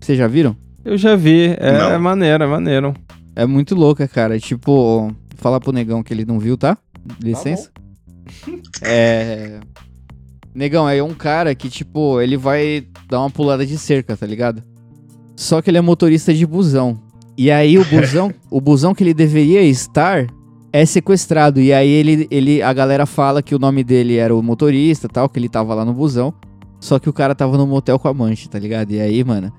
Vocês 0.00 0.18
já 0.18 0.26
viram? 0.26 0.54
Eu 0.84 0.98
já 0.98 1.16
vi, 1.16 1.56
é, 1.58 1.72
Não. 1.78 1.90
é 1.92 1.98
maneiro, 1.98 2.44
é 2.44 2.46
maneiro. 2.46 2.94
É 3.40 3.46
muito 3.46 3.74
louca, 3.74 4.06
cara. 4.06 4.38
Tipo, 4.38 5.10
falar 5.36 5.60
pro 5.60 5.72
negão 5.72 6.02
que 6.02 6.12
ele 6.12 6.26
não 6.26 6.38
viu, 6.38 6.58
tá? 6.58 6.76
Licença. 7.18 7.70
é. 8.82 9.60
Negão, 10.54 10.86
é 10.86 11.02
um 11.02 11.14
cara 11.14 11.54
que, 11.54 11.70
tipo, 11.70 12.20
ele 12.20 12.36
vai 12.36 12.86
dar 13.08 13.20
uma 13.20 13.30
pulada 13.30 13.64
de 13.64 13.78
cerca, 13.78 14.14
tá 14.14 14.26
ligado? 14.26 14.62
Só 15.34 15.62
que 15.62 15.70
ele 15.70 15.78
é 15.78 15.80
motorista 15.80 16.34
de 16.34 16.44
busão. 16.44 17.00
E 17.34 17.50
aí 17.50 17.78
o 17.78 17.84
busão, 17.86 18.30
o 18.50 18.60
busão 18.60 18.94
que 18.94 19.02
ele 19.02 19.14
deveria 19.14 19.62
estar 19.62 20.26
é 20.70 20.84
sequestrado. 20.84 21.62
E 21.62 21.72
aí 21.72 21.88
ele, 21.88 22.28
ele, 22.30 22.60
a 22.60 22.74
galera 22.74 23.06
fala 23.06 23.42
que 23.42 23.54
o 23.54 23.58
nome 23.58 23.82
dele 23.82 24.18
era 24.18 24.36
o 24.36 24.42
motorista 24.42 25.08
tal, 25.08 25.30
que 25.30 25.38
ele 25.38 25.48
tava 25.48 25.74
lá 25.74 25.82
no 25.82 25.94
busão. 25.94 26.34
Só 26.78 26.98
que 26.98 27.08
o 27.08 27.12
cara 27.12 27.34
tava 27.34 27.56
no 27.56 27.66
motel 27.66 27.98
com 27.98 28.08
a 28.08 28.12
manche, 28.12 28.50
tá 28.50 28.58
ligado? 28.58 28.90
E 28.90 29.00
aí, 29.00 29.24
mano, 29.24 29.50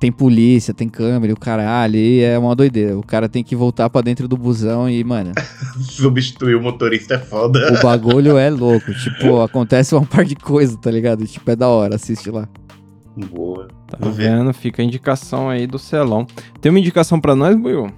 tem 0.00 0.10
polícia, 0.10 0.72
tem 0.72 0.88
câmera, 0.88 1.30
e 1.30 1.34
o 1.34 1.38
caralho, 1.38 1.94
e 1.96 2.22
é 2.22 2.38
uma 2.38 2.56
doideira. 2.56 2.98
O 2.98 3.02
cara 3.04 3.28
tem 3.28 3.44
que 3.44 3.54
voltar 3.54 3.90
pra 3.90 4.00
dentro 4.00 4.26
do 4.26 4.36
busão 4.36 4.88
e, 4.88 5.04
mano, 5.04 5.32
Substituir 5.78 6.56
o 6.56 6.62
motorista 6.62 7.14
é 7.14 7.18
foda. 7.18 7.72
o 7.78 7.82
bagulho 7.82 8.38
é 8.38 8.48
louco. 8.50 8.92
Tipo, 8.94 9.42
acontece 9.42 9.94
uma 9.94 10.04
par 10.06 10.24
de 10.24 10.34
coisa, 10.34 10.76
tá 10.78 10.90
ligado? 10.90 11.26
Tipo, 11.26 11.50
é 11.50 11.54
da 11.54 11.68
hora, 11.68 11.96
assiste 11.96 12.30
lá. 12.30 12.48
Boa. 13.30 13.68
Tá 13.88 13.98
Vou 14.00 14.10
ver. 14.10 14.30
vendo? 14.30 14.52
Fica 14.54 14.80
a 14.80 14.84
indicação 14.84 15.50
aí 15.50 15.66
do 15.66 15.78
Celão. 15.78 16.26
Tem 16.62 16.70
uma 16.70 16.78
indicação 16.78 17.20
pra 17.20 17.36
nós, 17.36 17.54
Buiu? 17.56 17.88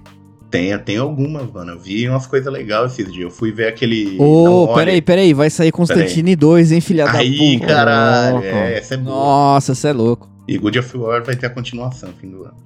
Tem, 0.51 0.77
tem 0.79 0.97
algumas, 0.97 1.49
mano. 1.51 1.71
Eu 1.71 1.79
vi 1.79 2.07
umas 2.09 2.27
coisas 2.27 2.51
legais 2.51 2.91
esses 2.91 3.05
dias. 3.11 3.23
Eu 3.23 3.31
fui 3.31 3.51
ver 3.51 3.67
aquele. 3.67 4.17
Ô, 4.19 4.65
Olhe. 4.65 4.75
peraí, 4.75 5.01
peraí, 5.01 5.33
vai 5.33 5.49
sair 5.49 5.71
Constantine 5.71 6.35
2, 6.35 6.71
hein, 6.73 6.81
filha 6.81 7.05
da 7.05 7.13
Aí, 7.13 7.57
puta. 7.59 7.65
caralho. 7.73 8.33
louco. 8.33 8.47
É, 8.47 8.77
essa 8.77 8.93
é 8.95 8.97
boa. 8.97 9.15
Nossa, 9.15 9.73
você 9.73 9.87
é 9.87 9.93
louco. 9.93 10.29
E 10.47 10.57
Good 10.57 10.79
of 10.79 10.97
War 10.97 11.23
vai 11.23 11.35
ter 11.35 11.45
a 11.47 11.49
continuação 11.49 12.09
no 12.09 12.15
fim 12.15 12.29
do 12.29 12.43
ano. 12.43 12.57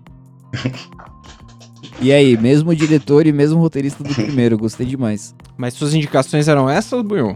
E 2.02 2.12
aí, 2.12 2.38
mesmo 2.38 2.76
diretor 2.76 3.26
e 3.28 3.32
mesmo 3.32 3.60
roteirista 3.60 4.04
do 4.04 4.14
primeiro, 4.14 4.58
gostei 4.58 4.86
demais. 4.86 5.36
Mas 5.58 5.74
suas 5.74 5.94
indicações 5.94 6.48
eram 6.48 6.70
essas, 6.70 7.02
Buiu? 7.02 7.36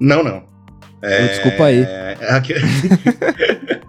Não, 0.00 0.22
não. 0.22 0.42
É, 1.02 1.28
Desculpa 1.28 1.64
aí. 1.64 1.80
é 1.82 2.16
aquele... 2.30 2.60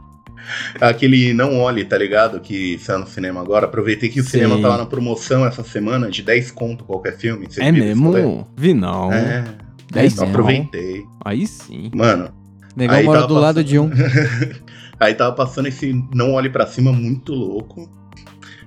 aquele 0.82 1.34
Não 1.34 1.60
Olhe, 1.60 1.84
tá 1.86 1.98
ligado? 1.98 2.40
Que 2.40 2.78
saiu 2.80 3.00
no 3.00 3.08
cinema 3.08 3.42
agora. 3.42 3.66
Aproveitei 3.66 4.10
que 4.10 4.20
o 4.20 4.24
Sim. 4.24 4.30
cinema 4.32 4.62
tava 4.62 4.78
na 4.78 4.86
promoção 4.86 5.46
essa 5.46 5.64
semana 5.64 6.10
de 6.10 6.22
10 6.22 6.52
conto 6.52 6.84
qualquer 6.84 7.18
filme. 7.18 7.48
Você 7.50 7.62
É 7.62 7.72
mesmo? 7.72 8.48
Vi 8.56 8.74
não. 8.74 9.12
É. 9.12 9.44
Dez 9.92 10.14
então 10.14 10.26
não. 10.26 10.32
aproveitei. 10.34 11.04
Aí 11.24 11.48
sim. 11.48 11.90
Mano, 11.96 12.30
Negão 12.76 13.04
mora 13.04 13.26
do 13.26 13.34
lado 13.36 13.64
passando. 13.64 13.68
de 13.68 13.80
um. 13.80 13.90
aí 15.00 15.14
tava 15.14 15.36
passando 15.36 15.68
esse 15.68 15.94
Não 16.14 16.34
Olhe 16.34 16.50
Pra 16.50 16.66
Cima 16.68 16.92
muito 16.92 17.34
louco. 17.34 17.90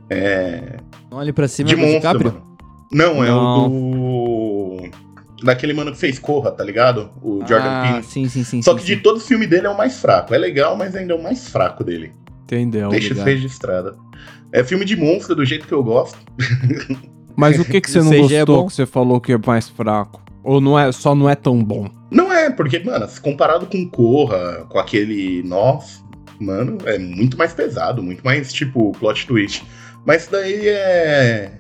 É... 0.09 0.77
Olha 1.11 1.33
pra 1.33 1.47
cima 1.47 1.69
de 1.69 1.77
do 1.77 1.81
monstro, 1.81 2.01
DiCaprio. 2.01 2.33
mano. 2.33 2.57
Não, 2.93 3.25
é 3.25 3.29
Não. 3.29 3.67
o 3.67 4.81
do... 4.91 5.45
Daquele 5.45 5.73
mano 5.73 5.93
que 5.93 5.99
fez 5.99 6.19
Corra, 6.19 6.51
tá 6.51 6.63
ligado? 6.63 7.11
O 7.23 7.41
Jordan 7.47 7.71
ah, 7.71 7.89
Peele. 7.89 8.03
sim, 8.03 8.29
sim, 8.29 8.45
sim. 8.45 8.61
Só 8.61 8.73
sim, 8.73 8.79
que 8.79 8.83
sim. 8.83 8.97
de 8.97 9.03
todo 9.03 9.21
filme 9.21 9.47
dele 9.47 9.67
é 9.67 9.71
o 9.71 9.77
mais 9.77 9.99
fraco. 9.99 10.35
É 10.35 10.39
legal, 10.39 10.77
mas 10.77 10.95
ainda 10.95 11.15
é 11.15 11.17
o 11.17 11.23
mais 11.23 11.49
fraco 11.49 11.83
dele. 11.83 12.13
Entendeu? 12.43 12.91
Deixa 12.91 13.15
isso 13.15 13.23
registrado. 13.23 13.97
É 14.53 14.65
filme 14.65 14.85
de 14.85 14.97
monstro 14.97 15.35
do 15.35 15.45
jeito 15.45 15.67
que 15.67 15.73
eu 15.73 15.83
gosto. 15.83 16.19
Mas 17.37 17.59
o 17.59 17.65
que, 17.65 17.81
que 17.81 17.91
você 17.91 18.01
não 18.03 18.11
CG 18.11 18.35
é 18.35 18.39
gostou 18.41 18.57
bom? 18.63 18.67
que 18.67 18.73
você 18.75 18.85
falou 18.85 19.21
que 19.21 19.33
é 19.33 19.39
mais 19.39 19.69
fraco? 19.69 20.21
Ou 20.43 20.61
não 20.61 20.79
é, 20.79 20.91
só 20.91 21.15
não 21.15 21.31
é 21.31 21.35
tão 21.35 21.63
bom? 21.63 21.89
Não 22.11 22.33
é, 22.33 22.51
porque, 22.51 22.79
mano, 22.81 23.09
se 23.09 23.21
comparado 23.21 23.67
com 23.67 23.89
Corra, 23.89 24.67
com 24.69 24.79
aquele 24.79 25.43
Nós, 25.45 26.05
mano, 26.41 26.79
é 26.85 26.99
muito 26.99 27.37
mais 27.37 27.53
pesado, 27.53 28.03
muito 28.03 28.25
mais, 28.25 28.53
tipo, 28.53 28.93
plot 28.93 29.27
twist. 29.27 29.63
Mas 30.07 30.23
isso 30.23 30.33
daí 30.33 30.67
é. 30.69 31.53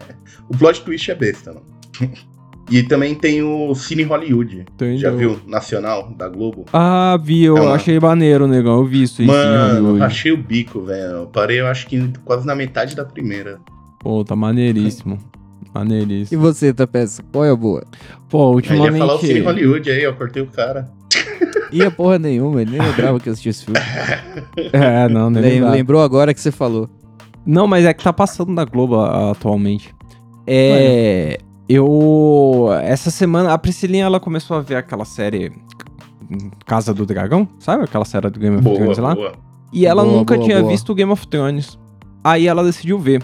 O 0.48 0.56
plot 0.56 0.82
twist 0.82 1.10
é 1.10 1.14
besta, 1.14 1.52
mano. 1.52 1.66
E 2.72 2.84
também 2.84 3.16
tem 3.16 3.42
o 3.42 3.74
Cine 3.74 4.04
Hollywood. 4.04 4.64
Entendeu? 4.74 4.96
Já 4.98 5.10
viu? 5.10 5.40
Nacional, 5.44 6.14
da 6.16 6.28
Globo. 6.28 6.66
Ah, 6.72 7.18
vi, 7.20 7.42
eu 7.42 7.56
É 7.56 7.60
uma- 7.62 7.72
achei 7.74 7.98
maneiro, 7.98 8.46
negão. 8.46 8.74
Eu 8.78 8.84
vi 8.84 9.02
isso 9.02 9.22
aí. 9.22 9.26
Mano, 9.26 10.00
achei 10.04 10.30
o 10.30 10.36
bico, 10.36 10.80
velho. 10.82 11.02
Eu 11.16 11.26
Parei, 11.26 11.58
eu 11.58 11.66
acho 11.66 11.88
que 11.88 12.12
quase 12.24 12.46
na 12.46 12.54
metade 12.54 12.94
da 12.94 13.04
primeira. 13.04 13.58
Pô, 13.98 14.24
tá 14.24 14.36
maneiríssimo. 14.36 15.18
E 15.66 15.68
Maneiríssimo. 15.74 16.40
você, 16.40 16.72
Tapeça? 16.72 17.24
Qual 17.32 17.44
é 17.44 17.50
a 17.50 17.56
boa? 17.56 17.82
Pô, 18.28 18.56
Aí 18.58 18.62
ele 18.68 18.84
ia 18.84 18.92
falar 18.92 19.14
o 19.14 19.18
Cine 19.18 19.32
ultimamente. 19.32 19.44
Hollywood 19.64 19.90
aí, 19.90 20.02
eu 20.04 20.14
cortei 20.14 20.40
o 20.42 20.46
cara. 20.46 20.88
Ia 21.72 21.90
porra 21.90 22.18
nenhuma, 22.18 22.62
ele 22.62 22.72
nem 22.72 22.80
lembrava 22.80 23.18
que 23.20 23.28
eu 23.28 23.32
assistia 23.32 23.50
esse 23.50 23.64
filme. 23.64 23.80
É, 24.72 25.08
não, 25.08 25.30
nem 25.30 25.42
Lem- 25.42 25.52
lembrava. 25.54 25.74
Lembrou 25.76 26.02
agora 26.02 26.34
que 26.34 26.40
você 26.40 26.50
falou. 26.52 26.88
Não, 27.46 27.66
mas 27.66 27.84
é 27.84 27.92
que 27.94 28.02
tá 28.04 28.12
passando 28.12 28.52
na 28.52 28.64
Globo 28.64 28.96
a- 29.00 29.30
atualmente. 29.32 29.94
É. 30.46 31.38
Eu. 31.68 32.68
Essa 32.82 33.10
semana, 33.10 33.52
a 33.52 33.58
Priscilinha 33.58 34.04
ela 34.04 34.18
começou 34.20 34.56
a 34.56 34.60
ver 34.60 34.74
aquela 34.76 35.04
série 35.04 35.52
Casa 36.66 36.92
do 36.92 37.06
Dragão, 37.06 37.48
sabe? 37.58 37.84
Aquela 37.84 38.04
série 38.04 38.28
do 38.30 38.38
Game 38.40 38.56
of 38.56 38.64
Boa, 38.64 38.76
Thrones 38.76 38.98
lá. 38.98 39.14
boa. 39.14 39.32
E 39.72 39.86
ela 39.86 40.02
Boa, 40.04 40.16
nunca 40.16 40.34
boa, 40.34 40.46
tinha 40.46 40.58
boa. 40.60 40.70
visto 40.70 40.90
o 40.90 40.94
Game 40.94 41.12
of 41.12 41.26
Thrones. 41.28 41.78
Aí 42.24 42.46
ela 42.48 42.64
decidiu 42.64 42.98
ver. 42.98 43.22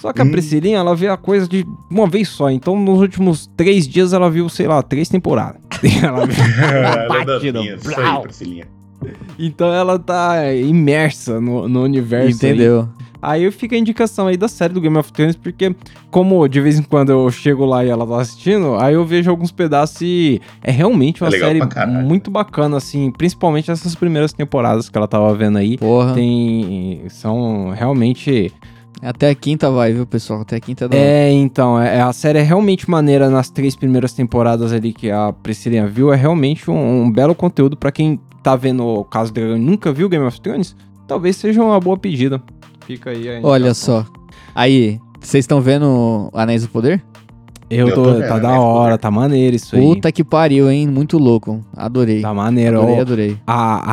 Só 0.00 0.12
que 0.12 0.20
a 0.20 0.24
Hum. 0.24 0.30
Priscilinha, 0.30 0.78
ela 0.78 0.94
vê 0.94 1.08
a 1.08 1.16
coisa 1.16 1.46
de 1.48 1.64
uma 1.90 2.06
vez 2.06 2.28
só. 2.28 2.50
Então, 2.50 2.78
nos 2.78 3.00
últimos 3.00 3.46
três 3.56 3.86
dias, 3.88 4.12
ela 4.12 4.30
viu, 4.30 4.48
sei 4.48 4.66
lá, 4.66 4.82
três 4.82 5.08
temporadas. 5.08 5.60
ela 6.02 6.26
viu 6.26 6.36
Ela 6.64 7.20
é 7.20 7.24
batida, 7.24 7.52
dancinha, 7.58 7.74
Isso 7.76 7.88
aí, 7.90 7.94
blau. 7.96 8.22
Priscilinha. 8.22 8.64
Então 9.38 9.72
ela 9.72 9.98
tá 9.98 10.52
imersa 10.54 11.40
no, 11.40 11.68
no 11.68 11.82
universo. 11.82 12.26
aí. 12.28 12.32
Entendeu? 12.52 12.88
Aí 13.20 13.50
fica 13.50 13.74
a 13.74 13.78
indicação 13.78 14.26
aí 14.26 14.36
da 14.36 14.48
série 14.48 14.74
do 14.74 14.80
Game 14.82 14.96
of 14.98 15.10
Thrones, 15.12 15.34
porque 15.36 15.74
como 16.10 16.46
de 16.46 16.60
vez 16.60 16.78
em 16.78 16.82
quando 16.82 17.10
eu 17.10 17.30
chego 17.30 17.64
lá 17.64 17.82
e 17.84 17.88
ela 17.88 18.06
tá 18.06 18.20
assistindo, 18.20 18.74
aí 18.76 18.94
eu 18.94 19.04
vejo 19.04 19.30
alguns 19.30 19.50
pedaços 19.50 19.98
e 20.02 20.40
é 20.62 20.70
realmente 20.70 21.22
uma 21.22 21.28
É 21.34 21.38
série 21.38 21.66
caralho. 21.66 22.06
muito 22.06 22.30
bacana, 22.30 22.76
assim, 22.76 23.10
principalmente 23.10 23.70
essas 23.70 23.94
primeiras 23.94 24.32
temporadas 24.34 24.90
que 24.90 24.96
ela 24.98 25.08
tava 25.08 25.34
vendo 25.34 25.56
aí. 25.56 25.78
Porra. 25.78 26.12
Tem. 26.14 27.02
São 27.08 27.70
realmente. 27.70 28.52
Até 29.04 29.28
a 29.28 29.34
quinta 29.34 29.70
vai, 29.70 29.92
viu, 29.92 30.06
pessoal? 30.06 30.40
Até 30.40 30.56
a 30.56 30.60
quinta 30.60 30.88
da 30.88 30.96
É, 30.96 31.30
então, 31.30 31.78
é, 31.78 32.00
a 32.00 32.10
série 32.10 32.38
é 32.38 32.42
realmente 32.42 32.88
maneira 32.88 33.28
nas 33.28 33.50
três 33.50 33.76
primeiras 33.76 34.14
temporadas 34.14 34.72
ali 34.72 34.94
que 34.94 35.10
a 35.10 35.30
Priscilinha 35.30 35.86
viu. 35.86 36.10
É 36.10 36.16
realmente 36.16 36.70
um, 36.70 37.02
um 37.02 37.12
belo 37.12 37.34
conteúdo 37.34 37.76
pra 37.76 37.92
quem 37.92 38.18
tá 38.42 38.56
vendo 38.56 38.82
o 38.82 39.04
caso 39.04 39.30
Dragão 39.30 39.58
e 39.58 39.60
nunca 39.60 39.92
viu 39.92 40.08
Game 40.08 40.24
of 40.24 40.40
Thrones. 40.40 40.74
Talvez 41.06 41.36
seja 41.36 41.62
uma 41.62 41.78
boa 41.78 41.98
pedida. 41.98 42.42
Fica 42.86 43.10
aí 43.10 43.26
Olha 43.42 43.74
só. 43.74 44.06
Aí, 44.54 44.98
vocês 45.20 45.44
estão 45.44 45.60
vendo 45.60 46.30
Anéis 46.32 46.62
do 46.62 46.68
Poder? 46.70 47.02
Eu 47.70 47.88
Eu 47.88 47.94
tô, 47.94 48.04
tá 48.20 48.38
da 48.38 48.50
esse 48.50 48.58
hora, 48.58 48.84
poder. 48.92 48.98
tá 48.98 49.10
maneiro 49.10 49.56
isso 49.56 49.74
aí. 49.74 49.82
Puta 49.82 50.12
que 50.12 50.22
pariu, 50.22 50.70
hein? 50.70 50.86
Muito 50.86 51.16
louco. 51.18 51.64
Adorei. 51.76 52.20
Tá 52.20 52.32
maneiro. 52.34 52.78
Adorei, 52.78 52.96
ó. 52.96 53.00
adorei. 53.00 53.36
A, 53.46 53.92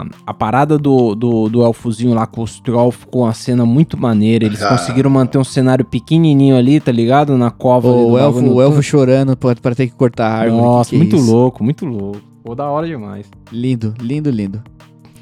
a, 0.00 0.06
a 0.26 0.34
parada 0.34 0.76
do, 0.76 1.14
do, 1.14 1.48
do 1.48 1.62
elfozinho 1.64 2.12
lá 2.12 2.26
com 2.26 2.42
os 2.42 2.58
troll 2.60 2.90
ficou 2.90 3.22
uma 3.22 3.32
cena 3.32 3.64
muito 3.64 3.96
maneira. 3.96 4.44
Eles 4.44 4.60
Ah. 4.62 4.70
conseguiram 4.70 5.08
manter 5.10 5.38
um 5.38 5.44
cenário 5.44 5.84
pequenininho 5.84 6.56
ali, 6.56 6.80
tá 6.80 6.90
ligado? 6.92 7.38
Na 7.38 7.50
cova. 7.50 7.88
do 7.88 8.08
o, 8.10 8.18
elfo, 8.18 8.40
o 8.40 8.60
elfo 8.60 8.82
chorando 8.82 9.36
pra, 9.36 9.54
pra 9.54 9.74
ter 9.74 9.86
que 9.86 9.94
cortar 9.94 10.26
a 10.26 10.34
árvore. 10.40 10.60
Nossa, 10.62 10.90
que 10.90 10.96
que 10.96 10.96
é 10.96 10.98
muito 11.04 11.16
isso? 11.16 11.30
louco, 11.32 11.64
muito 11.64 11.86
louco. 11.86 12.20
Pô, 12.42 12.54
da 12.54 12.64
hora 12.68 12.86
demais. 12.86 13.26
Lindo, 13.52 13.94
lindo, 14.00 14.28
lindo. 14.30 14.62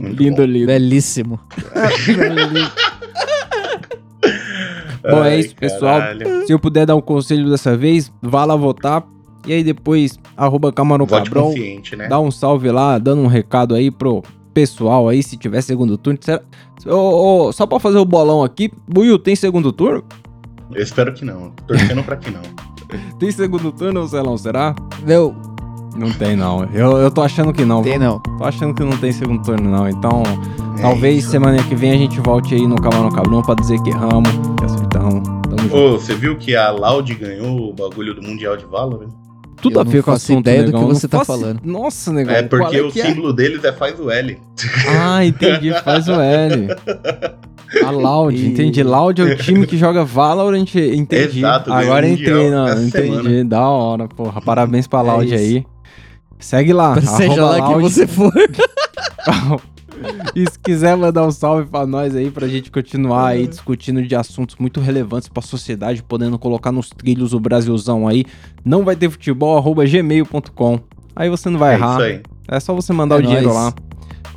Muito 0.01 0.20
Lindo, 0.22 0.36
bom. 0.38 0.43
lindo. 0.45 0.66
Belíssimo. 0.66 1.38
Bom, 5.03 5.24
é 5.24 5.30
Ai, 5.30 5.40
isso, 5.40 5.57
pessoal. 5.57 5.98
caralho. 6.00 6.46
Se 6.46 6.53
eu 6.53 6.59
puder 6.59 6.86
dar 6.86 6.94
um 6.96 7.00
conselho 7.00 7.50
dessa 7.50 7.76
vez, 7.76 8.11
vá 8.22 8.44
lá 8.44 8.55
votar. 8.57 9.05
E 9.46 9.53
aí 9.53 9.64
depois, 9.64 10.18
arroba 10.36 10.72
Camarão 10.72 11.05
Vote 11.05 11.28
Cabrão. 11.30 11.53
né? 11.96 12.09
Dá 12.09 12.20
um 12.20 12.30
salve 12.30 12.70
lá, 12.70 12.96
dando 12.98 13.22
um 13.22 13.26
recado 13.26 13.74
aí 13.74 13.90
pro 13.90 14.22
pessoal 14.55 15.09
aí, 15.09 15.22
se 15.22 15.36
tiver 15.36 15.61
segundo 15.62 15.96
turno. 15.98 16.18
Será- 16.22 16.42
Ô, 16.86 17.46
ô, 17.48 17.53
só 17.53 17.66
pra 17.66 17.78
fazer 17.80 17.98
o 17.98 18.05
bolão 18.05 18.42
aqui, 18.44 18.70
Buiu, 18.88 19.18
tem 19.18 19.34
segundo 19.34 19.72
turno? 19.72 20.05
Eu 20.72 20.82
espero 20.82 21.12
que 21.12 21.24
não. 21.24 21.50
Tô 21.66 21.74
torcendo 21.74 22.03
pra 22.05 22.16
que 22.16 22.30
não. 22.30 22.40
Tem 23.18 23.30
segundo 23.30 23.72
turno, 23.72 24.07
Celão, 24.07 24.36
será? 24.36 24.74
Não, 25.07 25.34
Não 25.97 26.11
tem, 26.11 26.34
não. 26.36 26.64
Eu, 26.72 26.97
eu 26.99 27.11
tô 27.11 27.22
achando 27.22 27.53
que 27.53 27.64
não. 27.64 27.82
tem 27.82 27.99
não. 27.99 28.18
Tô 28.20 28.45
achando 28.45 28.74
que 28.74 28.82
não 28.82 28.97
tem 28.97 29.12
segundo 29.12 29.43
turno, 29.43 29.70
não. 29.70 29.88
Então, 29.88 30.22
É 30.78 30.82
talvez 30.82 31.18
isso. 31.18 31.30
semana 31.30 31.62
que 31.62 31.74
vem 31.74 31.93
a 31.93 31.97
gente 31.97 32.18
volte 32.20 32.55
aí 32.55 32.66
no 32.66 32.76
Calma 32.76 33.01
no 33.09 33.12
Cabrão 33.14 33.43
pra 33.43 33.55
dizer 33.55 33.80
que 33.82 33.90
erramos, 33.90 34.30
que 34.59 34.64
acertamos. 34.64 35.22
Tamo 35.43 35.59
junto. 35.62 35.76
Ô, 35.76 35.93
você 35.99 36.14
viu 36.14 36.36
que 36.36 36.57
a 36.57 36.70
Loud 36.70 37.14
ganhou 37.14 37.70
o 37.70 37.72
bagulho 37.74 38.14
do 38.14 38.22
Mundial 38.22 38.57
de 38.57 38.64
Valorant? 38.64 39.11
Tudo 39.61 39.76
eu 39.76 39.80
a 39.82 39.84
não 39.84 39.90
ver 39.93 40.03
com 40.03 40.11
o 40.11 40.14
faço 40.14 40.32
assunto, 40.32 40.40
ideia 40.40 40.62
do 40.62 40.66
negão. 40.66 40.80
que 40.80 40.86
Não 40.88 40.95
você 40.95 41.07
tá 41.07 41.18
faço- 41.18 41.38
falando. 41.40 41.61
Nossa, 41.64 42.12
negão. 42.12 42.34
É 42.34 42.43
porque 42.43 42.80
o 42.80 42.90
que 42.90 43.01
é? 43.01 43.07
símbolo 43.07 43.32
deles 43.32 43.62
é 43.62 43.72
faz 43.72 44.01
o 44.01 44.11
L. 44.11 44.38
Ah, 44.88 45.24
entendi. 45.24 45.72
Faz 45.84 46.09
o 46.09 46.14
L. 46.20 46.68
A 47.86 47.90
Loud, 47.90 48.36
E- 48.36 48.47
entendi. 48.49 48.82
Loud 48.82 49.20
é 49.22 49.24
o 49.24 49.36
time 49.36 49.66
que 49.66 49.78
joga 49.78 50.05
Valorant, 50.05 50.62
entendi. 50.74 51.38
Exato, 51.38 51.72
Agora 51.72 52.05
o 52.05 52.09
entrei, 52.09 52.34
Mundial 52.34 52.51
não, 52.51 52.72
entendi. 52.84 52.90
semana. 52.90 53.45
Da 53.45 53.68
hora, 53.68 54.09
porra. 54.09 54.40
Parabéns 54.43 54.86
pra 54.86 54.99
É 54.99 55.03
Loud 55.03 55.26
isso. 55.26 55.34
aí. 55.34 55.64
Segue 56.45 56.72
lá. 56.72 57.01
Seja 57.01 57.45
lá 57.45 57.55
que 57.55 57.61
Loud. 57.72 57.82
você 57.82 58.07
for. 58.07 58.32
E 60.34 60.51
se 60.51 60.59
quiser 60.59 60.97
mandar 60.97 61.24
um 61.24 61.30
salve 61.30 61.68
pra 61.68 61.86
nós 61.86 62.16
aí, 62.16 62.28
pra 62.28 62.49
gente 62.49 62.72
continuar 62.72 63.28
aí 63.28 63.47
discutindo 63.47 64.03
de 64.03 64.16
assuntos 64.16 64.57
muito 64.59 64.80
relevantes 64.80 65.28
pra 65.28 65.40
sociedade, 65.43 66.03
podendo 66.03 66.36
colocar 66.40 66.72
nos 66.72 66.88
trilhos 66.90 67.32
o 67.32 67.38
Brasilzão 67.38 68.09
aí, 68.09 68.24
não 68.64 68.82
vai 68.84 68.97
ter 68.97 69.09
futebol, 69.09 69.57
arroba 69.57 69.84
gmail.com. 69.86 70.80
Aí 71.14 71.30
você 71.30 71.49
não 71.49 71.59
vai 71.59 71.74
É 71.74 71.76
errar. 71.76 71.93
isso 71.95 72.03
aí. 72.03 72.22
É 72.49 72.59
só 72.59 72.74
você 72.74 72.93
mandar 72.93 73.16
É 73.16 73.18
o 73.18 73.22
dinheiro 73.22 73.45
nóis. 73.45 73.57
lá. 73.57 73.74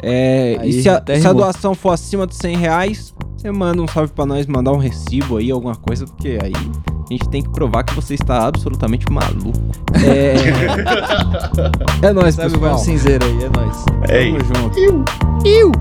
É, 0.03 0.57
Aí, 0.59 0.69
e 0.69 0.81
se 0.83 0.89
a, 0.89 1.01
se 1.19 1.27
a 1.27 1.33
doação 1.33 1.73
for 1.73 1.89
acima 1.91 2.27
de 2.27 2.35
100 2.35 2.57
reais, 2.57 3.13
você 3.35 3.49
manda 3.51 3.81
um 3.81 3.87
salve 3.87 4.11
pra 4.13 4.25
nós, 4.25 4.45
mandar 4.45 4.71
um 4.71 4.77
recibo 4.77 5.37
aí, 5.37 5.49
alguma 5.49 5.75
coisa, 5.75 6.05
porque 6.05 6.37
aí 6.43 6.53
a 7.05 7.13
gente 7.13 7.29
tem 7.29 7.41
que 7.43 7.49
provar 7.49 7.83
que 7.83 7.93
você 7.93 8.15
está 8.15 8.47
absolutamente 8.47 9.05
maluco. 9.11 9.59
É, 9.93 10.35
é 12.07 12.13
nóis, 12.13 12.35
Sabe 12.35 12.49
pessoal. 12.49 12.61
Barão 12.61 12.77
Cinzeiro 12.77 13.25
aí, 13.25 13.43
é 13.43 13.49
nóis. 13.49 13.85
É 14.09 14.25
Tamo 14.25 14.37
isso. 14.37 14.83
junto. 14.85 15.47
Iu! 15.47 15.71